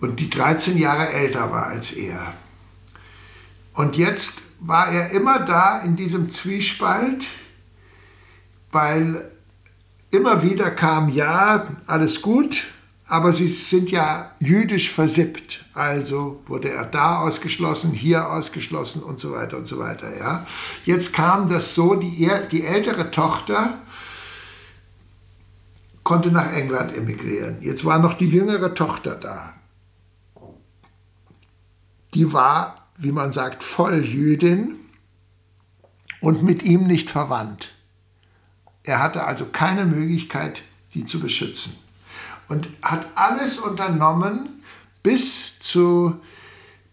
und 0.00 0.20
die 0.20 0.30
13 0.30 0.78
Jahre 0.78 1.08
älter 1.08 1.50
war 1.50 1.66
als 1.66 1.92
er. 1.92 2.34
Und 3.74 3.96
jetzt 3.96 4.42
war 4.60 4.88
er 4.90 5.10
immer 5.10 5.40
da 5.40 5.80
in 5.80 5.96
diesem 5.96 6.30
Zwiespalt, 6.30 7.24
weil 8.70 9.30
immer 10.10 10.42
wieder 10.42 10.70
kam, 10.70 11.08
ja, 11.08 11.66
alles 11.86 12.22
gut, 12.22 12.64
aber 13.08 13.32
sie 13.32 13.48
sind 13.48 13.90
ja 13.90 14.30
jüdisch 14.38 14.90
versippt. 14.90 15.64
Also 15.74 16.42
wurde 16.46 16.70
er 16.70 16.84
da 16.84 17.18
ausgeschlossen, 17.18 17.92
hier 17.92 18.30
ausgeschlossen 18.30 19.02
und 19.02 19.20
so 19.20 19.32
weiter 19.32 19.56
und 19.56 19.66
so 19.66 19.78
weiter. 19.78 20.16
Ja. 20.16 20.46
Jetzt 20.84 21.12
kam 21.12 21.48
das 21.48 21.74
so, 21.74 21.94
die, 21.94 22.30
die 22.50 22.64
ältere 22.64 23.10
Tochter 23.10 23.80
konnte 26.06 26.30
nach 26.30 26.52
England 26.52 26.96
emigrieren. 26.96 27.56
Jetzt 27.60 27.84
war 27.84 27.98
noch 27.98 28.14
die 28.14 28.28
jüngere 28.28 28.76
Tochter 28.76 29.16
da. 29.16 29.54
Die 32.14 32.32
war, 32.32 32.86
wie 32.96 33.10
man 33.10 33.32
sagt, 33.32 33.64
Volljüdin 33.64 34.76
und 36.20 36.44
mit 36.44 36.62
ihm 36.62 36.86
nicht 36.86 37.10
verwandt. 37.10 37.74
Er 38.84 39.02
hatte 39.02 39.24
also 39.24 39.46
keine 39.46 39.84
Möglichkeit, 39.84 40.62
die 40.94 41.06
zu 41.06 41.18
beschützen. 41.18 41.76
Und 42.46 42.68
hat 42.82 43.08
alles 43.16 43.58
unternommen 43.58 44.62
bis 45.02 45.58
zu 45.58 46.20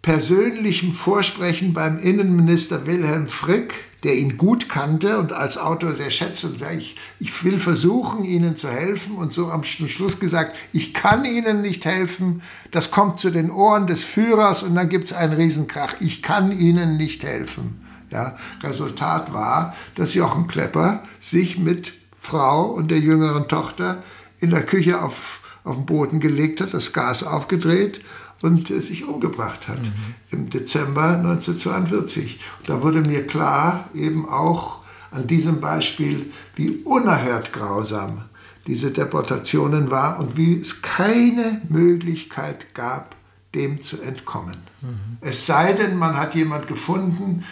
persönlichem 0.02 0.92
Vorsprechen 0.92 1.74
beim 1.74 2.00
Innenminister 2.00 2.88
Wilhelm 2.88 3.28
Frick, 3.28 3.76
der 4.04 4.18
ihn 4.18 4.38
gut 4.38 4.68
kannte 4.68 5.18
und 5.18 5.32
als 5.32 5.58
Autor 5.58 5.94
sehr 5.94 6.12
schätzt 6.12 6.44
und 6.44 6.60
sagt, 6.60 6.76
ich, 6.76 6.98
ich 7.20 7.44
will 7.44 7.60
versuchen, 7.60 8.26
Ihnen 8.26 8.58
zu 8.58 8.70
helfen. 8.70 9.16
Und 9.16 9.34
so 9.34 9.50
am 9.50 9.64
Schluss 9.64 10.20
gesagt, 10.20 10.56
ich 10.74 10.94
kann 10.94 11.24
Ihnen 11.24 11.62
nicht 11.62 11.86
helfen, 11.86 12.42
das 12.72 12.92
kommt 12.92 13.20
zu 13.20 13.30
den 13.30 13.50
Ohren 13.50 13.88
des 13.88 14.04
Führers 14.04 14.64
und 14.64 14.76
dann 14.76 14.90
gibt 14.90 15.06
es 15.06 15.14
einen 15.14 15.34
Riesenkrach, 15.34 15.96
ich 16.02 16.22
kann 16.22 16.52
Ihnen 16.52 16.98
nicht 16.98 17.24
helfen. 17.24 17.82
Ja, 18.10 18.38
Resultat 18.62 19.34
war, 19.34 19.76
dass 19.96 20.14
Jochen 20.14 20.48
Klepper 20.48 21.04
sich 21.20 21.58
mit 21.58 21.94
Frau 22.20 22.66
und 22.66 22.92
der 22.92 23.00
jüngeren 23.00 23.48
Tochter 23.48 24.04
in 24.40 24.50
der 24.50 24.64
Küche 24.64 25.02
auf, 25.02 25.40
auf 25.64 25.78
den 25.78 25.86
Boden 25.86 26.20
gelegt 26.20 26.62
hat, 26.62 26.74
das 26.74 26.94
Gas 26.94 27.24
aufgedreht 27.24 28.02
und 28.42 28.70
äh, 28.70 28.82
sich 28.82 29.06
umgebracht 29.06 29.68
hat 29.68 29.82
mhm. 29.82 29.94
im 30.32 30.50
Dezember 30.50 31.18
1942. 31.18 32.40
Und 32.60 32.70
da 32.70 32.82
wurde 32.82 33.02
mir 33.02 33.26
klar, 33.26 33.90
eben 33.94 34.28
auch 34.28 34.80
an 35.12 35.28
diesem 35.28 35.62
Beispiel, 35.62 36.32
wie 36.56 36.82
unerhört 36.84 37.54
grausam 37.54 38.24
diese 38.68 38.92
Deportationen 38.92 39.92
war 39.92 40.20
und 40.20 40.38
wie 40.38 40.60
es 40.60 40.82
keine 40.82 41.62
Möglichkeit 41.70 42.74
gab, 42.74 43.16
dem 43.54 43.82
zu 43.82 44.02
entkommen. 44.02 44.56
Mhm. 44.82 45.18
Es 45.22 45.46
sei 45.46 45.74
denn, 45.74 45.98
man 45.98 46.18
hat 46.18 46.34
jemand 46.34 46.68
gefunden, 46.68 47.44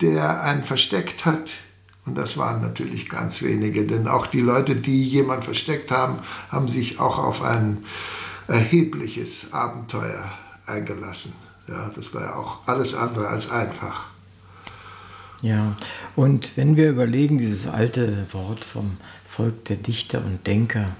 der 0.00 0.42
einen 0.42 0.62
versteckt 0.62 1.24
hat. 1.24 1.50
Und 2.04 2.16
das 2.16 2.38
waren 2.38 2.62
natürlich 2.62 3.08
ganz 3.08 3.42
wenige, 3.42 3.84
denn 3.84 4.06
auch 4.06 4.26
die 4.26 4.40
Leute, 4.40 4.76
die 4.76 5.04
jemand 5.04 5.44
versteckt 5.44 5.90
haben, 5.90 6.18
haben 6.50 6.68
sich 6.68 7.00
auch 7.00 7.18
auf 7.18 7.42
ein 7.42 7.84
erhebliches 8.48 9.52
Abenteuer 9.52 10.30
eingelassen. 10.66 11.32
Ja, 11.68 11.90
das 11.94 12.14
war 12.14 12.22
ja 12.22 12.34
auch 12.34 12.66
alles 12.66 12.94
andere 12.94 13.28
als 13.28 13.50
einfach. 13.50 14.06
Ja, 15.42 15.76
und 16.14 16.56
wenn 16.56 16.76
wir 16.76 16.90
überlegen, 16.90 17.38
dieses 17.38 17.66
alte 17.66 18.26
Wort 18.32 18.64
vom 18.64 18.96
Volk 19.28 19.64
der 19.66 19.76
Dichter 19.76 20.24
und 20.24 20.46
Denker, 20.46 20.96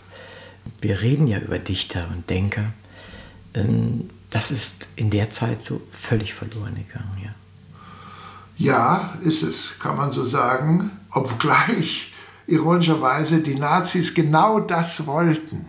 wir 0.80 1.00
reden 1.00 1.26
ja 1.26 1.38
über 1.38 1.58
Dichter 1.58 2.08
und 2.12 2.28
Denker, 2.28 2.72
ähm, 3.54 4.10
das 4.30 4.50
ist 4.50 4.88
in 4.96 5.10
der 5.10 5.30
Zeit 5.30 5.62
so 5.62 5.80
völlig 5.90 6.34
verloren 6.34 6.74
gegangen. 6.74 7.16
Ja. 7.22 7.30
Ja, 8.58 9.14
ist 9.22 9.42
es, 9.42 9.78
kann 9.78 9.96
man 9.96 10.10
so 10.10 10.24
sagen, 10.24 10.90
obgleich 11.12 12.12
ironischerweise 12.46 13.40
die 13.40 13.54
Nazis 13.54 14.14
genau 14.14 14.60
das 14.60 15.06
wollten. 15.06 15.66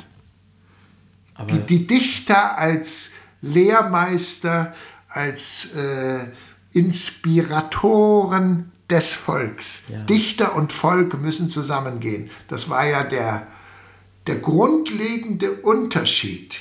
Die, 1.45 1.59
die, 1.59 1.87
Dichter 1.87 2.57
als 2.57 3.11
Lehrmeister, 3.41 4.73
als 5.09 5.73
äh, 5.75 6.25
Inspiratoren 6.71 8.71
des 8.89 9.13
Volks. 9.13 9.81
Ja. 9.89 10.03
Dichter 10.03 10.55
und 10.55 10.73
Volk 10.73 11.19
müssen 11.21 11.49
zusammengehen. 11.49 12.29
Das 12.47 12.69
war 12.69 12.85
ja 12.85 13.03
der, 13.03 13.47
der 14.25 14.37
grundlegende 14.37 15.53
Unterschied, 15.53 16.59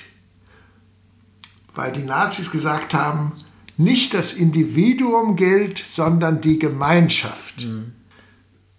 weil 1.74 1.92
die 1.92 2.02
Nazis 2.02 2.50
gesagt 2.50 2.94
haben, 2.94 3.32
nicht 3.76 4.14
das 4.14 4.32
Individuum 4.32 5.36
gilt, 5.36 5.78
sondern 5.78 6.40
die 6.40 6.58
Gemeinschaft. 6.58 7.64
Mhm. 7.64 7.92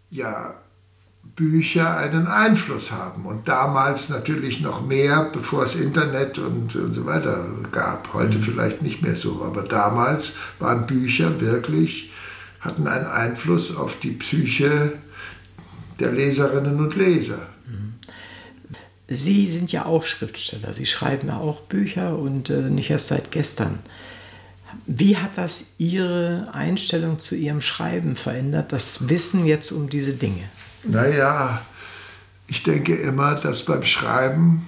Ja, 0.10 0.56
Bücher 1.38 1.96
einen 1.96 2.26
Einfluss 2.26 2.92
haben 2.92 3.28
und 3.28 3.48
damals 3.48 4.10
natürlich 4.10 4.60
noch 4.60 4.86
mehr, 4.86 5.30
bevor 5.32 5.64
es 5.64 5.76
Internet 5.76 6.40
und, 6.40 6.76
und 6.76 6.94
so 6.96 7.06
weiter 7.06 7.46
gab. 7.72 8.12
Heute 8.14 8.40
mhm. 8.40 8.42
vielleicht 8.42 8.82
nicht 8.82 9.04
mehr 9.04 9.16
so, 9.16 9.44
aber 9.46 9.62
damals 9.62 10.36
waren 10.58 10.88
Bücher 10.88 11.40
wirklich, 11.40 12.12
hatten 12.60 12.88
einen 12.88 13.06
Einfluss 13.06 13.78
auf 13.78 14.00
die 14.00 14.12
Psyche 14.12 14.94
der 16.00 16.12
Leserinnen 16.12 16.80
und 16.80 16.96
Leser. 16.96 17.48
Mhm. 17.68 17.94
Sie 19.08 19.46
sind 19.46 19.72
ja 19.72 19.86
auch 19.86 20.08
Schriftsteller, 20.08 20.74
Sie 20.74 20.88
schreiben 20.88 21.28
ja 21.28 21.38
auch 21.38 21.62
Bücher 21.62 22.18
und 22.18 22.50
äh, 22.50 22.62
nicht 22.64 22.90
erst 22.90 23.10
seit 23.10 23.32
gestern. 23.32 23.78
Wie 24.88 25.18
hat 25.18 25.38
das 25.38 25.74
Ihre 25.78 26.50
Einstellung 26.52 27.20
zu 27.20 27.36
Ihrem 27.36 27.62
Schreiben 27.62 28.16
verändert, 28.16 28.74
das 28.74 29.08
Wissen 29.08 29.46
jetzt 29.46 29.72
um 29.72 29.88
diese 29.88 30.14
Dinge? 30.14 30.44
Naja, 30.88 31.62
ich 32.48 32.64
denke 32.64 32.96
immer, 32.96 33.36
dass 33.36 33.66
beim 33.66 33.84
Schreiben 33.84 34.68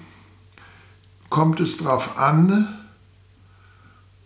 kommt 1.30 1.62
es 1.62 1.78
darauf 1.78 2.18
an, 2.18 2.78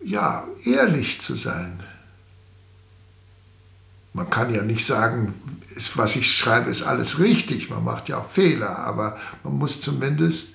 ja, 0.02 0.44
ehrlich 0.64 1.20
zu 1.20 1.34
sein. 1.34 1.80
Man 4.12 4.28
kann 4.28 4.52
ja 4.52 4.62
nicht 4.62 4.84
sagen, 4.84 5.34
ist, 5.74 5.96
was 5.96 6.16
ich 6.16 6.32
schreibe, 6.32 6.70
ist 6.70 6.82
alles 6.82 7.20
richtig. 7.20 7.70
Man 7.70 7.84
macht 7.84 8.08
ja 8.08 8.18
auch 8.18 8.30
Fehler, 8.30 8.78
aber 8.80 9.16
man 9.44 9.58
muss 9.58 9.80
zumindest 9.80 10.54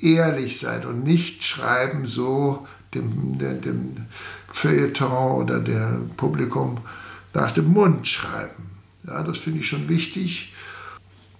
ehrlich 0.00 0.58
sein 0.58 0.84
und 0.84 1.02
nicht 1.02 1.44
schreiben 1.44 2.06
so 2.06 2.66
dem, 2.94 3.38
dem, 3.38 3.60
dem 3.62 4.06
Feuilleton 4.48 5.42
oder 5.42 5.60
dem 5.60 6.10
Publikum 6.16 6.78
nach 7.34 7.52
dem 7.52 7.72
Mund 7.72 8.06
schreiben. 8.06 8.70
Ja, 9.06 9.22
das 9.22 9.38
finde 9.38 9.60
ich 9.60 9.68
schon 9.68 9.88
wichtig. 9.88 10.52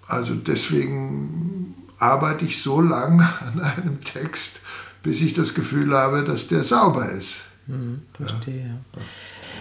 Also 0.08 0.34
deswegen 0.34 1.76
arbeite 1.98 2.46
ich 2.46 2.62
so 2.62 2.80
lange 2.80 3.22
an 3.40 3.60
einem 3.60 4.00
Text, 4.02 4.60
bis 5.02 5.20
ich 5.20 5.34
das 5.34 5.54
Gefühl 5.54 5.94
habe, 5.94 6.24
dass 6.24 6.48
der 6.48 6.64
sauber 6.64 7.08
ist. 7.10 7.36
Hm, 7.66 8.02
verstehe. 8.14 8.80
Ja. 8.94 9.02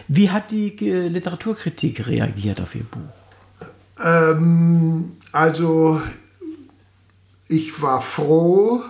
Wie 0.07 0.29
hat 0.29 0.51
die 0.51 0.69
Literaturkritik 0.69 2.07
reagiert 2.07 2.61
auf 2.61 2.73
Ihr 2.73 2.85
Buch? 2.85 3.01
Ähm, 4.03 5.17
also 5.31 6.01
ich 7.47 7.81
war 7.81 7.99
froh, 7.99 8.83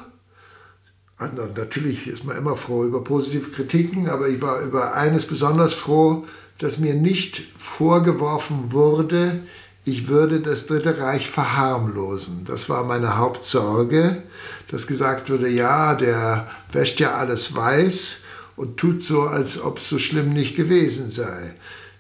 natürlich 1.55 2.07
ist 2.07 2.23
man 2.23 2.37
immer 2.37 2.55
froh 2.55 2.83
über 2.83 3.03
positive 3.03 3.49
Kritiken, 3.49 4.09
aber 4.09 4.29
ich 4.29 4.41
war 4.41 4.61
über 4.61 4.93
eines 4.93 5.25
besonders 5.25 5.73
froh, 5.73 6.25
dass 6.59 6.77
mir 6.77 6.93
nicht 6.93 7.43
vorgeworfen 7.57 8.71
wurde, 8.71 9.43
ich 9.87 10.09
würde 10.09 10.41
das 10.41 10.67
Dritte 10.67 10.99
Reich 10.99 11.29
verharmlosen. 11.29 12.43
Das 12.43 12.67
war 12.67 12.83
meine 12.83 13.17
Hauptsorge, 13.17 14.21
dass 14.69 14.85
gesagt 14.85 15.29
wurde, 15.29 15.47
ja, 15.47 15.95
der 15.95 16.51
wäscht 16.73 16.99
ja 16.99 17.15
alles 17.15 17.55
weiß 17.55 18.17
und 18.57 18.75
tut 18.75 19.01
so, 19.01 19.21
als 19.21 19.61
ob 19.61 19.77
es 19.77 19.87
so 19.87 19.97
schlimm 19.97 20.33
nicht 20.33 20.57
gewesen 20.57 21.09
sei. 21.09 21.53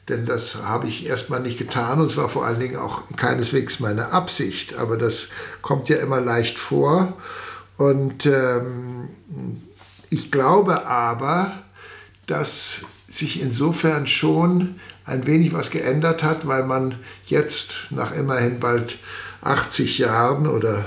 Denn 0.09 0.25
das 0.25 0.63
habe 0.63 0.87
ich 0.87 1.05
erstmal 1.05 1.39
nicht 1.39 1.57
getan 1.57 2.01
und 2.01 2.07
es 2.07 2.17
war 2.17 2.27
vor 2.27 2.45
allen 2.45 2.59
Dingen 2.59 2.75
auch 2.75 3.03
keineswegs 3.15 3.79
meine 3.79 4.11
Absicht. 4.11 4.75
Aber 4.75 4.97
das 4.97 5.29
kommt 5.61 5.87
ja 5.87 5.95
immer 5.95 6.19
leicht 6.19 6.59
vor. 6.59 7.13
Und 7.77 8.25
ähm, 8.25 9.07
ich 10.09 10.29
glaube 10.29 10.85
aber, 10.87 11.63
dass 12.25 12.81
sich 13.07 13.41
insofern 13.41 14.07
schon 14.07 14.77
ein 15.07 15.25
wenig 15.25 15.53
was 15.53 15.71
geändert 15.71 16.21
hat, 16.21 16.45
weil 16.45 16.63
man 16.63 16.95
jetzt 17.25 17.87
nach 17.89 18.13
immerhin 18.13 18.59
bald 18.59 18.99
80 19.41 19.97
Jahren 19.97 20.45
oder 20.45 20.85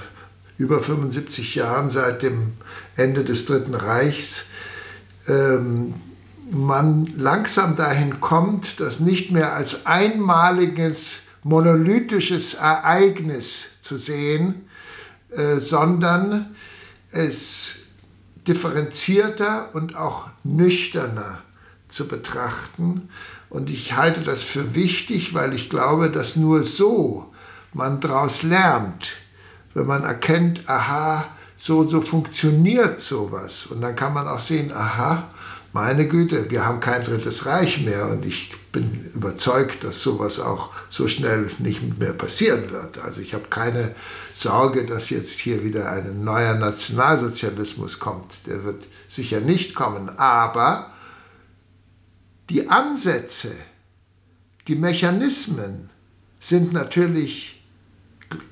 über 0.58 0.80
75 0.80 1.54
Jahren 1.56 1.90
seit 1.90 2.22
dem 2.22 2.52
Ende 2.96 3.24
des 3.24 3.46
Dritten 3.46 3.74
Reichs 3.74 4.44
ähm, 5.28 5.94
man 6.50 7.06
langsam 7.16 7.76
dahin 7.76 8.20
kommt, 8.20 8.80
das 8.80 9.00
nicht 9.00 9.30
mehr 9.30 9.54
als 9.54 9.86
einmaliges 9.86 11.20
monolithisches 11.42 12.54
Ereignis 12.54 13.66
zu 13.80 13.96
sehen, 13.96 14.68
äh, 15.30 15.58
sondern 15.58 16.56
es 17.12 17.86
differenzierter 18.48 19.74
und 19.74 19.96
auch 19.96 20.28
nüchterner 20.42 21.42
zu 21.88 22.08
betrachten. 22.08 23.08
Und 23.50 23.68
ich 23.68 23.96
halte 23.96 24.20
das 24.20 24.42
für 24.42 24.74
wichtig, 24.74 25.34
weil 25.34 25.52
ich 25.52 25.68
glaube, 25.68 26.08
dass 26.10 26.36
nur 26.36 26.62
so 26.62 27.32
man 27.74 28.00
daraus 28.00 28.42
lernt, 28.42 29.12
wenn 29.74 29.86
man 29.86 30.04
erkennt, 30.04 30.68
aha, 30.68 31.26
so 31.56 31.86
so 31.86 32.00
funktioniert 32.00 33.00
sowas. 33.00 33.66
Und 33.66 33.82
dann 33.82 33.96
kann 33.96 34.14
man 34.14 34.26
auch 34.28 34.40
sehen, 34.40 34.72
aha, 34.72 35.28
meine 35.72 36.08
Güte, 36.08 36.50
wir 36.50 36.64
haben 36.64 36.80
kein 36.80 37.04
drittes 37.04 37.46
Reich 37.46 37.84
mehr 37.84 38.08
und 38.08 38.24
ich 38.24 38.52
bin 38.72 39.10
überzeugt, 39.14 39.84
dass 39.84 40.02
sowas 40.02 40.40
auch 40.40 40.70
so 40.88 41.06
schnell 41.06 41.50
nicht 41.58 41.98
mehr 41.98 42.12
passieren 42.12 42.70
wird. 42.70 42.98
Also 42.98 43.20
ich 43.20 43.34
habe 43.34 43.44
keine 43.50 43.94
Sorge, 44.32 44.84
dass 44.84 45.10
jetzt 45.10 45.38
hier 45.38 45.62
wieder 45.62 45.90
ein 45.90 46.24
neuer 46.24 46.54
Nationalsozialismus 46.54 48.00
kommt. 48.00 48.32
Der 48.46 48.64
wird 48.64 48.82
sicher 49.08 49.40
nicht 49.40 49.74
kommen. 49.74 50.08
Aber 50.18 50.92
die 52.50 52.68
Ansätze, 52.68 53.52
die 54.68 54.74
Mechanismen 54.74 55.88
sind 56.40 56.72
natürlich 56.72 57.64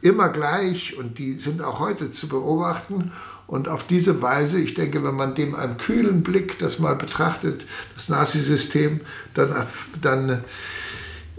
immer 0.00 0.28
gleich 0.28 0.96
und 0.96 1.18
die 1.18 1.34
sind 1.34 1.62
auch 1.62 1.80
heute 1.80 2.10
zu 2.10 2.28
beobachten. 2.28 3.12
Und 3.46 3.68
auf 3.68 3.86
diese 3.86 4.20
Weise, 4.20 4.60
ich 4.60 4.74
denke, 4.74 5.02
wenn 5.02 5.14
man 5.14 5.34
dem 5.34 5.54
einen 5.54 5.78
kühlen 5.78 6.22
Blick 6.22 6.58
das 6.58 6.78
mal 6.78 6.94
betrachtet, 6.94 7.64
das 7.94 8.08
Nazi-System, 8.08 9.00
dann, 9.34 9.66
dann 10.02 10.44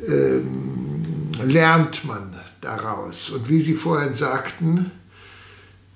ähm, 0.08 1.04
lernt 1.44 2.06
man 2.06 2.36
daraus. 2.62 3.30
Und 3.30 3.48
wie 3.48 3.62
Sie 3.62 3.76
vorhin 3.76 4.16
sagten, 4.16 4.92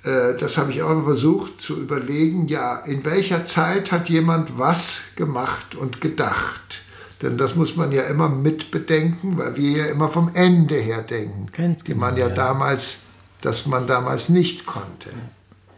das 0.04 0.58
habe 0.58 0.72
ich 0.72 0.82
auch 0.82 1.04
versucht 1.04 1.62
zu 1.62 1.80
überlegen, 1.80 2.47
ja, 2.47 2.78
in 2.80 3.06
welcher 3.06 3.45
Zeit 3.45 3.91
hat 3.91 4.10
jemand 4.10 4.58
was 4.58 5.01
gemacht 5.16 5.76
und 5.76 6.01
gedacht? 6.01 6.82
Denn 7.22 7.38
das 7.38 7.56
muss 7.56 7.78
man 7.78 7.93
ja 7.93 8.04
immer 8.04 8.28
mit 8.28 8.70
bedenken, 8.70 9.38
weil 9.38 9.56
wir 9.56 9.72
ja 9.72 9.86
immer 9.86 10.10
vom 10.10 10.30
Ende 10.36 10.76
her 10.76 11.01
denken. 11.01 11.45
Ganz 11.54 11.86
genau, 11.86 12.01
man 12.01 12.18
ja, 12.18 12.28
ja, 12.28 12.36
damals, 12.36 12.97
dass 13.39 13.66
man 13.66 13.88
damals 13.88 14.28
nicht 14.28 14.66
konnte. 14.66 15.10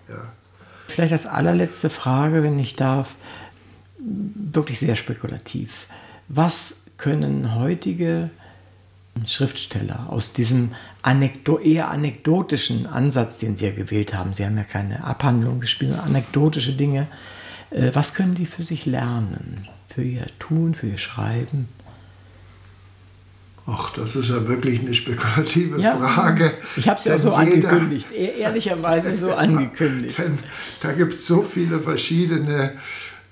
Ja. 0.10 0.24
Vielleicht 0.88 1.14
als 1.14 1.28
allerletzte 1.28 1.92
Frage, 1.92 2.42
wenn 2.42 2.58
ich 2.58 2.76
darf, 2.76 3.14
wirklich 4.00 4.80
sehr 4.80 4.96
spekulativ. 4.96 5.88
Was 6.28 6.78
können 6.98 7.56
heutige 7.56 8.32
Schriftsteller 9.26 10.08
aus 10.10 10.34
diesem 10.34 10.72
anekdo 11.06 11.60
eher 11.60 11.90
anekdotischen 11.90 12.86
Ansatz, 12.88 13.40
den 13.40 13.56
Sie 13.56 13.66
ja 13.66 13.72
gewählt 13.72 14.14
haben, 14.14 14.34
Sie 14.34 14.46
haben 14.46 14.58
ja 14.58 14.64
keine 14.64 15.04
Abhandlung 15.04 15.60
gespielt, 15.60 15.94
anekdotische 16.00 16.74
Dinge, 16.74 17.08
äh, 17.72 17.92
was 17.94 18.14
können 18.14 18.36
die 18.36 18.46
für 18.46 18.64
sich 18.64 18.86
lernen? 18.86 19.68
für 19.96 20.04
ihr 20.04 20.26
Tun, 20.40 20.76
für 20.76 20.88
ihr 20.88 20.98
Schreiben? 20.98 21.70
Ach, 23.66 23.94
das 23.94 24.16
ist 24.16 24.30
ja 24.30 24.48
wirklich 24.48 24.82
eine 24.82 24.94
spekulative 24.94 25.82
ja, 25.82 25.98
Frage. 25.98 26.52
Ich 26.76 26.88
habe 26.88 27.00
es 27.00 27.06
ja 27.06 27.18
so 27.18 27.30
jeder, 27.30 27.70
angekündigt, 27.70 28.12
e-, 28.12 28.40
ehrlicherweise 28.40 29.16
so 29.16 29.34
angekündigt. 29.36 30.18
Denn 30.20 30.38
da 30.82 30.92
gibt 30.92 31.16
es 31.16 31.26
so 31.26 31.42
viele 31.42 31.80
verschiedene 31.80 32.74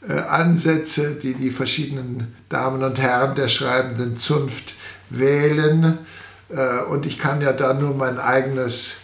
äh, 0.07 0.13
Ansätze, 0.13 1.19
die 1.21 1.35
die 1.35 1.51
verschiedenen 1.51 2.33
Damen 2.49 2.81
und 2.81 2.97
Herren 2.97 3.35
der 3.35 3.49
schreibenden 3.49 4.17
Zunft 4.17 4.73
wählen. 5.09 5.99
Äh, 6.49 6.83
und 6.89 7.05
ich 7.05 7.17
kann 7.19 7.41
ja 7.41 7.53
da 7.53 7.73
nur 7.73 7.95
mein 7.95 8.19
eigenes 8.19 8.95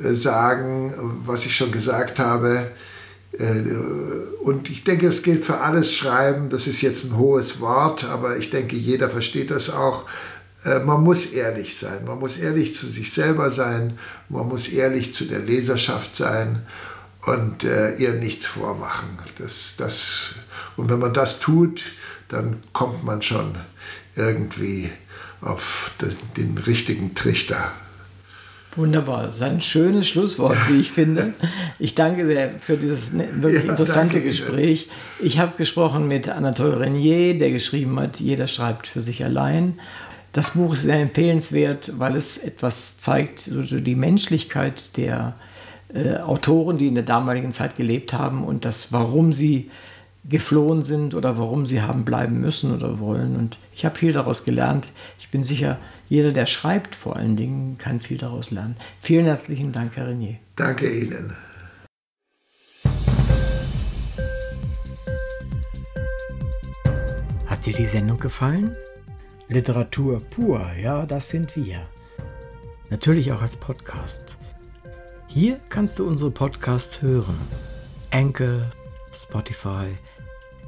äh, 0.00 0.14
sagen, 0.14 0.94
was 1.24 1.46
ich 1.46 1.56
schon 1.56 1.72
gesagt 1.72 2.18
habe. 2.18 2.70
Äh, 3.38 3.62
und 4.42 4.70
ich 4.70 4.84
denke, 4.84 5.08
es 5.08 5.22
gilt 5.22 5.44
für 5.44 5.60
alles 5.60 5.92
Schreiben. 5.92 6.48
Das 6.50 6.66
ist 6.66 6.82
jetzt 6.82 7.04
ein 7.04 7.16
hohes 7.16 7.60
Wort, 7.60 8.04
aber 8.04 8.36
ich 8.36 8.50
denke, 8.50 8.76
jeder 8.76 9.10
versteht 9.10 9.50
das 9.50 9.70
auch. 9.70 10.04
Man 10.86 11.02
muss 11.02 11.26
ehrlich 11.26 11.76
sein. 11.76 12.06
Man 12.06 12.18
muss 12.18 12.38
ehrlich 12.38 12.74
zu 12.74 12.86
sich 12.86 13.12
selber 13.12 13.50
sein. 13.50 13.98
Man 14.30 14.48
muss 14.48 14.68
ehrlich 14.68 15.12
zu 15.12 15.26
der 15.26 15.40
Leserschaft 15.40 16.16
sein 16.16 16.62
und 17.26 17.64
ihr 17.64 18.14
nichts 18.14 18.46
vormachen. 18.46 19.18
Das, 19.36 19.74
das, 19.76 20.34
und 20.78 20.88
wenn 20.88 21.00
man 21.00 21.12
das 21.12 21.38
tut, 21.40 21.84
dann 22.30 22.62
kommt 22.72 23.04
man 23.04 23.20
schon 23.20 23.56
irgendwie 24.16 24.90
auf 25.44 25.92
den, 26.36 26.58
richtigen 26.58 27.14
Trichter. 27.14 27.72
Wunderbar, 28.76 29.26
das 29.26 29.36
ist 29.36 29.42
ein 29.42 29.60
schönes 29.60 30.08
Schlusswort, 30.08 30.56
wie 30.68 30.80
ich 30.80 30.90
finde. 30.90 31.34
Ich 31.78 31.94
danke 31.94 32.26
sehr 32.26 32.58
für 32.58 32.76
dieses 32.76 33.12
ne, 33.12 33.28
wirklich 33.34 33.64
ja, 33.64 33.70
interessante 33.70 34.20
Gespräch. 34.20 34.88
Ich 35.20 35.38
habe 35.38 35.56
gesprochen 35.56 36.08
mit 36.08 36.28
Anatole 36.28 36.80
Renier, 36.80 37.38
der 37.38 37.52
geschrieben 37.52 38.00
hat, 38.00 38.18
jeder 38.18 38.48
schreibt 38.48 38.88
für 38.88 39.00
sich 39.00 39.24
allein. 39.24 39.78
Das 40.32 40.50
Buch 40.50 40.72
ist 40.72 40.82
sehr 40.82 41.00
empfehlenswert, 41.00 41.92
weil 42.00 42.16
es 42.16 42.36
etwas 42.36 42.98
zeigt, 42.98 43.38
so 43.38 43.78
die 43.78 43.94
Menschlichkeit 43.94 44.96
der 44.96 45.36
äh, 45.94 46.16
Autoren, 46.16 46.76
die 46.76 46.88
in 46.88 46.96
der 46.96 47.04
damaligen 47.04 47.52
Zeit 47.52 47.76
gelebt 47.76 48.12
haben 48.12 48.42
und 48.42 48.64
das, 48.64 48.92
warum 48.92 49.32
sie 49.32 49.70
geflohen 50.28 50.82
sind 50.82 51.14
oder 51.14 51.38
warum 51.38 51.66
sie 51.66 51.82
haben 51.82 52.04
bleiben 52.04 52.40
müssen 52.40 52.74
oder 52.74 52.98
wollen. 52.98 53.36
Und 53.36 53.58
ich 53.74 53.84
habe 53.84 53.98
viel 53.98 54.12
daraus 54.12 54.44
gelernt. 54.44 54.88
Ich 55.18 55.30
bin 55.30 55.42
sicher, 55.42 55.78
jeder, 56.08 56.32
der 56.32 56.46
schreibt 56.46 56.94
vor 56.94 57.16
allen 57.16 57.36
Dingen, 57.36 57.76
kann 57.78 58.00
viel 58.00 58.18
daraus 58.18 58.50
lernen. 58.50 58.76
Vielen 59.00 59.26
herzlichen 59.26 59.72
Dank, 59.72 59.96
Herr 59.96 60.08
Renier. 60.08 60.36
Danke 60.56 60.90
Ihnen. 60.90 61.34
Hat 67.46 67.66
dir 67.66 67.74
die 67.74 67.86
Sendung 67.86 68.18
gefallen? 68.18 68.74
Literatur 69.48 70.20
pur, 70.20 70.66
ja, 70.80 71.04
das 71.04 71.28
sind 71.28 71.54
wir. 71.54 71.86
Natürlich 72.90 73.32
auch 73.32 73.42
als 73.42 73.56
Podcast. 73.56 74.36
Hier 75.28 75.60
kannst 75.68 75.98
du 75.98 76.06
unsere 76.06 76.30
Podcasts 76.30 77.02
hören. 77.02 77.36
Enke, 78.10 78.70
Spotify, 79.12 79.88